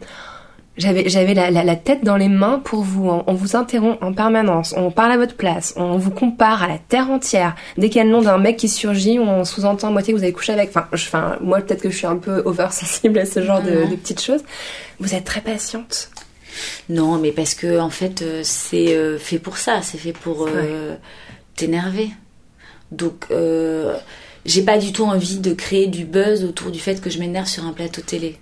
J'avais 0.76 1.08
j'avais 1.10 1.34
la, 1.34 1.50
la, 1.50 1.62
la 1.62 1.76
tête 1.76 2.04
dans 2.04 2.16
les 2.16 2.28
mains 2.30 2.58
pour 2.64 2.82
vous. 2.82 3.06
On, 3.10 3.24
on 3.26 3.34
vous 3.34 3.54
interrompt 3.54 4.02
en 4.02 4.14
permanence. 4.14 4.72
On 4.78 4.90
parle 4.90 5.12
à 5.12 5.18
votre 5.18 5.34
place. 5.34 5.74
On 5.76 5.98
vous 5.98 6.12
compare 6.12 6.62
à 6.62 6.68
la 6.68 6.78
terre 6.78 7.10
entière. 7.10 7.54
Dès 7.76 7.90
qu'il 7.90 7.98
y 7.98 8.00
a 8.00 8.04
le 8.04 8.10
nom 8.10 8.22
d'un 8.22 8.38
mec 8.38 8.56
qui 8.56 8.68
surgit, 8.68 9.18
on 9.18 9.44
sous-entend 9.44 9.88
à 9.88 9.90
moitié 9.90 10.14
que 10.14 10.18
vous 10.18 10.24
avez 10.24 10.32
couché 10.32 10.52
avec. 10.54 10.70
Enfin, 10.70 10.86
je- 10.94 11.04
enfin 11.06 11.36
moi 11.42 11.60
peut-être 11.60 11.82
que 11.82 11.90
je 11.90 11.96
suis 11.96 12.06
un 12.06 12.16
peu 12.16 12.40
oversensible 12.46 13.18
à 13.18 13.26
ce 13.26 13.42
genre 13.42 13.60
de, 13.62 13.72
Mhm. 13.84 13.90
de 13.90 13.96
petites 13.96 14.22
choses. 14.22 14.42
Vous 15.00 15.14
êtes 15.14 15.24
très 15.24 15.42
patiente. 15.42 16.08
Non, 16.88 17.18
mais 17.18 17.32
parce 17.32 17.54
que 17.54 17.78
en 17.78 17.90
fait, 17.90 18.24
c'est 18.42 19.18
fait 19.18 19.38
pour 19.38 19.58
ça. 19.58 19.82
C'est 19.82 19.98
fait 19.98 20.12
pour 20.12 20.46
euh, 20.48 20.94
t'énerver. 21.60 22.08
Donc, 22.92 23.26
euh, 23.30 23.96
j'ai 24.44 24.62
pas 24.62 24.78
du 24.78 24.92
tout 24.92 25.04
envie 25.04 25.38
de 25.38 25.52
créer 25.54 25.86
du 25.86 26.04
buzz 26.04 26.44
autour 26.44 26.70
du 26.70 26.80
fait 26.80 27.00
que 27.00 27.10
je 27.10 27.18
m'énerve 27.18 27.46
sur 27.46 27.64
un 27.66 27.72
plateau 27.72 28.00
télé. 28.00 28.38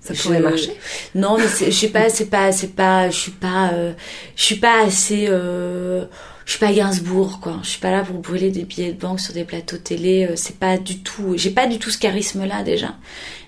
Ça 0.00 0.14
Je- 0.14 0.22
pourrait 0.22 0.40
marcher. 0.40 0.72
Non, 1.14 1.36
mais 1.38 1.44
je 1.66 1.70
sais 1.70 1.88
pas, 1.88 2.08
c'est 2.08 2.26
pas, 2.30 2.50
c'est 2.52 2.74
pas, 2.74 3.10
je 3.10 3.16
suis 3.16 3.30
pas, 3.32 3.70
euh, 3.72 3.92
je 4.36 4.42
suis 4.42 4.56
pas 4.56 4.82
assez, 4.84 5.26
euh, 5.28 6.04
je 6.46 6.50
suis 6.52 6.58
pas 6.60 6.72
Gainsbourg, 6.72 7.40
quoi. 7.40 7.58
Je 7.62 7.68
suis 7.68 7.80
pas 7.80 7.90
là 7.90 8.02
pour 8.02 8.16
brûler 8.18 8.50
des 8.50 8.64
billets 8.64 8.92
de 8.92 8.98
banque 9.00 9.20
sur 9.20 9.34
des 9.34 9.44
plateaux 9.44 9.76
télé. 9.76 10.26
euh, 10.30 10.32
C'est 10.36 10.56
pas 10.58 10.78
du 10.78 10.98
tout, 11.02 11.34
j'ai 11.36 11.50
pas 11.50 11.66
du 11.66 11.78
tout 11.78 11.90
ce 11.90 11.98
charisme-là 11.98 12.62
déjà. 12.62 12.94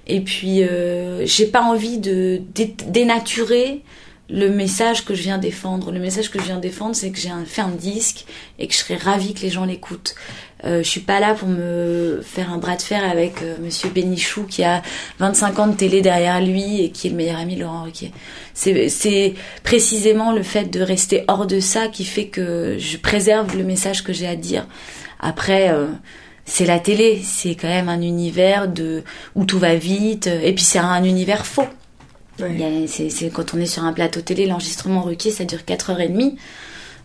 Et 0.06 0.20
puis, 0.20 0.62
j'ai 1.24 1.46
pas 1.46 1.62
envie 1.62 1.98
de 1.98 2.40
dé- 2.54 2.74
dénaturer 2.88 3.82
le 4.32 4.48
message 4.48 5.04
que 5.04 5.14
je 5.14 5.22
viens 5.22 5.38
défendre. 5.38 5.92
Le 5.92 6.00
message 6.00 6.30
que 6.30 6.40
je 6.40 6.44
viens 6.44 6.58
défendre, 6.58 6.96
c'est 6.96 7.10
que 7.10 7.18
j'ai 7.18 7.30
fait 7.44 7.60
un 7.60 7.68
disque 7.68 8.24
et 8.58 8.66
que 8.66 8.72
je 8.72 8.78
serais 8.78 8.96
ravie 8.96 9.34
que 9.34 9.42
les 9.42 9.50
gens 9.50 9.66
l'écoutent. 9.66 10.14
Euh, 10.64 10.82
je 10.82 10.88
suis 10.88 11.00
pas 11.00 11.20
là 11.20 11.34
pour 11.34 11.48
me 11.48 12.20
faire 12.24 12.50
un 12.50 12.58
bras 12.58 12.76
de 12.76 12.82
fer 12.82 13.04
avec 13.04 13.42
euh, 13.42 13.56
Monsieur 13.60 13.90
Bénichou 13.90 14.44
qui 14.44 14.62
a 14.62 14.80
25 15.18 15.58
ans 15.58 15.66
de 15.66 15.74
télé 15.74 16.00
derrière 16.02 16.40
lui 16.40 16.82
et 16.82 16.90
qui 16.90 17.08
est 17.08 17.10
le 17.10 17.16
meilleur 17.16 17.38
ami 17.38 17.56
de 17.56 17.62
Laurent 17.62 17.82
Ruquier. 17.82 18.12
C'est, 18.54 18.88
c'est 18.88 19.34
précisément 19.64 20.32
le 20.32 20.42
fait 20.42 20.64
de 20.64 20.80
rester 20.80 21.24
hors 21.28 21.46
de 21.46 21.60
ça 21.60 21.88
qui 21.88 22.04
fait 22.04 22.28
que 22.28 22.76
je 22.78 22.96
préserve 22.96 23.56
le 23.56 23.64
message 23.64 24.02
que 24.02 24.12
j'ai 24.12 24.28
à 24.28 24.36
dire. 24.36 24.66
Après, 25.20 25.70
euh, 25.70 25.88
c'est 26.44 26.64
la 26.64 26.78
télé, 26.78 27.20
c'est 27.24 27.54
quand 27.54 27.68
même 27.68 27.88
un 27.88 28.00
univers 28.00 28.68
de 28.68 29.02
où 29.34 29.44
tout 29.44 29.58
va 29.58 29.74
vite 29.74 30.28
et 30.28 30.54
puis 30.54 30.64
c'est 30.64 30.78
un 30.78 31.04
univers 31.04 31.44
faux. 31.44 31.66
Ouais. 32.42 32.86
C'est, 32.88 33.30
quand 33.30 33.54
on 33.54 33.58
est 33.60 33.66
sur 33.66 33.84
un 33.84 33.92
plateau 33.92 34.20
télé, 34.20 34.46
l'enregistrement 34.46 35.02
Ruquier, 35.02 35.30
ça 35.30 35.44
dure 35.44 35.60
4h30. 35.66 36.36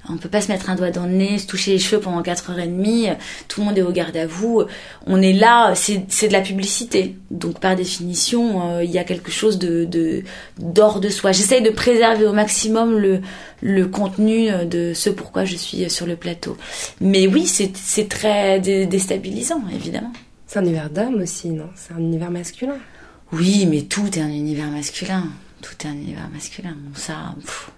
On 0.09 0.15
peut 0.15 0.29
pas 0.29 0.39
se 0.39 0.49
mettre 0.49 0.69
un 0.69 0.75
doigt 0.75 0.89
dans 0.89 1.05
le 1.05 1.11
nez, 1.11 1.37
se 1.37 1.47
toucher 1.47 1.71
les 1.71 1.79
cheveux 1.79 1.99
pendant 1.99 2.21
4h30. 2.21 3.17
Tout 3.49 3.59
le 3.59 3.65
monde 3.65 3.77
est 3.77 3.81
au 3.81 3.91
garde 3.91 4.15
à 4.15 4.25
vous. 4.25 4.63
On 5.05 5.21
est 5.21 5.33
là, 5.33 5.73
c'est, 5.75 5.97
de 6.27 6.31
la 6.31 6.39
publicité. 6.39 7.15
Donc 7.29 7.59
par 7.59 7.75
définition, 7.75 8.75
euh, 8.77 8.83
il 8.85 8.91
y 8.91 8.99
a 8.99 9.03
quelque 9.03 9.31
chose 9.31 9.59
de, 9.59 9.83
de 9.83 10.23
soi. 11.09 11.33
J'essaye 11.33 11.61
de 11.61 11.71
préserver 11.71 12.25
au 12.25 12.31
maximum 12.31 12.97
le, 12.97 13.19
le 13.61 13.85
contenu 13.87 14.47
de 14.65 14.93
ce 14.93 15.09
pourquoi 15.09 15.43
je 15.43 15.57
suis 15.57 15.89
sur 15.89 16.05
le 16.05 16.15
plateau. 16.15 16.55
Mais 17.01 17.27
oui, 17.27 17.45
c'est, 17.45 17.71
c'est 17.75 18.07
très 18.07 18.61
dé- 18.61 18.85
déstabilisant, 18.85 19.61
évidemment. 19.75 20.13
C'est 20.45 20.59
un 20.59 20.63
univers 20.63 20.89
d'homme 20.89 21.21
aussi, 21.21 21.49
non? 21.49 21.67
C'est 21.75 21.93
un 21.93 21.99
univers 21.99 22.31
masculin. 22.31 22.77
Oui, 23.31 23.65
mais 23.69 23.81
tout 23.83 24.07
est 24.17 24.21
un 24.21 24.29
univers 24.29 24.67
masculin. 24.69 25.23
Tout 25.61 25.73
est 25.83 25.89
un 25.89 25.93
univers 25.93 26.29
masculin. 26.33 26.75
Bon, 26.77 26.91
ça, 26.95 27.15
pff. 27.41 27.71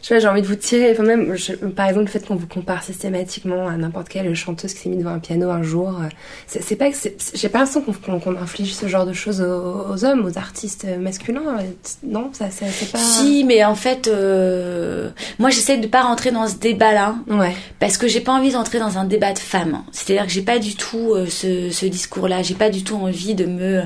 Je 0.00 0.06
sais 0.06 0.14
pas, 0.14 0.20
j'ai 0.20 0.28
envie 0.28 0.42
de 0.42 0.46
vous 0.46 0.54
tirer. 0.54 0.92
Enfin, 0.92 1.02
même, 1.02 1.34
je- 1.36 1.54
par 1.54 1.88
exemple, 1.88 2.06
le 2.06 2.10
fait 2.10 2.24
qu'on 2.24 2.36
vous 2.36 2.46
compare 2.46 2.84
systématiquement 2.84 3.66
à 3.66 3.76
n'importe 3.76 4.08
quelle 4.08 4.32
chanteuse 4.34 4.72
qui 4.72 4.80
s'est 4.82 4.88
mise 4.88 5.00
devant 5.00 5.10
un 5.10 5.18
piano 5.18 5.50
un 5.50 5.62
jour, 5.64 5.88
euh, 5.88 6.06
c'est 6.46 6.76
pas 6.76 6.88
que 6.90 6.96
c'est- 6.96 7.16
c'est- 7.20 7.36
j'ai 7.36 7.48
pas 7.48 7.58
l'impression 7.64 7.82
qu'on 7.82 8.36
inflige 8.36 8.74
ce 8.74 8.86
genre 8.86 9.04
de 9.06 9.12
choses 9.12 9.40
aux, 9.40 9.92
aux 9.92 10.04
hommes, 10.04 10.24
aux 10.24 10.38
artistes 10.38 10.86
masculins. 11.00 11.42
euh, 11.58 11.62
Non, 12.04 12.30
ça, 12.32 12.48
ça- 12.50 12.66
c'est 12.70 12.92
pas. 12.92 12.98
Si, 12.98 13.42
mais 13.44 13.64
en 13.64 13.74
fait, 13.74 14.06
euh, 14.06 15.10
moi 15.40 15.50
j'essaie 15.50 15.78
de 15.78 15.88
pas 15.88 16.02
rentrer 16.02 16.30
dans 16.30 16.46
ce 16.46 16.54
débat-là 16.56 17.16
Ouais. 17.28 17.54
parce 17.80 17.98
que 17.98 18.06
j'ai 18.06 18.20
pas 18.20 18.32
envie 18.32 18.52
d'entrer 18.52 18.78
dans 18.78 18.98
un 18.98 19.04
débat 19.04 19.32
de 19.32 19.38
femmes. 19.40 19.82
C'est-à-dire 19.90 20.26
que 20.26 20.32
j'ai 20.32 20.42
pas 20.42 20.60
du 20.60 20.76
tout 20.76 21.12
euh, 21.14 21.26
ce, 21.26 21.70
ce 21.70 21.86
discours-là. 21.86 22.42
J'ai 22.42 22.54
pas 22.54 22.70
du 22.70 22.84
tout 22.84 22.94
envie 22.94 23.34
de 23.34 23.46
me 23.46 23.82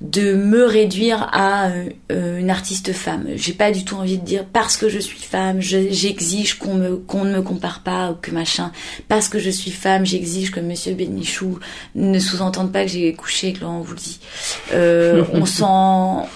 de 0.00 0.32
me 0.34 0.64
réduire 0.64 1.28
à 1.32 1.66
euh, 1.68 1.84
euh, 2.10 2.38
une 2.38 2.48
artiste 2.48 2.92
femme. 2.94 3.26
J'ai 3.36 3.52
pas 3.52 3.70
du 3.70 3.84
tout 3.84 3.96
envie 3.96 4.16
de 4.18 4.24
dire 4.24 4.46
parce 4.50 4.76
que 4.78 4.88
je 4.88 4.98
suis 4.98 5.18
femme, 5.20 5.60
je- 5.60 5.90
j'exige 5.90 6.54
qu'on 6.58 6.74
me 6.74 6.96
qu'on 6.96 7.24
ne 7.24 7.34
me 7.36 7.42
compare 7.42 7.80
pas 7.82 8.10
ou 8.10 8.14
que 8.14 8.30
machin. 8.30 8.72
Parce 9.08 9.28
que 9.28 9.38
je 9.38 9.50
suis 9.50 9.70
femme, 9.70 10.06
j'exige 10.06 10.50
que 10.52 10.60
Monsieur 10.60 10.94
Bénichou 10.94 11.58
ne 11.94 12.18
sous-entende 12.18 12.72
pas 12.72 12.84
que 12.84 12.90
j'ai 12.90 13.12
couché 13.12 13.48
avec 13.48 13.60
Laurent 13.60 13.82
Voulzy. 13.82 14.20
Euh, 14.72 15.22
on 15.34 15.44
s'en 15.44 16.26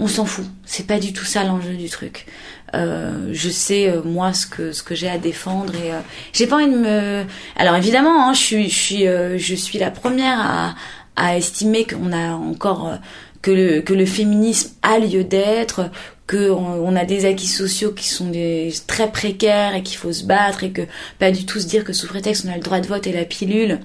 on 0.00 0.08
s'en 0.08 0.24
fout. 0.24 0.46
C'est 0.64 0.86
pas 0.88 0.98
du 0.98 1.12
tout 1.12 1.24
ça 1.24 1.44
l'enjeu 1.44 1.74
du 1.74 1.88
truc. 1.88 2.26
Euh, 2.74 3.28
je 3.32 3.48
sais 3.50 3.88
euh, 3.88 4.02
moi 4.02 4.32
ce 4.32 4.48
que 4.48 4.72
ce 4.72 4.82
que 4.82 4.96
j'ai 4.96 5.08
à 5.08 5.18
défendre 5.18 5.72
et 5.76 5.92
euh, 5.92 6.00
j'ai 6.32 6.48
pas 6.48 6.56
envie 6.56 6.66
de 6.72 6.76
me. 6.76 7.24
Alors 7.54 7.76
évidemment, 7.76 8.28
hein, 8.28 8.32
je 8.32 8.40
suis 8.40 8.68
je 8.68 8.74
suis 8.76 9.04
je 9.38 9.54
suis 9.54 9.78
la 9.78 9.92
première 9.92 10.40
à 10.40 10.74
à 11.16 11.36
estimer 11.36 11.84
qu'on 11.86 12.12
a 12.12 12.32
encore 12.32 12.88
euh, 12.88 12.96
que 13.42 13.50
le 13.50 13.80
que 13.82 13.92
le 13.94 14.06
féminisme 14.06 14.70
a 14.82 14.98
lieu 14.98 15.22
d'être, 15.24 15.90
que 16.26 16.50
on, 16.50 16.86
on 16.86 16.96
a 16.96 17.04
des 17.04 17.26
acquis 17.26 17.46
sociaux 17.46 17.92
qui 17.92 18.08
sont 18.08 18.28
des 18.30 18.72
très 18.86 19.10
précaires 19.12 19.74
et 19.74 19.82
qu'il 19.82 19.98
faut 19.98 20.12
se 20.12 20.24
battre 20.24 20.64
et 20.64 20.70
que 20.72 20.82
pas 21.18 21.30
du 21.30 21.44
tout 21.46 21.60
se 21.60 21.66
dire 21.66 21.84
que 21.84 21.92
sous 21.92 22.06
prétexte 22.06 22.46
on 22.48 22.52
a 22.52 22.56
le 22.56 22.62
droit 22.62 22.80
de 22.80 22.86
vote 22.86 23.06
et 23.06 23.12
la 23.12 23.24
pilule, 23.26 23.80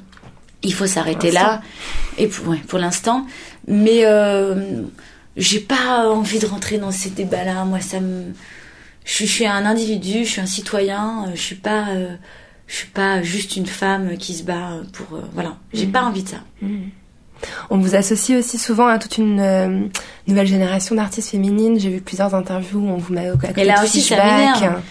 il 0.63 0.73
faut 0.73 0.87
s'arrêter 0.87 1.31
là. 1.31 1.61
Et 2.17 2.27
pour, 2.27 2.47
ouais, 2.49 2.61
pour 2.67 2.79
l'instant, 2.79 3.25
mais 3.67 4.05
euh, 4.05 4.81
j'ai 5.37 5.59
pas 5.59 6.09
envie 6.09 6.39
de 6.39 6.45
rentrer 6.45 6.77
dans 6.77 6.91
ces 6.91 7.09
débats-là. 7.09 7.63
Moi, 7.65 7.79
ça 7.81 7.99
me, 7.99 8.23
je, 9.05 9.13
suis- 9.13 9.27
je 9.27 9.31
suis 9.31 9.45
un 9.45 9.65
individu, 9.65 10.25
je 10.25 10.29
suis 10.31 10.41
un 10.41 10.45
citoyen. 10.45 11.25
euh, 11.27 11.31
Je 11.35 11.41
suis 11.41 11.55
pas, 11.55 11.89
euh, 11.89 12.15
je 12.67 12.75
suis 12.75 12.87
pas 12.87 13.21
juste 13.21 13.55
une 13.57 13.65
femme 13.67 14.17
qui 14.17 14.33
se 14.33 14.43
bat 14.43 14.71
pour. 14.93 15.17
euh, 15.17 15.21
voilà, 15.33 15.57
j'ai 15.73 15.85
pas 15.87 16.03
envie 16.03 16.23
de 16.23 16.29
ça. 16.29 16.43
On 17.69 17.77
vous 17.77 17.95
associe 17.95 18.37
aussi 18.37 18.57
souvent 18.57 18.87
à 18.87 18.97
toute 18.97 19.17
une 19.17 19.39
euh, 19.39 19.79
nouvelle 20.27 20.47
génération 20.47 20.95
d'artistes 20.95 21.29
féminines. 21.29 21.79
J'ai 21.79 21.89
vu 21.89 22.01
plusieurs 22.01 22.35
interviews 22.35 22.79
où 22.79 22.89
on 22.89 22.97
vous 22.97 23.13
met 23.13 23.31
au 23.31 23.35
Mais 23.55 23.65
là 23.65 23.83
aussi, 23.83 24.01
ça 24.01 24.15
m'énerve. 24.15 24.81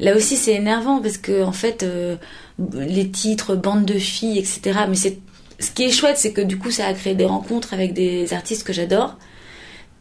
Là 0.00 0.16
aussi, 0.16 0.36
c'est 0.36 0.54
énervant 0.54 1.00
parce 1.00 1.18
que 1.18 1.42
en 1.42 1.52
fait, 1.52 1.82
euh, 1.82 2.16
les 2.72 3.10
titres, 3.10 3.56
bande 3.56 3.84
de 3.84 3.98
filles, 3.98 4.38
etc. 4.38 4.80
Mais 4.88 4.96
c'est 4.96 5.18
ce 5.58 5.70
qui 5.70 5.84
est 5.84 5.90
chouette, 5.90 6.18
c'est 6.18 6.32
que 6.32 6.40
du 6.40 6.58
coup, 6.58 6.70
ça 6.70 6.86
a 6.86 6.94
créé 6.94 7.14
des 7.14 7.26
rencontres 7.26 7.74
avec 7.74 7.92
des 7.92 8.32
artistes 8.32 8.64
que 8.64 8.72
j'adore. 8.72 9.16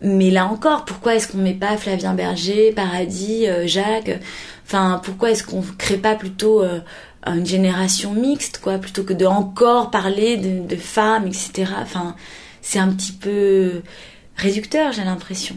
Mais 0.02 0.30
là 0.30 0.46
encore, 0.46 0.86
pourquoi 0.86 1.16
est-ce 1.16 1.28
qu'on 1.28 1.40
met 1.40 1.54
pas 1.54 1.76
Flavien 1.78 2.14
Berger, 2.14 2.72
Paradis, 2.72 3.48
euh, 3.48 3.66
Jacques 3.68 4.20
Enfin, 4.66 5.02
pourquoi 5.04 5.32
est-ce 5.32 5.44
qu'on 5.44 5.64
crée 5.78 5.98
pas 5.98 6.16
plutôt 6.16 6.62
une 7.26 7.46
génération 7.46 8.14
mixte, 8.14 8.60
quoi, 8.60 8.78
plutôt 8.78 9.04
que 9.04 9.14
de 9.14 9.26
encore 9.26 9.92
parler 9.92 10.38
de, 10.38 10.76
femmes, 10.76 11.28
etc. 11.28 11.72
Enfin, 11.82 12.16
c'est 12.62 12.80
un 12.80 12.90
petit 12.90 13.14
peu 13.14 13.82
réducteur, 14.36 14.92
j'ai 14.92 15.04
l'impression. 15.04 15.56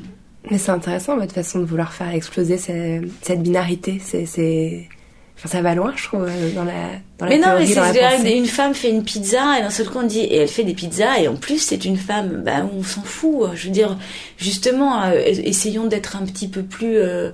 Mais 0.51 0.59
c'est 0.59 0.71
intéressant 0.71 1.17
votre 1.17 1.35
façon 1.35 1.59
de 1.59 1.65
vouloir 1.65 1.93
faire 1.93 2.15
exploser 2.15 2.57
cette, 2.57 3.43
binarité. 3.43 4.01
C'est, 4.03 4.89
enfin, 5.41 5.49
ça 5.49 5.63
va 5.63 5.75
loin, 5.75 5.93
je 5.97 6.05
trouve, 6.05 6.27
euh, 6.29 6.55
dans 6.55 6.65
la 6.65 6.73
dans 7.19 7.27
Mais 7.27 7.39
non, 7.39 7.57
mais 7.59 7.67
c'est 7.67 8.37
une 8.37 8.47
femme 8.47 8.75
fait 8.75 8.91
une 8.91 9.03
pizza 9.03 9.59
et 9.59 9.63
d'un 9.63 9.71
seul 9.71 9.89
coup 9.89 9.99
on 9.99 10.07
dit 10.07 10.21
et 10.21 10.37
elle 10.37 10.49
fait 10.49 10.65
des 10.65 10.75
pizzas 10.75 11.19
et 11.19 11.29
en 11.29 11.35
plus 11.35 11.59
c'est 11.59 11.85
une 11.85 11.97
femme. 11.97 12.43
Bah 12.45 12.67
on 12.73 12.83
s'en 12.83 13.03
fout. 13.03 13.51
Je 13.55 13.67
veux 13.67 13.73
dire, 13.73 13.97
justement, 14.37 15.03
euh, 15.03 15.21
essayons 15.27 15.87
d'être 15.87 16.17
un 16.17 16.25
petit 16.25 16.49
peu 16.49 16.63
plus 16.63 16.99
euh, 16.99 17.31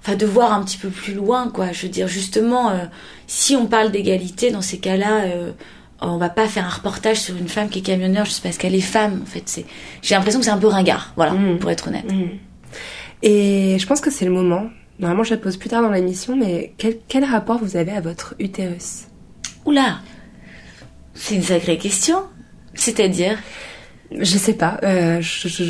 enfin 0.00 0.16
de 0.16 0.26
voir 0.26 0.52
un 0.52 0.62
petit 0.64 0.78
peu 0.78 0.88
plus 0.88 1.14
loin 1.14 1.48
quoi 1.48 1.72
je 1.72 1.82
veux 1.82 1.88
dire 1.88 2.08
justement 2.08 2.70
euh, 2.70 2.84
si 3.26 3.56
on 3.56 3.66
parle 3.66 3.90
d'égalité 3.90 4.50
dans 4.50 4.62
ces 4.62 4.78
cas-là 4.78 5.24
euh, 5.24 5.52
on 6.00 6.16
va 6.16 6.28
pas 6.28 6.46
faire 6.46 6.64
un 6.64 6.70
reportage 6.70 7.20
sur 7.20 7.36
une 7.36 7.48
femme 7.48 7.68
qui 7.68 7.80
est 7.80 7.82
camionneur 7.82 8.24
juste 8.24 8.42
parce 8.42 8.56
qu'elle 8.56 8.74
est 8.74 8.80
femme 8.80 9.20
en 9.22 9.26
fait 9.26 9.42
c'est 9.46 9.66
j'ai 10.02 10.14
l'impression 10.14 10.40
que 10.40 10.44
c'est 10.44 10.52
un 10.52 10.58
peu 10.58 10.68
ringard 10.68 11.12
voilà 11.16 11.32
mmh. 11.32 11.58
pour 11.58 11.70
être 11.70 11.88
honnête 11.88 12.10
mmh. 12.10 12.24
et 13.22 13.76
je 13.78 13.86
pense 13.86 14.00
que 14.00 14.10
c'est 14.10 14.24
le 14.24 14.30
moment 14.30 14.66
normalement 14.98 15.24
je 15.24 15.30
la 15.30 15.36
pose 15.36 15.56
plus 15.56 15.68
tard 15.68 15.82
dans 15.82 15.90
l'émission 15.90 16.36
mais 16.36 16.74
quel, 16.76 17.24
rapport 17.24 17.58
vous 17.58 17.76
avez 17.76 17.92
à 17.92 18.00
votre 18.00 18.34
utérus? 18.38 19.06
Oula! 19.64 20.00
C'est 21.14 21.34
une 21.34 21.42
sacrée 21.42 21.78
question. 21.78 22.22
C'est-à-dire? 22.74 23.38
Je 24.10 24.38
sais 24.38 24.54
pas. 24.54 24.78
Euh, 24.84 25.20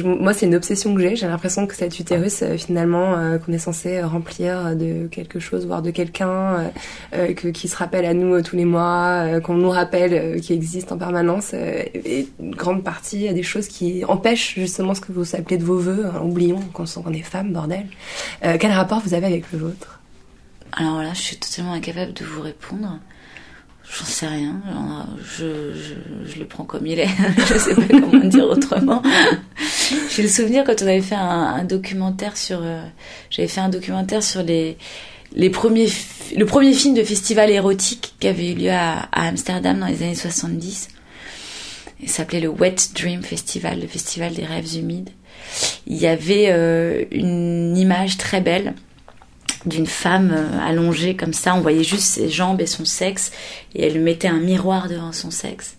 moi, 0.05 0.33
c'est 0.33 0.47
une 0.47 0.55
obsession 0.55 0.95
que 0.95 1.01
j'ai. 1.01 1.17
J'ai 1.17 1.27
l'impression 1.27 1.67
que 1.67 1.75
cet 1.75 1.99
utérus, 1.99 2.43
euh, 2.43 2.57
finalement, 2.57 3.17
euh, 3.17 3.39
qu'on 3.39 3.53
est 3.53 3.59
censé 3.59 4.01
remplir 4.03 4.77
de 4.77 5.09
quelque 5.09 5.41
chose, 5.41 5.67
voire 5.67 5.83
de 5.83 5.91
quelqu'un, 5.91 6.71
que, 7.13 7.49
qui 7.49 7.69
se 7.69 7.77
rappelle 7.77 8.05
à 8.05 8.15
nous 8.15 8.41
tous 8.43 8.57
les 8.57 8.65
mois, 8.65 9.41
qu'on 9.41 9.55
nous 9.55 9.71
rappelle, 9.71 10.41
qui 10.41 10.53
existe 10.53 10.93
en 10.93 10.99
permanence, 10.99 11.53
et 11.55 12.29
une 12.41 12.55
grande 12.55 12.85
partie 12.85 13.33
des 13.33 13.43
choses 13.43 13.69
qui 13.69 14.05
empêchent 14.05 14.55
justement 14.55 14.95
ce 14.95 15.01
que 15.01 15.13
vous 15.13 15.35
appelez 15.35 15.59
de 15.59 15.65
vos 15.65 15.79
voeux. 15.79 16.07
oublions 16.23 16.61
qu'on 16.73 17.13
est 17.13 17.23
femme, 17.23 17.53
bordel. 17.53 17.87
quel 18.43 18.73
rapport 18.73 19.01
vous 19.01 19.15
avez 19.15 19.27
avec 19.27 19.51
le 19.53 19.59
vôtre? 19.59 20.01
Alors 20.73 21.03
là, 21.03 21.13
je 21.15 21.21
suis 21.21 21.37
totalement 21.37 21.73
incapable 21.73 22.13
de 22.13 22.25
vous 22.25 22.43
répondre. 22.43 22.99
J'en 23.91 24.05
sais 24.05 24.27
rien. 24.27 24.61
Je, 25.23 25.73
je, 25.73 26.31
je, 26.31 26.39
le 26.39 26.47
prends 26.47 26.65
comme 26.65 26.87
il 26.87 26.99
est. 27.01 27.09
je 27.49 27.59
sais 27.59 27.75
pas 27.75 27.87
comment 27.89 28.25
dire 28.25 28.45
autrement. 28.45 29.03
J'ai 30.11 30.23
le 30.23 30.29
souvenir 30.29 30.65
quand 30.65 30.83
on 30.83 30.87
avait 30.87 31.01
fait 31.01 31.15
un, 31.15 31.65
documentaire 31.65 32.37
sur. 32.37 32.61
Euh, 32.63 32.83
j'avais 33.31 33.49
fait 33.49 33.61
un 33.61 33.71
documentaire 33.71 34.23
sur 34.23 34.43
les 34.43 34.77
les 35.35 35.51
premiers 35.51 35.89
le 36.37 36.45
premier 36.45 36.73
film 36.73 36.95
de 36.95 37.03
festival 37.03 37.51
érotique 37.51 38.15
qui 38.21 38.29
avait 38.29 38.53
eu 38.53 38.55
lieu 38.55 38.71
à, 38.71 39.09
à 39.13 39.29
Amsterdam 39.29 39.79
dans 39.79 39.87
les 39.87 40.03
années 40.03 40.15
70. 40.15 40.89
Il 42.01 42.09
s'appelait 42.09 42.41
le 42.41 42.49
Wet 42.49 42.77
Dream 42.95 43.23
Festival, 43.23 43.81
le 43.81 43.87
festival 43.87 44.35
des 44.35 44.45
rêves 44.45 44.77
humides. 44.77 45.11
Il 45.87 45.97
y 45.97 46.07
avait 46.07 46.47
euh, 46.49 47.05
une 47.11 47.77
image 47.77 48.19
très 48.19 48.41
belle 48.41 48.75
d'une 49.67 49.87
femme 49.87 50.31
euh, 50.33 50.61
allongée 50.61 51.17
comme 51.17 51.33
ça. 51.33 51.55
On 51.55 51.61
voyait 51.61 51.85
juste 51.85 52.05
ses 52.05 52.29
jambes 52.29 52.61
et 52.61 52.67
son 52.67 52.85
sexe. 52.85 53.33
Et 53.75 53.87
elle 53.87 54.01
mettait 54.01 54.29
un 54.29 54.41
miroir 54.41 54.89
devant 54.89 55.13
son 55.13 55.31
sexe. 55.31 55.77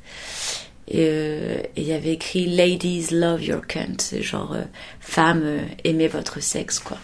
Et 0.88 1.08
euh, 1.08 1.62
il 1.76 1.84
y 1.84 1.94
avait 1.94 2.14
écrit 2.14 2.48
Ladies 2.48 3.08
love 3.12 3.44
your 3.44 3.66
cunt. 3.68 3.98
C'est 4.00 4.22
genre 4.22 4.54
euh, 4.54 4.64
femme 5.00 5.44
aimez 5.84 6.08
votre 6.08 6.42
sexe 6.42 6.80
quoi. 6.80 6.98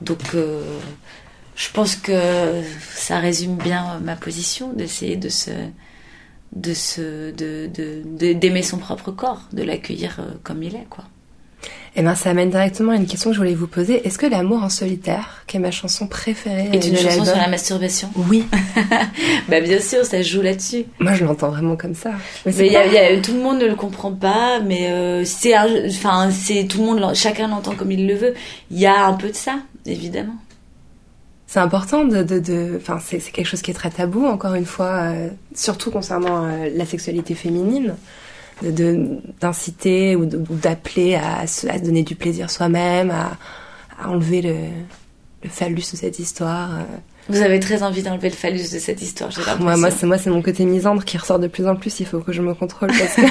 Donc 0.00 0.34
je 1.56 1.70
pense 1.72 1.96
que 1.96 2.62
ça 2.94 3.18
résume 3.18 3.56
bien 3.56 4.00
ma 4.00 4.16
position 4.16 4.72
d'essayer 4.72 5.16
de 5.16 5.28
se 5.28 5.50
de 6.54 6.74
se 6.74 7.30
de 7.30 8.32
d'aimer 8.34 8.62
son 8.62 8.78
propre 8.78 9.10
corps, 9.10 9.48
de 9.52 9.62
l'accueillir 9.62 10.20
comme 10.42 10.62
il 10.62 10.74
est 10.74 10.86
quoi. 10.90 11.04
Eh 11.96 12.02
ben, 12.02 12.16
ça 12.16 12.30
amène 12.30 12.50
directement 12.50 12.90
à 12.90 12.96
une 12.96 13.06
question 13.06 13.30
que 13.30 13.34
je 13.34 13.40
voulais 13.40 13.54
vous 13.54 13.68
poser. 13.68 14.04
Est-ce 14.04 14.18
que 14.18 14.26
L'amour 14.26 14.64
en 14.64 14.68
solitaire, 14.68 15.44
qui 15.46 15.58
est 15.58 15.60
ma 15.60 15.70
chanson 15.70 16.08
préférée, 16.08 16.68
est 16.72 16.84
une 16.86 16.96
chanson 16.96 17.24
sur 17.24 17.36
la 17.36 17.46
masturbation 17.46 18.10
Oui. 18.28 18.46
bah 19.48 19.60
bien 19.60 19.78
sûr, 19.78 20.04
ça 20.04 20.20
joue 20.20 20.42
là-dessus. 20.42 20.86
Moi, 20.98 21.12
je 21.12 21.24
l'entends 21.24 21.50
vraiment 21.50 21.76
comme 21.76 21.94
ça. 21.94 22.10
Mais, 22.46 22.52
y 22.68 22.76
a, 22.76 23.20
tout 23.20 23.34
le 23.34 23.40
monde 23.40 23.60
ne 23.60 23.66
le 23.66 23.76
comprend 23.76 24.10
pas, 24.10 24.58
mais 24.58 24.90
euh, 24.90 25.24
c'est, 25.24 25.56
enfin, 25.56 26.30
c'est 26.32 26.64
tout 26.64 26.78
le 26.78 26.84
monde, 26.84 27.14
chacun 27.14 27.46
l'entend 27.46 27.76
comme 27.76 27.92
il 27.92 28.08
le 28.08 28.14
veut. 28.14 28.34
Il 28.72 28.78
y 28.78 28.86
a 28.86 29.06
un 29.06 29.14
peu 29.14 29.28
de 29.28 29.36
ça, 29.36 29.60
évidemment. 29.86 30.36
C'est 31.46 31.60
important 31.60 32.04
de, 32.04 32.24
de, 32.24 32.76
enfin, 32.76 32.98
c'est, 33.00 33.20
quelque 33.20 33.46
chose 33.46 33.62
qui 33.62 33.70
est 33.70 33.74
très 33.74 33.90
tabou, 33.90 34.26
encore 34.26 34.54
une 34.54 34.64
fois, 34.64 35.12
euh, 35.12 35.28
surtout 35.54 35.92
concernant 35.92 36.44
euh, 36.44 36.70
la 36.74 36.86
sexualité 36.86 37.36
féminine 37.36 37.94
d'inciter 38.62 40.16
ou 40.16 40.26
d'appeler 40.26 41.16
à, 41.16 41.44
à, 41.68 41.78
donner 41.78 42.02
du 42.02 42.14
plaisir 42.14 42.50
soi-même, 42.50 43.10
à, 43.10 43.36
enlever 44.08 44.42
le, 44.42 44.54
le, 45.42 45.48
phallus 45.48 45.90
de 45.92 45.96
cette 45.96 46.18
histoire. 46.18 46.78
Euh. 46.78 46.82
Vous 47.28 47.42
avez 47.42 47.58
très 47.58 47.82
envie 47.82 48.02
d'enlever 48.02 48.28
le 48.28 48.34
phallus 48.34 48.72
de 48.72 48.78
cette 48.78 49.00
histoire, 49.02 49.30
j'ai 49.30 49.40
l'impression. 49.40 49.64
Moi, 49.64 49.76
moi 49.76 49.90
c'est 49.90 50.06
moi, 50.06 50.18
c'est 50.18 50.30
mon 50.30 50.42
côté 50.42 50.64
misandre 50.64 51.04
qui 51.04 51.16
ressort 51.16 51.38
de 51.38 51.48
plus 51.48 51.66
en 51.66 51.74
plus. 51.76 52.00
Il 52.00 52.06
faut 52.06 52.20
que 52.20 52.32
je 52.32 52.42
me 52.42 52.54
contrôle 52.54 52.90
parce 52.90 53.14
que. 53.14 53.22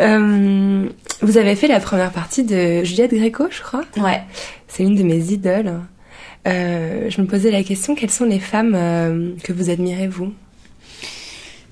euh, 0.00 0.88
vous 1.22 1.38
avez 1.38 1.56
fait 1.56 1.68
la 1.68 1.80
première 1.80 2.12
partie 2.12 2.44
de 2.44 2.84
Juliette 2.84 3.14
Gréco, 3.14 3.46
je 3.50 3.62
crois. 3.62 3.84
Ouais. 3.96 4.22
C'est 4.68 4.84
une 4.84 4.94
de 4.94 5.02
mes 5.02 5.32
idoles. 5.32 5.80
Euh, 6.46 7.10
je 7.10 7.20
me 7.20 7.26
posais 7.26 7.50
la 7.50 7.62
question 7.62 7.94
quelles 7.94 8.10
sont 8.10 8.24
les 8.24 8.38
femmes 8.38 8.74
euh, 8.74 9.32
que 9.42 9.52
vous 9.52 9.70
admirez 9.70 10.08
vous? 10.08 10.32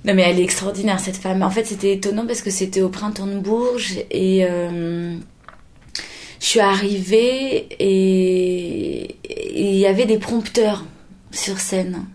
Non 0.07 0.14
mais 0.14 0.22
elle 0.22 0.38
est 0.38 0.44
extraordinaire 0.44 1.00
cette 1.00 1.16
femme. 1.16 1.42
En 1.42 1.50
fait 1.50 1.64
c'était 1.64 1.92
étonnant 1.92 2.26
parce 2.26 2.40
que 2.40 2.50
c'était 2.50 2.80
au 2.80 2.88
printemps 2.88 3.26
de 3.26 3.38
Bourges 3.38 3.98
et 4.11 4.44
euh, 4.44 5.16
je 6.40 6.46
suis 6.46 6.61
arrivée 6.61 7.66
et 7.80 9.16
il 9.54 9.74
y 9.74 9.86
avait 9.86 10.07
des 10.07 10.18
prompteurs 10.18 10.84
sur 11.32 11.59
scène. 11.59 12.07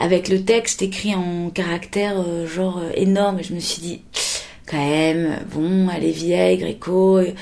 Avec 0.00 0.28
le 0.28 0.44
texte 0.44 0.82
écrit 0.82 1.14
en 1.14 1.50
caractère 1.50 2.14
euh, 2.20 2.46
genre 2.46 2.78
euh, 2.78 2.90
énorme. 2.94 3.42
Je 3.42 3.54
me 3.54 3.60
suis 3.60 3.82
dit 3.82 4.02
quand 4.66 4.78
même 4.78 5.40
bon 5.52 5.88
elle 5.94 6.04
est 6.04 6.12
vieille 6.12 6.58
Gréco 6.58 7.20
il 7.20 7.34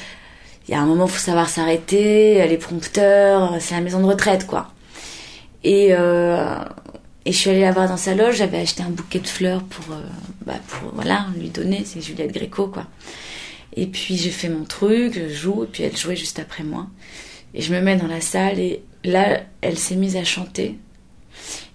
y 0.68 0.74
a 0.74 0.80
un 0.80 0.86
moment 0.86 1.08
faut 1.08 1.18
savoir 1.18 1.50
s'arrêter. 1.50 2.36
Elle 2.36 2.52
est 2.52 2.56
prompteur 2.58 3.56
c'est 3.60 3.74
la 3.74 3.82
maison 3.82 4.00
de 4.00 4.06
retraite 4.06 4.46
quoi. 4.46 4.72
Et 5.62 5.92
et 7.26 7.32
je 7.32 7.36
suis 7.36 7.50
allée 7.50 7.60
la 7.60 7.72
voir 7.72 7.88
dans 7.88 7.96
sa 7.96 8.14
loge, 8.14 8.36
j'avais 8.36 8.58
acheté 8.58 8.82
un 8.82 8.90
bouquet 8.90 9.18
de 9.18 9.26
fleurs 9.26 9.62
pour, 9.64 9.94
euh, 9.94 10.02
bah 10.46 10.58
pour 10.66 10.94
voilà, 10.94 11.26
lui 11.38 11.50
donner, 11.50 11.84
c'est 11.84 12.00
Juliette 12.00 12.32
Gréco, 12.32 12.68
quoi. 12.68 12.86
Et 13.76 13.86
puis 13.86 14.16
j'ai 14.16 14.30
fait 14.30 14.48
mon 14.48 14.64
truc, 14.64 15.14
je 15.14 15.28
joue, 15.28 15.64
et 15.64 15.66
puis 15.66 15.82
elle 15.82 15.96
jouait 15.96 16.16
juste 16.16 16.38
après 16.38 16.64
moi. 16.64 16.88
Et 17.52 17.60
je 17.60 17.74
me 17.74 17.80
mets 17.80 17.96
dans 17.96 18.06
la 18.06 18.20
salle, 18.20 18.58
et 18.58 18.82
là, 19.04 19.42
elle 19.60 19.78
s'est 19.78 19.96
mise 19.96 20.16
à 20.16 20.24
chanter. 20.24 20.78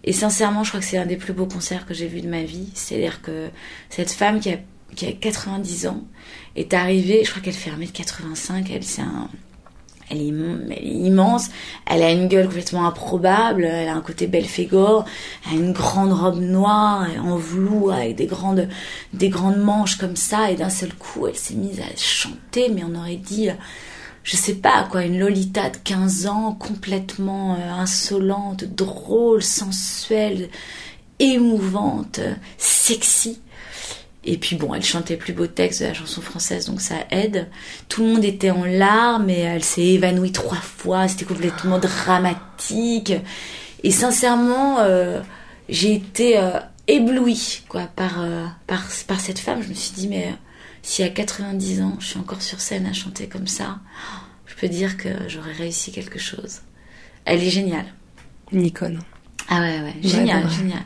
Et 0.04 0.14
sincèrement, 0.14 0.64
je 0.64 0.70
crois 0.70 0.80
que 0.80 0.86
c'est 0.86 0.98
un 0.98 1.06
des 1.06 1.18
plus 1.18 1.34
beaux 1.34 1.46
concerts 1.46 1.86
que 1.86 1.94
j'ai 1.94 2.08
vu 2.08 2.22
de 2.22 2.28
ma 2.28 2.44
vie. 2.44 2.70
C'est-à-dire 2.74 3.22
que 3.22 3.50
cette 3.90 4.12
femme 4.12 4.40
qui 4.40 4.52
a, 4.52 4.58
qui 4.96 5.08
a 5.08 5.12
90 5.12 5.88
ans 5.88 6.04
est 6.56 6.74
arrivée, 6.74 7.24
je 7.24 7.32
crois 7.32 7.42
qu'elle 7.42 7.54
fait 7.54 7.72
1m85, 7.72 8.66
elle, 8.72 8.84
c'est 8.84 9.02
un 9.02 9.30
elle 10.10 10.22
est, 10.22 10.84
immense, 10.84 11.50
elle 11.86 12.04
a 12.04 12.12
une 12.12 12.28
gueule 12.28 12.46
complètement 12.46 12.88
improbable, 12.88 13.66
elle 13.66 13.90
a 13.90 13.96
un 13.96 14.02
côté 14.02 14.28
Belphégor, 14.28 15.06
elle 15.46 15.58
a 15.58 15.62
une 15.62 15.74
grande 15.74 16.14
robe 16.14 16.40
noire 16.40 17.08
en 17.24 17.36
velours 17.38 17.94
avec 17.94 18.16
des 18.16 18.28
grandes, 18.28 18.68
des 19.14 19.30
grandes 19.30 19.58
manches 19.58 19.98
comme 19.98 20.16
ça, 20.16 20.52
et 20.52 20.56
d'un 20.56 20.70
seul 20.70 20.94
coup, 20.94 21.28
elle 21.28 21.36
s'est 21.36 21.56
mise 21.56 21.80
à 21.80 21.96
chanter, 21.98 22.70
mais 22.70 22.84
on 22.84 22.96
aurait 22.96 23.16
dit, 23.16 23.50
je 24.26 24.36
sais 24.36 24.56
pas 24.56 24.88
quoi, 24.90 25.04
une 25.04 25.20
Lolita 25.20 25.70
de 25.70 25.78
15 25.78 26.28
ans, 26.28 26.54
complètement 26.54 27.56
euh, 27.56 27.72
insolente, 27.72 28.64
drôle, 28.64 29.44
sensuelle, 29.44 30.50
émouvante, 31.20 32.20
sexy. 32.58 33.40
Et 34.26 34.38
puis 34.38 34.56
bon, 34.56 34.74
elle 34.74 34.84
chantait 34.84 35.18
plus 35.18 35.34
beau 35.34 35.46
texte 35.46 35.82
de 35.82 35.88
la 35.88 35.94
chanson 35.94 36.20
française, 36.22 36.66
donc 36.66 36.82
ça 36.82 36.96
aide. 37.12 37.48
Tout 37.90 38.04
le 38.04 38.14
monde 38.14 38.26
était 38.26 38.50
en 38.50 38.66
larmes 38.66 39.30
et 39.30 39.40
elle 39.40 39.64
s'est 39.64 39.86
évanouie 39.86 40.32
trois 40.32 40.58
fois. 40.58 41.08
C'était 41.08 41.26
complètement 41.26 41.78
dramatique. 41.78 43.14
Et 43.84 43.92
sincèrement, 43.92 44.80
euh, 44.80 45.22
j'ai 45.70 45.94
été 45.94 46.40
euh, 46.40 46.60
éblouie 46.88 47.64
quoi 47.70 47.84
par, 47.96 48.22
euh, 48.22 48.46
par, 48.66 48.84
par 49.08 49.20
cette 49.20 49.40
femme. 49.40 49.62
Je 49.62 49.70
me 49.70 49.74
suis 49.76 49.94
dit, 49.94 50.08
mais 50.08 50.26
euh, 50.26 50.36
si 50.82 51.04
à 51.04 51.10
90 51.10 51.82
ans, 51.82 51.98
je 52.00 52.08
suis 52.08 52.20
encore 52.20 52.42
sur 52.42 52.60
scène 52.60 52.88
à 52.88 52.94
chanter 52.94 53.28
comme 53.28 53.48
ça, 53.48 53.80
je 54.48 54.56
peux 54.56 54.68
dire 54.68 54.98
que 54.98 55.10
j'aurais 55.28 55.54
réussi 55.54 55.92
quelque 55.92 56.20
chose. 56.20 56.62
Elle 57.26 57.44
est 57.44 57.50
géniale. 57.50 57.86
Une 58.52 58.66
icône. 58.66 59.00
Ah 59.50 59.60
ouais, 59.60 59.82
ouais, 59.82 59.96
génial, 60.02 60.50
génial. 60.50 60.84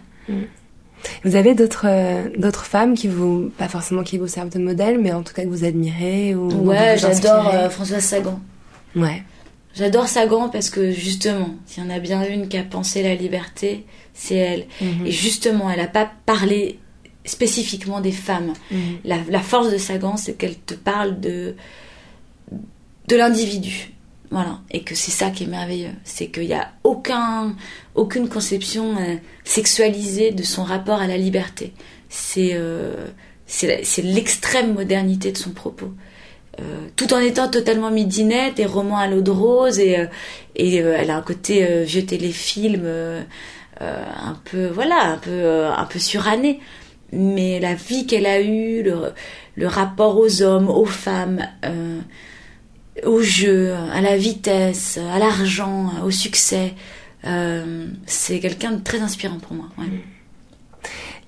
Vous 1.23 1.35
avez 1.35 1.55
d'autres 1.55 1.85
euh, 1.87 2.29
d'autres 2.37 2.65
femmes 2.65 2.93
qui 2.93 3.07
vous, 3.07 3.51
pas 3.57 3.67
forcément 3.67 4.03
qui 4.03 4.17
vous 4.17 4.27
servent 4.27 4.49
de 4.49 4.59
modèle, 4.59 4.99
mais 4.99 5.11
en 5.11 5.23
tout 5.23 5.33
cas 5.33 5.43
que 5.43 5.49
vous 5.49 5.65
admirez 5.65 6.35
ou 6.35 6.47
Ouais, 6.67 6.97
j'adore 6.97 7.49
euh, 7.53 7.69
Françoise 7.69 8.03
Sagan. 8.03 8.39
Ouais. 8.95 9.23
J'adore 9.75 10.07
Sagan 10.07 10.49
parce 10.49 10.69
que 10.69 10.91
justement, 10.91 11.49
s'il 11.65 11.83
y 11.83 11.85
en 11.85 11.89
a 11.89 11.99
bien 11.99 12.23
une 12.27 12.47
qui 12.47 12.57
a 12.57 12.63
pensé 12.63 13.03
la 13.03 13.15
liberté, 13.15 13.85
c'est 14.13 14.35
elle. 14.35 14.65
Mhm. 14.81 15.05
Et 15.05 15.11
justement, 15.11 15.69
elle 15.69 15.79
n'a 15.79 15.87
pas 15.87 16.09
parlé 16.25 16.79
spécifiquement 17.23 18.01
des 18.01 18.11
femmes. 18.11 18.53
Mhm. 18.71 18.79
La, 19.05 19.17
la 19.29 19.39
force 19.39 19.71
de 19.71 19.77
Sagan, 19.77 20.17
c'est 20.17 20.33
qu'elle 20.33 20.57
te 20.57 20.73
parle 20.73 21.19
de, 21.19 21.55
de 23.07 23.15
l'individu. 23.15 23.91
Voilà. 24.31 24.59
Et 24.71 24.83
que 24.83 24.95
c'est 24.95 25.11
ça 25.11 25.31
qui 25.31 25.45
est 25.45 25.47
merveilleux. 25.47 25.93
C'est 26.03 26.27
qu'il 26.27 26.47
n'y 26.47 26.53
a 26.53 26.71
aucun, 26.83 27.55
aucune 27.95 28.29
conception 28.29 28.95
euh, 28.97 29.15
sexualisée 29.43 30.31
de 30.31 30.43
son 30.43 30.63
rapport 30.63 31.01
à 31.01 31.07
la 31.07 31.17
liberté. 31.17 31.73
C'est 32.09 32.51
euh, 32.53 33.07
c'est 33.47 34.03
l'extrême 34.03 34.73
modernité 34.73 35.31
de 35.31 35.37
son 35.37 35.51
propos. 35.51 35.91
Euh, 36.59 36.87
tout 36.95 37.13
en 37.13 37.19
étant 37.19 37.47
totalement 37.47 37.91
midinette 37.91 38.59
et 38.59 38.65
roman 38.65 38.97
à 38.97 39.07
l'eau 39.07 39.21
de 39.21 39.31
rose 39.31 39.79
et, 39.79 39.99
euh, 39.99 40.05
et 40.55 40.81
euh, 40.81 40.95
elle 40.97 41.09
a 41.09 41.15
un 41.15 41.21
côté 41.21 41.83
vieux 41.83 42.05
téléfilm 42.05 42.85
un 43.79 44.37
peu 44.43 44.67
voilà 44.67 45.03
un 45.03 45.17
peu 45.17 45.67
un 45.67 45.85
peu 45.85 45.99
suranné 45.99 46.59
mais 47.13 47.61
la 47.61 47.75
vie 47.75 48.05
qu'elle 48.05 48.25
a 48.25 48.41
eue 48.41 48.83
le, 48.83 49.13
le 49.55 49.67
rapport 49.67 50.17
aux 50.17 50.41
hommes 50.41 50.69
aux 50.69 50.85
femmes 50.85 51.47
au 53.05 53.21
jeu 53.21 53.73
à 53.73 54.01
la 54.01 54.17
vitesse 54.17 54.97
à 55.13 55.19
l'argent 55.19 55.91
au 56.05 56.11
succès 56.11 56.73
euh, 57.25 57.87
c'est 58.05 58.39
quelqu'un 58.39 58.71
de 58.71 58.83
très 58.83 58.99
inspirant 59.01 59.39
pour 59.39 59.53
moi 59.55 59.67
ouais. 59.77 59.85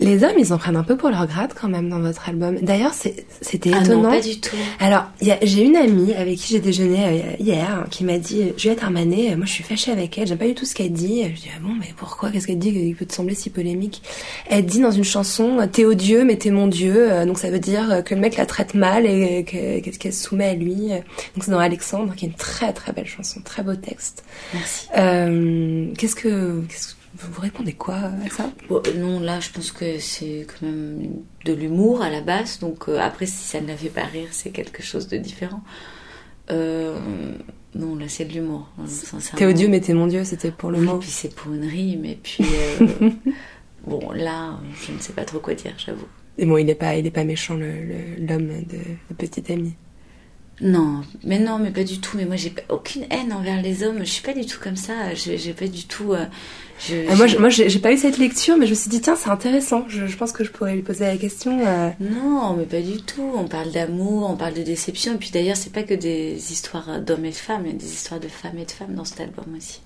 Les 0.01 0.23
hommes, 0.23 0.33
ils 0.39 0.51
en 0.51 0.57
prennent 0.57 0.75
un 0.75 0.83
peu 0.83 0.97
pour 0.97 1.09
leur 1.09 1.27
grade 1.27 1.51
quand 1.53 1.69
même 1.69 1.87
dans 1.87 1.99
votre 1.99 2.27
album. 2.27 2.57
D'ailleurs, 2.61 2.93
c'était 2.93 3.71
ah 3.71 3.81
étonnant. 3.83 4.01
non 4.01 4.09
pas 4.09 4.19
du 4.19 4.39
tout 4.41 4.55
Alors, 4.79 5.05
j'ai 5.21 5.63
une 5.63 5.75
amie 5.75 6.13
avec 6.15 6.37
qui 6.39 6.53
j'ai 6.53 6.59
déjeuné 6.59 7.05
euh, 7.05 7.35
hier 7.39 7.85
qui 7.91 8.03
m'a 8.03 8.17
dit 8.17 8.51
Juliette 8.57 8.81
Armanet, 8.81 9.33
euh, 9.33 9.37
moi 9.37 9.45
je 9.45 9.51
suis 9.51 9.63
fâchée 9.63 9.91
avec 9.91 10.17
elle, 10.17 10.25
j'aime 10.27 10.39
pas 10.39 10.47
du 10.47 10.55
tout 10.55 10.65
ce 10.65 10.73
qu'elle 10.73 10.91
dit. 10.91 11.23
Je 11.35 11.41
dis 11.41 11.49
ah 11.55 11.59
bon, 11.61 11.73
mais 11.79 11.93
pourquoi? 11.95 12.31
Qu'est-ce 12.31 12.47
qu'elle 12.47 12.57
dit 12.57 12.73
qui 12.73 12.95
peut 12.95 13.05
te 13.05 13.13
sembler 13.13 13.35
si 13.35 13.51
polémique? 13.51 14.01
Elle 14.49 14.65
dit 14.65 14.81
dans 14.81 14.89
une 14.91 15.03
chanson 15.03 15.59
T'es 15.71 15.85
odieux, 15.85 16.23
mais 16.23 16.35
t'es 16.35 16.49
mon 16.49 16.67
Dieu. 16.67 17.11
Euh, 17.11 17.25
Donc 17.25 17.37
ça 17.37 17.51
veut 17.51 17.59
dire 17.59 18.01
que 18.03 18.15
le 18.15 18.21
mec 18.21 18.37
la 18.37 18.47
traite 18.47 18.73
mal 18.73 19.05
et 19.05 19.43
qu'elle 19.43 20.13
se 20.13 20.23
soumet 20.23 20.45
à 20.45 20.53
lui. 20.55 20.87
Donc 21.35 21.43
c'est 21.43 21.51
dans 21.51 21.59
Alexandre, 21.59 22.15
qui 22.15 22.25
est 22.25 22.29
une 22.29 22.33
très 22.33 22.73
très 22.73 22.91
belle 22.91 23.05
chanson, 23.07 23.39
très 23.45 23.61
beau 23.61 23.75
texte. 23.75 24.23
merci 24.53 24.87
Euh, 24.97 25.85
qu'est-ce 25.97 26.15
que, 26.15 26.61
qu'est-ce 26.67 26.87
que 26.89 27.00
vous 27.29 27.41
répondez 27.41 27.73
quoi 27.73 27.95
à 27.95 28.29
ça? 28.29 28.49
Bon, 28.69 28.81
non, 28.97 29.19
là, 29.19 29.39
je 29.39 29.49
pense 29.51 29.71
que 29.71 29.99
c'est 29.99 30.45
quand 30.47 30.65
même 30.65 31.09
de 31.45 31.53
l'humour 31.53 32.01
à 32.01 32.09
la 32.09 32.21
base. 32.21 32.59
Donc, 32.59 32.87
euh, 32.89 32.99
après, 32.99 33.25
si 33.25 33.43
ça 33.43 33.59
ne 33.61 33.67
la 33.67 33.75
fait 33.77 33.89
pas 33.89 34.03
rire, 34.05 34.27
c'est 34.31 34.51
quelque 34.51 34.81
chose 34.83 35.07
de 35.07 35.17
différent. 35.17 35.61
Euh, 36.49 36.97
non, 37.75 37.95
là, 37.95 38.05
c'est 38.07 38.25
de 38.25 38.33
l'humour. 38.33 38.69
hein. 38.79 38.85
T'es 39.35 39.45
odieux, 39.45 39.67
mais 39.67 39.79
t'es 39.79 39.93
mon 39.93 40.07
Dieu, 40.07 40.23
c'était 40.23 40.51
pour 40.51 40.71
le 40.71 40.79
Oui, 40.79 40.85
mot. 40.85 40.97
puis 40.97 41.09
c'est 41.09 41.33
pour 41.33 41.53
une 41.53 41.65
rime. 41.65 42.05
Et 42.05 42.17
puis, 42.21 42.43
euh, 42.43 42.87
bon, 43.87 44.11
là, 44.11 44.59
je 44.85 44.91
ne 44.91 44.99
sais 44.99 45.13
pas 45.13 45.23
trop 45.23 45.39
quoi 45.39 45.53
dire, 45.53 45.73
j'avoue. 45.77 46.07
Et 46.37 46.45
bon, 46.45 46.57
il 46.57 46.69
est 46.69 46.75
pas, 46.75 46.95
il 46.95 47.05
est 47.05 47.11
pas 47.11 47.23
méchant 47.23 47.55
l'homme 47.55 48.47
de, 48.47 48.77
de 48.77 49.13
petite 49.17 49.49
amie. 49.49 49.75
Non, 50.61 51.01
mais 51.23 51.39
non, 51.39 51.57
mais 51.57 51.71
pas 51.71 51.83
du 51.83 51.99
tout. 51.99 52.17
Mais 52.17 52.25
moi, 52.25 52.35
j'ai 52.35 52.53
aucune 52.69 53.03
haine 53.09 53.33
envers 53.33 53.61
les 53.61 53.83
hommes. 53.83 53.99
Je 53.99 54.03
suis 54.11 54.21
pas 54.21 54.33
du 54.33 54.45
tout 54.45 54.59
comme 54.61 54.75
ça. 54.75 55.13
J'ai 55.15 55.53
pas 55.53 55.67
du 55.67 55.85
tout. 55.85 56.13
euh, 56.13 56.25
je, 56.87 56.95
Ah, 57.09 57.15
moi, 57.15 57.25
je- 57.27 57.37
moi, 57.37 57.49
j'ai 57.49 57.67
j'ai 57.69 57.79
pas 57.79 57.91
eu 57.91 57.97
cette 57.97 58.17
lecture, 58.19 58.57
mais 58.57 58.65
je 58.67 58.71
me 58.71 58.75
suis 58.75 58.89
dit 58.89 59.01
tiens, 59.01 59.15
c'est 59.15 59.29
intéressant. 59.31 59.85
Je, 59.87 60.05
je 60.05 60.17
pense 60.17 60.31
que 60.31 60.43
je 60.43 60.51
pourrais 60.51 60.75
lui 60.75 60.83
poser 60.83 61.05
la 61.05 61.17
question. 61.17 61.59
euh, 61.65 61.89
Non, 61.99 62.53
mais 62.55 62.65
pas 62.65 62.81
du 62.81 63.01
tout. 63.01 63.27
On 63.35 63.45
parle 63.47 63.71
d'amour, 63.71 64.29
on 64.29 64.35
parle 64.35 64.53
de 64.53 64.61
déception. 64.63 65.15
Et 65.15 65.17
puis 65.17 65.31
d'ailleurs, 65.31 65.57
c'est 65.57 65.73
pas 65.73 65.83
que 65.83 65.95
des 65.95 66.35
histoires 66.51 67.01
d'hommes 67.01 67.25
et 67.25 67.31
de 67.31 67.35
femmes, 67.35 67.63
il 67.65 67.71
y 67.71 67.75
a 67.75 67.77
des 67.77 67.91
histoires 67.93 68.19
de 68.19 68.27
femmes 68.27 68.57
et 68.59 68.65
de 68.65 68.71
femmes 68.71 68.93
dans 68.93 69.05
cet 69.05 69.19
album 69.21 69.45
aussi. 69.57 69.81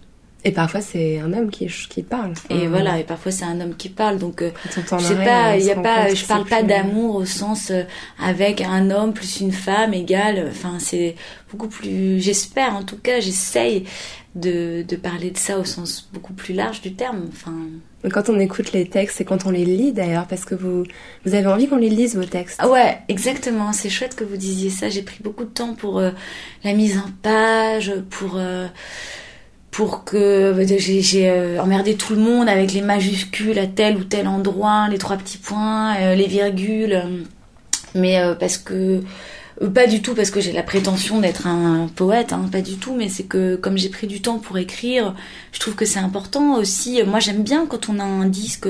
Et 0.46 0.52
parfois, 0.52 0.80
c'est 0.80 1.20
un 1.20 1.34
homme 1.34 1.50
qui, 1.50 1.66
qui 1.90 2.04
parle. 2.04 2.34
Et 2.52 2.68
voilà, 2.68 3.00
et 3.00 3.04
parfois 3.04 3.32
c'est 3.32 3.46
un 3.46 3.60
homme 3.60 3.76
qui 3.76 3.90
parle. 3.90 4.20
Donc, 4.20 4.44
euh, 4.44 4.52
je 4.68 4.72
sais 5.04 5.16
pas, 5.16 5.54
on 5.54 5.56
il 5.58 5.66
y 5.66 5.72
a 5.72 5.76
pas, 5.76 6.14
je 6.14 6.24
parle 6.26 6.46
pas 6.46 6.60
plus- 6.60 6.68
d'amour 6.68 7.16
au 7.16 7.26
sens 7.26 7.72
euh, 7.72 7.82
avec 8.24 8.62
un 8.62 8.92
homme 8.92 9.14
plus 9.14 9.40
une 9.42 9.52
femme 9.52 9.94
égale. 9.96 10.48
Enfin, 10.50 10.78
c'est 10.80 11.16
beaucoup 11.52 11.68
plus. 11.68 12.20
J'espère, 12.22 12.76
en 12.76 12.84
tout 12.84 12.98
cas, 12.98 13.20
j'essaye 13.20 13.86
de, 14.36 14.84
de 14.88 14.96
parler 14.96 15.32
de 15.32 15.38
ça 15.38 15.58
au 15.58 15.64
sens 15.66 16.10
beaucoup 16.14 16.34
plus 16.34 16.54
large 16.54 16.82
du 16.82 16.94
terme. 16.94 17.26
Enfin, 17.32 17.54
Quand 18.12 18.30
on 18.30 18.38
écoute 18.40 18.72
les 18.74 18.88
textes 18.88 19.22
et 19.22 19.26
quand 19.26 19.46
on 19.48 19.50
les 19.50 19.64
lit 19.66 19.94
d'ailleurs, 19.94 20.28
parce 20.28 20.44
que 20.46 20.54
vous, 20.56 20.84
vous 21.26 21.34
avez 21.34 21.48
envie 21.48 21.68
qu'on 21.68 21.78
les 21.78 21.90
lise 21.90 22.16
vos 22.18 22.26
textes. 22.26 22.58
Ah 22.60 22.70
ouais, 22.70 23.00
exactement. 23.08 23.72
C'est 23.74 23.90
chouette 23.90 24.14
que 24.16 24.24
vous 24.26 24.38
disiez 24.38 24.70
ça. 24.70 24.90
J'ai 24.90 25.02
pris 25.04 25.24
beaucoup 25.24 25.46
de 25.46 25.50
temps 25.50 25.74
pour 25.74 25.98
euh, 26.00 26.12
la 26.64 26.74
mise 26.74 26.98
en 27.00 27.10
page, 27.24 27.94
pour 28.12 28.34
euh, 28.36 28.68
pour 29.76 30.06
que 30.06 30.56
j'ai 30.66 31.02
j'ai, 31.02 31.30
euh, 31.30 31.62
emmerdé 31.62 31.96
tout 31.96 32.16
le 32.16 32.22
monde 32.22 32.48
avec 32.48 32.72
les 32.72 32.80
majuscules 32.80 33.60
à 33.60 33.68
tel 33.68 33.98
ou 33.98 34.06
tel 34.06 34.26
endroit, 34.26 34.88
les 34.90 34.98
trois 34.98 35.18
petits 35.18 35.38
points, 35.38 35.98
euh, 35.98 36.16
les 36.16 36.28
virgules. 36.28 37.04
Mais 37.94 38.18
euh, 38.20 38.36
parce 38.36 38.58
que 38.58 39.02
pas 39.74 39.88
du 39.88 40.02
tout 40.02 40.14
parce 40.16 40.32
que 40.32 40.42
j'ai 40.42 40.52
la 40.52 40.64
prétention 40.64 41.20
d'être 41.20 41.48
un 41.48 41.88
poète, 41.96 42.34
hein, 42.34 42.50
pas 42.52 42.62
du 42.62 42.76
tout, 42.76 42.94
mais 42.96 43.10
c'est 43.10 43.24
que 43.24 43.56
comme 43.56 43.78
j'ai 43.78 43.90
pris 43.90 44.08
du 44.08 44.22
temps 44.22 44.40
pour 44.40 44.58
écrire, 44.58 45.16
je 45.54 45.60
trouve 45.60 45.76
que 45.76 45.86
c'est 45.86 46.00
important 46.00 46.56
aussi. 46.58 47.02
Moi, 47.04 47.20
j'aime 47.20 47.44
bien 47.44 47.66
quand 47.66 47.90
on 47.90 48.00
a 48.00 48.04
un 48.04 48.26
disque, 48.26 48.68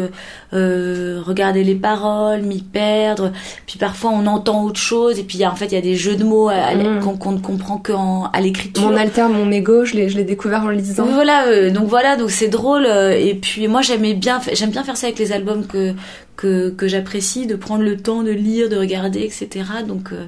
euh, 0.54 1.22
regarder 1.26 1.64
les 1.64 1.76
paroles, 1.76 2.42
m'y 2.42 2.62
perdre. 2.62 3.32
Puis 3.66 3.80
parfois, 3.80 4.12
on 4.12 4.28
entend 4.28 4.64
autre 4.64 4.80
chose, 4.80 5.20
et 5.20 5.24
puis 5.24 5.46
en 5.46 5.56
fait, 5.56 5.66
il 5.66 5.74
y 5.74 5.78
a 5.78 5.82
des 5.82 5.96
jeux 5.96 6.16
de 6.16 6.24
mots 6.24 6.50
Mm. 6.86 7.18
qu'on 7.18 7.32
ne 7.32 7.40
comprend 7.40 7.78
qu'en 7.78 8.26
à 8.34 8.42
l'écriture. 8.42 8.90
Mon 8.90 8.98
alter, 8.98 9.28
mon 9.30 9.46
mégot, 9.46 9.86
je 9.86 9.96
l'ai, 9.96 10.24
découvert 10.24 10.64
en 10.64 10.68
le 10.68 10.76
lisant. 10.76 11.06
Voilà, 11.06 11.48
euh, 11.48 11.72
donc 11.72 11.88
voilà, 11.88 12.16
donc 12.16 12.32
c'est 12.32 12.48
drôle. 12.48 12.86
euh, 12.86 13.12
et 13.12 13.36
puis 13.36 13.68
moi 13.68 13.82
j'aimais 13.82 14.14
bien, 14.14 14.40
j'aime 14.54 14.72
bien 14.72 14.84
faire 14.84 14.98
ça 14.98 15.08
avec 15.08 15.20
les 15.20 15.32
albums 15.32 15.66
que 15.66 15.94
que, 16.36 16.70
que 16.70 16.88
j'apprécie, 16.88 17.48
de 17.48 17.56
prendre 17.56 17.84
le 17.84 17.98
temps 17.98 18.24
de 18.24 18.32
lire, 18.32 18.70
de 18.70 18.78
regarder, 18.78 19.22
etc. 19.22 19.66
Donc 19.88 20.12
euh, 20.12 20.26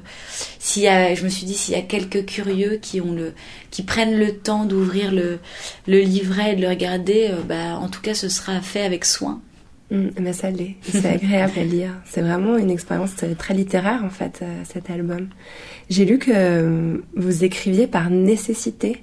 s'il 0.58 0.82
y 0.82 0.88
a, 0.88 1.14
je 1.14 1.24
me 1.24 1.28
suis 1.28 1.46
dit 1.46 1.54
s'il 1.54 1.74
y 1.74 1.78
a 1.78 1.82
quelques 1.82 2.24
curieux 2.26 2.78
qui 2.80 3.00
ont 3.00 3.12
le, 3.12 3.32
qui 3.70 3.82
prennent 3.82 4.18
le 4.18 4.36
temps 4.36 4.64
d'ouvrir 4.64 5.12
le 5.12 5.38
le 5.86 6.00
livret 6.00 6.52
et 6.52 6.56
de 6.56 6.62
le 6.62 6.68
regarder, 6.68 7.28
euh, 7.30 7.42
bah 7.46 7.78
en 7.78 7.88
tout 7.88 8.00
cas 8.00 8.14
ce 8.14 8.28
sera 8.28 8.60
fait 8.60 8.82
avec 8.82 9.04
soin. 9.04 9.40
Mm, 9.90 10.08
mais 10.20 10.32
ça 10.34 10.50
l'est. 10.50 10.76
C'est 10.82 11.06
agréable 11.14 11.58
à 11.58 11.64
lire. 11.64 11.94
C'est 12.04 12.20
vraiment 12.20 12.58
une 12.58 12.70
expérience 12.70 13.14
euh, 13.22 13.34
très 13.34 13.54
littéraire 13.54 14.02
en 14.04 14.10
fait, 14.10 14.40
euh, 14.42 14.62
cet 14.64 14.90
album. 14.90 15.28
J'ai 15.88 16.04
lu 16.04 16.18
que 16.18 17.02
vous 17.16 17.44
écriviez 17.44 17.86
par 17.86 18.10
nécessité. 18.10 19.02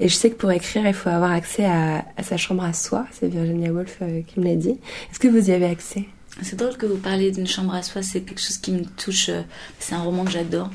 Et 0.00 0.08
je 0.08 0.14
sais 0.14 0.28
que 0.28 0.34
pour 0.34 0.50
écrire, 0.50 0.86
il 0.86 0.92
faut 0.92 1.08
avoir 1.08 1.30
accès 1.30 1.64
à, 1.64 2.04
à 2.16 2.22
sa 2.22 2.36
chambre 2.36 2.64
à 2.64 2.72
soi. 2.72 3.06
C'est 3.12 3.28
Virginia 3.28 3.72
Woolf 3.72 4.00
qui 4.26 4.40
me 4.40 4.44
l'a 4.44 4.56
dit. 4.56 4.78
Est-ce 5.10 5.20
que 5.20 5.28
vous 5.28 5.48
y 5.48 5.52
avez 5.52 5.66
accès? 5.66 6.04
C'est 6.42 6.56
drôle 6.56 6.76
que 6.76 6.84
vous 6.86 6.98
parliez 6.98 7.30
d'une 7.32 7.46
chambre 7.46 7.74
à 7.74 7.82
soi, 7.82 8.02
c'est 8.02 8.20
quelque 8.20 8.40
chose 8.40 8.58
qui 8.58 8.70
me 8.72 8.84
touche. 8.84 9.30
euh, 9.30 9.42
C'est 9.78 9.94
un 9.94 10.02
roman 10.02 10.24
que 10.24 10.30
j'adore. 10.30 10.70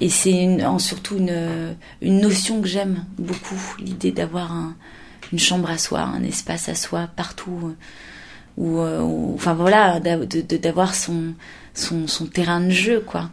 Et 0.00 0.08
c'est 0.08 0.58
surtout 0.78 1.16
une, 1.18 1.74
une 2.00 2.20
notion 2.20 2.60
que 2.62 2.68
j'aime 2.68 3.04
beaucoup, 3.18 3.60
l'idée 3.80 4.12
d'avoir 4.12 4.52
un- 4.52 4.76
une 5.32 5.38
chambre 5.40 5.68
à 5.68 5.78
soi, 5.78 6.00
un 6.02 6.22
espace 6.22 6.68
à 6.68 6.74
soi 6.74 7.08
partout. 7.16 7.58
euh, 7.64 7.74
Ou, 8.56 8.78
euh, 8.80 9.00
enfin 9.34 9.54
voilà, 9.54 10.00
d'avoir 10.00 10.94
son, 10.94 11.34
son, 11.74 12.06
son 12.08 12.26
terrain 12.26 12.60
de 12.60 12.70
jeu, 12.70 13.00
quoi. 13.06 13.30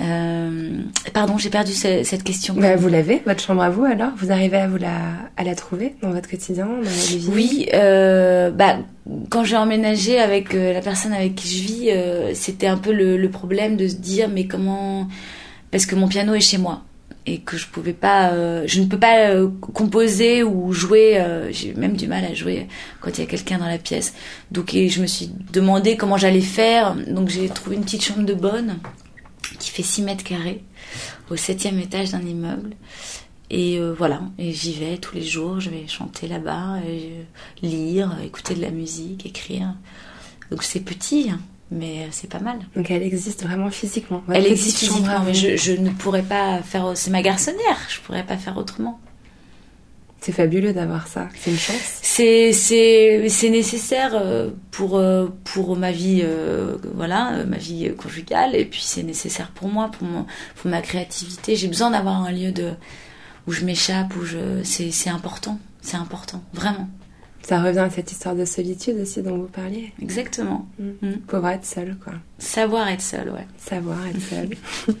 Euh, 0.00 0.80
pardon, 1.12 1.36
j'ai 1.36 1.50
perdu 1.50 1.72
ce- 1.72 2.04
cette 2.04 2.22
question. 2.22 2.54
Bah, 2.54 2.76
Vous 2.76 2.88
l'avez, 2.88 3.22
votre 3.26 3.42
chambre 3.42 3.62
à 3.62 3.70
vous 3.70 3.84
alors 3.84 4.10
Vous 4.16 4.30
arrivez 4.32 4.56
à 4.56 4.66
vous 4.68 4.78
la, 4.78 4.96
à 5.36 5.44
la 5.44 5.54
trouver 5.54 5.94
dans 6.02 6.10
votre 6.10 6.28
quotidien, 6.28 6.66
dans 6.66 6.76
la 6.76 6.90
vie 6.90 7.28
Oui, 7.30 7.68
euh, 7.74 8.50
bah, 8.50 8.78
quand 9.28 9.44
j'ai 9.44 9.56
emménagé 9.56 10.18
avec 10.18 10.54
euh, 10.54 10.72
la 10.72 10.80
personne 10.80 11.12
avec 11.12 11.34
qui 11.34 11.48
je 11.48 11.62
vis, 11.62 12.34
c'était 12.34 12.66
un 12.68 12.78
peu 12.78 12.92
le, 12.92 13.16
le 13.16 13.30
problème 13.30 13.76
de 13.76 13.88
se 13.88 13.96
dire 13.96 14.28
mais 14.28 14.46
comment 14.46 15.08
parce 15.70 15.86
que 15.86 15.94
mon 15.94 16.08
piano 16.08 16.34
est 16.34 16.40
chez 16.40 16.58
moi 16.58 16.82
et 17.26 17.38
que 17.38 17.56
je 17.58 17.66
pouvais 17.66 17.92
pas, 17.92 18.32
je 18.66 18.80
ne 18.80 18.86
peux 18.86 18.98
pas 18.98 19.34
composer 19.74 20.42
ou 20.42 20.72
jouer. 20.72 21.22
j'ai 21.50 21.74
même 21.74 21.96
du 21.96 22.06
mal 22.08 22.24
à 22.24 22.32
jouer 22.34 22.66
quand 23.00 23.10
il 23.18 23.20
y 23.20 23.24
a 23.24 23.26
quelqu'un 23.26 23.58
dans 23.58 23.66
la 23.68 23.78
pièce. 23.78 24.14
Donc 24.50 24.74
et 24.74 24.88
je 24.88 25.00
me 25.02 25.06
suis 25.06 25.30
demandé 25.52 25.96
comment 25.96 26.16
j'allais 26.16 26.40
faire. 26.40 26.96
Donc 27.08 27.28
j'ai 27.28 27.48
trouvé 27.48 27.76
une 27.76 27.82
petite 27.82 28.02
chambre 28.02 28.24
de 28.24 28.34
bonne 28.34 28.78
qui 29.60 29.70
fait 29.70 29.84
6 29.84 30.02
mètres 30.02 30.24
carrés 30.24 30.64
au 31.30 31.36
septième 31.36 31.78
étage 31.78 32.10
d'un 32.10 32.22
immeuble. 32.22 32.70
Et 33.50 33.78
euh, 33.78 33.92
voilà, 33.96 34.22
et 34.38 34.52
j'y 34.52 34.74
vais 34.74 34.96
tous 34.98 35.16
les 35.16 35.22
jours, 35.22 35.60
je 35.60 35.70
vais 35.70 35.86
chanter 35.88 36.28
là-bas, 36.28 36.76
euh, 36.86 37.22
lire, 37.62 38.16
écouter 38.24 38.54
de 38.54 38.60
la 38.60 38.70
musique, 38.70 39.26
écrire. 39.26 39.74
Donc 40.50 40.62
c'est 40.62 40.80
petit, 40.80 41.30
hein, 41.30 41.40
mais 41.70 42.08
c'est 42.12 42.30
pas 42.30 42.38
mal. 42.38 42.58
Donc 42.76 42.90
elle 42.90 43.02
existe 43.02 43.42
vraiment 43.42 43.70
physiquement. 43.70 44.22
Votre 44.26 44.38
Elle 44.38 44.46
existe 44.46 44.78
physiquement, 44.78 45.20
mais 45.24 45.34
je, 45.34 45.56
je 45.56 45.72
ne 45.72 45.90
pourrais 45.90 46.22
pas 46.22 46.62
faire. 46.62 46.92
C'est 46.94 47.10
ma 47.10 47.22
garçonnière, 47.22 47.78
je 47.88 48.00
pourrais 48.00 48.24
pas 48.24 48.36
faire 48.36 48.56
autrement. 48.56 49.00
C'est 50.20 50.32
fabuleux 50.32 50.74
d'avoir 50.74 51.06
ça. 51.08 51.28
C'est 51.38 51.50
une 51.50 51.56
chance. 51.56 51.98
C'est 52.02 52.52
c'est 52.52 53.28
c'est 53.30 53.48
nécessaire 53.48 54.12
euh, 54.14 54.50
pour 54.70 54.98
euh, 54.98 55.28
pour 55.44 55.76
ma 55.76 55.92
vie 55.92 56.20
euh, 56.22 56.76
voilà 56.94 57.44
ma 57.46 57.56
vie 57.56 57.90
conjugale 57.96 58.54
et 58.54 58.66
puis 58.66 58.82
c'est 58.84 59.02
nécessaire 59.02 59.50
pour 59.54 59.68
moi 59.68 59.90
pour 59.90 60.06
mon 60.06 60.26
pour 60.56 60.70
ma 60.70 60.82
créativité. 60.82 61.56
J'ai 61.56 61.68
besoin 61.68 61.90
d'avoir 61.90 62.22
un 62.22 62.32
lieu 62.32 62.52
de 62.52 62.72
où 63.46 63.52
je 63.52 63.64
m'échappe 63.64 64.14
où 64.16 64.24
je 64.24 64.62
c'est 64.62 64.90
c'est 64.90 65.10
important 65.10 65.58
c'est 65.80 65.96
important 65.96 66.42
vraiment 66.52 66.88
Ça 67.42 67.62
revient 67.62 67.78
à 67.78 67.90
cette 67.90 68.12
histoire 68.12 68.34
de 68.34 68.44
solitude 68.44 68.98
aussi 69.00 69.22
dont 69.22 69.38
vous 69.38 69.48
parliez. 69.48 69.92
exactement 70.02 70.68
Mm. 70.78 71.12
Pauvre 71.26 71.48
être 71.48 71.64
seul, 71.64 71.96
quoi. 72.02 72.12
savoir 72.38 72.88
être 72.88 73.00
seul 73.00 73.30
ouais. 73.30 73.46
Savoir 73.56 74.06
être 74.06 74.20
seul. 74.20 74.50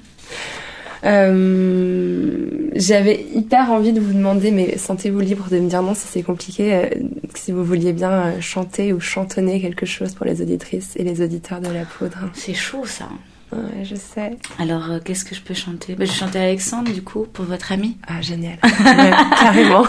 Euh, 1.04 2.70
J'avais 2.74 3.24
hyper 3.34 3.70
envie 3.72 3.92
de 3.92 4.00
vous 4.00 4.12
demander, 4.12 4.50
mais 4.50 4.76
sentez-vous 4.78 5.20
libre 5.20 5.48
de 5.50 5.58
me 5.58 5.68
dire 5.68 5.82
non 5.82 5.94
si 5.94 6.06
c'est 6.06 6.22
compliqué, 6.22 6.74
euh, 6.74 6.86
si 7.34 7.52
vous 7.52 7.64
vouliez 7.64 7.92
bien 7.92 8.10
euh, 8.10 8.40
chanter 8.40 8.92
ou 8.92 9.00
chantonner 9.00 9.60
quelque 9.60 9.86
chose 9.86 10.14
pour 10.14 10.26
les 10.26 10.40
auditrices 10.42 10.92
et 10.96 11.02
les 11.04 11.22
auditeurs 11.22 11.60
de 11.60 11.70
la 11.70 11.84
poudre. 11.84 12.18
C'est 12.34 12.54
chaud 12.54 12.84
ça. 12.86 13.08
Ouais, 13.52 13.84
je 13.84 13.96
sais. 13.96 14.36
Alors 14.60 14.90
euh, 14.90 14.98
qu'est-ce 15.04 15.24
que 15.24 15.34
je 15.34 15.40
peux 15.40 15.54
chanter? 15.54 15.94
Bah, 15.96 16.04
Je 16.04 16.12
vais 16.12 16.16
chanter 16.16 16.38
Alexandre 16.38 16.92
du 16.92 17.02
coup 17.02 17.26
pour 17.32 17.44
votre 17.44 17.72
ami. 17.72 17.96
Ah, 18.06 18.20
génial. 18.20 18.58
Ouais, 18.62 19.10
carrément. 19.40 19.84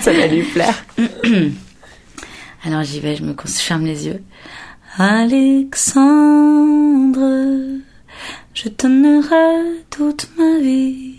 Ça 0.00 0.12
va 0.12 0.26
lui 0.26 0.42
plaire. 0.42 0.84
Alors 2.64 2.82
j'y 2.84 3.00
vais, 3.00 3.16
je 3.16 3.24
me 3.24 3.34
ferme 3.46 3.84
les 3.84 4.06
yeux. 4.06 4.22
Alexandre, 4.98 6.00
je 8.54 8.68
donnerai 8.68 9.84
toute 9.90 10.28
ma 10.36 10.58
vie 10.58 11.14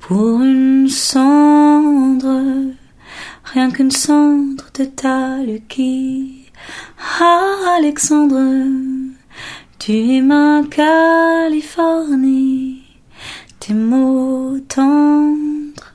pour 0.00 0.40
une 0.40 0.88
cendre, 0.88 2.72
rien 3.44 3.70
qu'une 3.70 3.90
cendre 3.90 4.64
de 4.74 4.84
ta 4.84 5.38
qui. 5.68 6.44
Ah, 7.20 7.76
Alexandre, 7.78 8.66
tu 9.78 9.92
es 9.92 10.20
ma 10.20 10.62
Californie, 10.70 11.62
tes 13.60 13.74
mots 13.74 14.58
tendres 14.68 15.94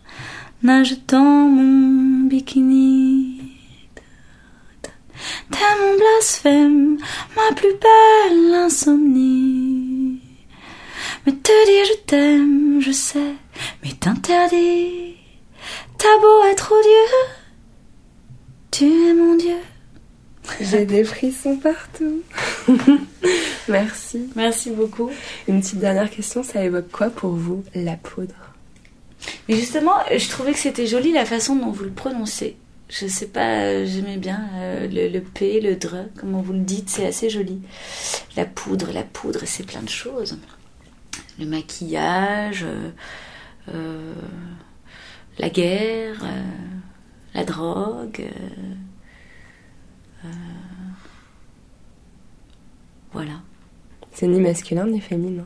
nagent 0.63 1.05
dans 1.07 1.49
mon 1.57 2.27
bikini. 2.27 3.41
T'es 5.51 5.73
mon 5.79 5.93
blasphème, 5.97 6.97
ma 7.35 7.55
plus 7.55 7.75
belle 7.83 8.53
insomnie. 8.55 9.72
Mais 11.25 11.33
te 11.33 11.65
dire 11.65 11.85
je 11.85 11.99
t'aime, 12.05 12.81
je 12.81 12.91
sais, 12.91 13.33
mais 13.83 13.91
t'interdis. 13.99 15.15
T'as 15.97 16.19
beau 16.19 16.43
être 16.51 16.73
odieux, 16.73 17.29
tu 18.71 18.85
es 18.85 19.13
mon 19.13 19.35
Dieu. 19.35 19.57
J'ai 20.59 20.85
des 20.85 21.03
frissons 21.05 21.57
partout. 21.57 22.21
Merci. 23.69 24.29
Merci 24.35 24.71
beaucoup. 24.71 25.09
Une 25.47 25.61
petite 25.61 25.79
dernière 25.79 26.09
question, 26.09 26.43
ça 26.43 26.63
évoque 26.63 26.91
quoi 26.91 27.09
pour 27.09 27.31
vous, 27.31 27.63
la 27.73 27.95
poudre? 27.95 28.35
Mais 29.47 29.55
justement, 29.55 29.95
je 30.15 30.27
trouvais 30.29 30.51
que 30.51 30.59
c'était 30.59 30.87
joli 30.87 31.13
la 31.13 31.25
façon 31.25 31.55
dont 31.55 31.71
vous 31.71 31.85
le 31.85 31.91
prononcez. 31.91 32.57
Je 32.89 33.07
sais 33.07 33.27
pas, 33.27 33.61
euh, 33.61 33.85
j'aimais 33.85 34.17
bien 34.17 34.41
euh, 34.55 34.87
le, 34.87 35.07
le 35.07 35.21
P, 35.21 35.61
le 35.61 35.77
dre, 35.77 36.05
comment 36.19 36.41
vous 36.41 36.53
le 36.53 36.59
dites, 36.59 36.89
c'est 36.89 37.07
assez 37.07 37.29
joli. 37.29 37.61
La 38.35 38.45
poudre, 38.45 38.91
la 38.93 39.03
poudre, 39.03 39.39
c'est 39.45 39.65
plein 39.65 39.81
de 39.81 39.89
choses. 39.89 40.37
Le 41.39 41.45
maquillage, 41.45 42.63
euh, 42.63 42.91
euh, 43.69 44.13
la 45.39 45.49
guerre, 45.49 46.23
euh, 46.23 46.43
la 47.33 47.43
drogue. 47.43 48.29
voilà. 53.11 53.41
C'est 54.11 54.27
ni 54.27 54.39
masculin 54.39 54.87
ni 54.87 54.99
féminin. 55.01 55.45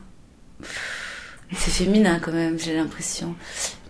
C'est 1.52 1.70
féminin 1.70 2.18
quand 2.20 2.32
même, 2.32 2.58
j'ai 2.58 2.74
l'impression. 2.74 3.34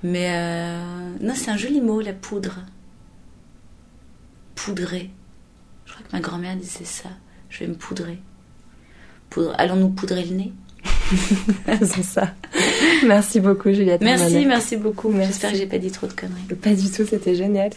Mais 0.02 0.28
euh, 0.30 1.16
non, 1.20 1.34
c'est 1.34 1.50
un 1.50 1.56
joli 1.56 1.80
mot, 1.80 2.00
la 2.00 2.12
poudre. 2.12 2.64
Poudrer. 4.54 5.10
Je 5.84 5.92
crois 5.92 6.06
que 6.06 6.12
ma 6.12 6.20
grand-mère 6.20 6.56
disait 6.56 6.84
ça. 6.84 7.08
Je 7.50 7.60
vais 7.60 7.66
me 7.66 7.74
poudrer. 7.74 8.20
Poudre. 9.30 9.54
Allons-nous 9.58 9.90
poudrer 9.90 10.24
le 10.24 10.34
nez? 10.36 10.52
C'est 11.82 12.02
ça. 12.02 12.28
Merci 13.06 13.40
beaucoup, 13.40 13.72
Juliette. 13.72 14.00
Merci, 14.02 14.24
Armanet. 14.24 14.46
merci 14.46 14.76
beaucoup. 14.76 15.10
Merci. 15.10 15.32
J'espère 15.32 15.52
que 15.52 15.56
j'ai 15.56 15.66
pas 15.66 15.78
dit 15.78 15.90
trop 15.90 16.06
de 16.06 16.12
conneries. 16.12 16.42
Pas 16.62 16.74
du 16.74 16.90
tout, 16.90 17.04
c'était 17.08 17.34
génial. 17.34 17.70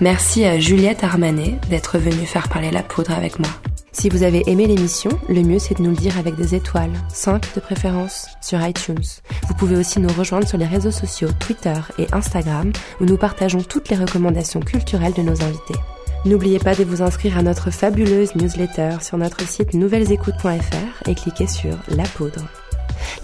Merci 0.00 0.44
à 0.44 0.60
Juliette 0.60 1.02
Armanet 1.02 1.58
d'être 1.70 1.98
venue 1.98 2.24
faire 2.24 2.48
parler 2.48 2.70
la 2.70 2.84
poudre 2.84 3.10
avec 3.12 3.40
moi. 3.40 3.50
Si 3.90 4.08
vous 4.08 4.22
avez 4.22 4.48
aimé 4.48 4.66
l'émission, 4.66 5.10
le 5.28 5.42
mieux 5.42 5.58
c'est 5.58 5.78
de 5.78 5.82
nous 5.82 5.90
le 5.90 5.96
dire 5.96 6.16
avec 6.18 6.36
des 6.36 6.54
étoiles, 6.54 6.92
5 7.08 7.54
de 7.56 7.60
préférence, 7.60 8.28
sur 8.40 8.64
iTunes. 8.64 9.02
Vous 9.48 9.54
pouvez 9.54 9.76
aussi 9.76 9.98
nous 9.98 10.12
rejoindre 10.16 10.46
sur 10.46 10.56
les 10.56 10.66
réseaux 10.66 10.92
sociaux 10.92 11.30
Twitter 11.40 11.74
et 11.98 12.06
Instagram 12.12 12.70
où 13.00 13.06
nous 13.06 13.16
partageons 13.16 13.62
toutes 13.62 13.88
les 13.88 13.96
recommandations 13.96 14.60
culturelles 14.60 15.14
de 15.14 15.22
nos 15.22 15.42
invités. 15.42 15.74
N'oubliez 16.28 16.58
pas 16.58 16.74
de 16.74 16.84
vous 16.84 17.00
inscrire 17.00 17.38
à 17.38 17.42
notre 17.42 17.70
fabuleuse 17.70 18.34
newsletter 18.34 18.98
sur 19.00 19.16
notre 19.16 19.48
site 19.48 19.72
nouvellesécoutes.fr 19.72 21.08
et 21.08 21.14
cliquez 21.14 21.46
sur 21.46 21.74
La 21.88 22.02
Poudre. 22.02 22.44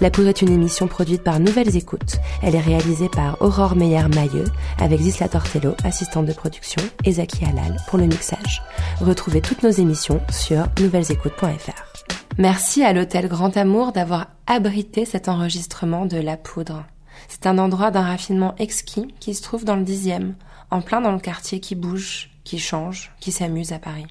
La 0.00 0.11
Poudre 0.11 0.28
est 0.28 0.40
une 0.40 0.50
émission 0.50 0.88
produite 0.88 1.22
par 1.22 1.38
Nouvelles 1.38 1.76
Écoutes. 1.76 2.16
Elle 2.42 2.55
est 2.55 2.61
réalisée 2.61 3.11
par 3.11 3.42
Aurore 3.42 3.76
Meyer-Mailleux 3.76 4.46
avec 4.78 5.02
Zisla 5.02 5.28
Tortello, 5.28 5.74
assistante 5.84 6.24
de 6.24 6.32
production, 6.32 6.80
et 7.05 7.12
Zaki 7.12 7.44
Halal 7.44 7.76
pour 7.88 7.98
le 7.98 8.07
mixage. 8.07 8.62
Retrouvez 9.02 9.42
toutes 9.42 9.62
nos 9.62 9.70
émissions 9.70 10.22
sur 10.30 10.64
nouvellesécoutes.fr. 10.80 12.16
Merci 12.38 12.84
à 12.84 12.94
l'hôtel 12.94 13.28
Grand 13.28 13.55
Amour 13.59 13.92
d'avoir 13.92 14.28
abrité 14.46 15.05
cet 15.05 15.28
enregistrement 15.28 16.07
de 16.07 16.16
La 16.16 16.38
Poudre. 16.38 16.84
C'est 17.28 17.46
un 17.46 17.59
endroit 17.59 17.90
d'un 17.90 18.00
raffinement 18.00 18.55
exquis 18.59 19.09
qui 19.20 19.34
se 19.34 19.42
trouve 19.42 19.66
dans 19.66 19.76
le 19.76 19.84
dixième, 19.84 20.36
en 20.70 20.80
plein 20.80 21.02
dans 21.02 21.12
le 21.12 21.20
quartier 21.20 21.61
qui 21.61 21.74
bouge, 21.74 22.30
qui 22.45 22.59
change, 22.59 23.12
qui 23.20 23.32
s'amuse 23.32 23.72
à 23.72 23.78
Paris. 23.78 24.07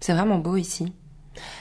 C'est 0.00 0.14
vraiment 0.14 0.38
beau 0.38 0.56
ici. 0.56 0.92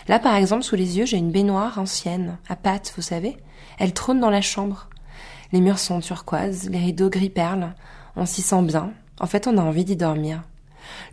Là, 0.08 0.20
par 0.20 0.36
exemple, 0.36 0.64
sous 0.64 0.76
les 0.76 0.98
yeux, 0.98 1.06
j'ai 1.06 1.18
une 1.18 1.32
baignoire 1.32 1.80
ancienne, 1.80 2.38
à 2.48 2.56
pattes, 2.56 2.94
vous 2.96 3.02
savez. 3.02 3.38
Elle 3.78 3.94
trône 3.94 4.20
dans 4.20 4.30
la 4.30 4.42
chambre. 4.42 4.90
Les 5.52 5.62
murs 5.62 5.80
sont 5.80 6.00
turquoises, 6.00 6.70
les 6.70 6.80
rideaux 6.80 7.10
gris 7.10 7.30
perle. 7.30 7.74
On 8.16 8.26
s'y 8.26 8.42
sent 8.42 8.62
bien. 8.64 8.94
En 9.20 9.28
fait, 9.28 9.48
on 9.48 9.58
a 9.58 9.62
envie 9.62 9.86
d'y 9.86 9.96
dormir. 9.96 10.44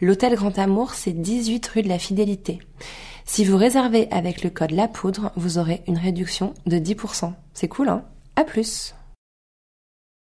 L'hôtel 0.00 0.34
Grand 0.34 0.58
Amour, 0.58 0.94
c'est 0.94 1.12
18 1.12 1.66
rue 1.68 1.82
de 1.82 1.88
la 1.88 1.98
Fidélité. 1.98 2.60
Si 3.24 3.44
vous 3.44 3.56
réservez 3.56 4.08
avec 4.10 4.42
le 4.42 4.50
code 4.50 4.72
La 4.72 4.88
Poudre, 4.88 5.32
vous 5.36 5.58
aurez 5.58 5.82
une 5.86 5.98
réduction 5.98 6.54
de 6.66 6.76
10%. 6.78 7.32
C'est 7.54 7.68
cool, 7.68 7.88
hein? 7.88 8.04
À 8.36 8.44
plus 8.44 8.94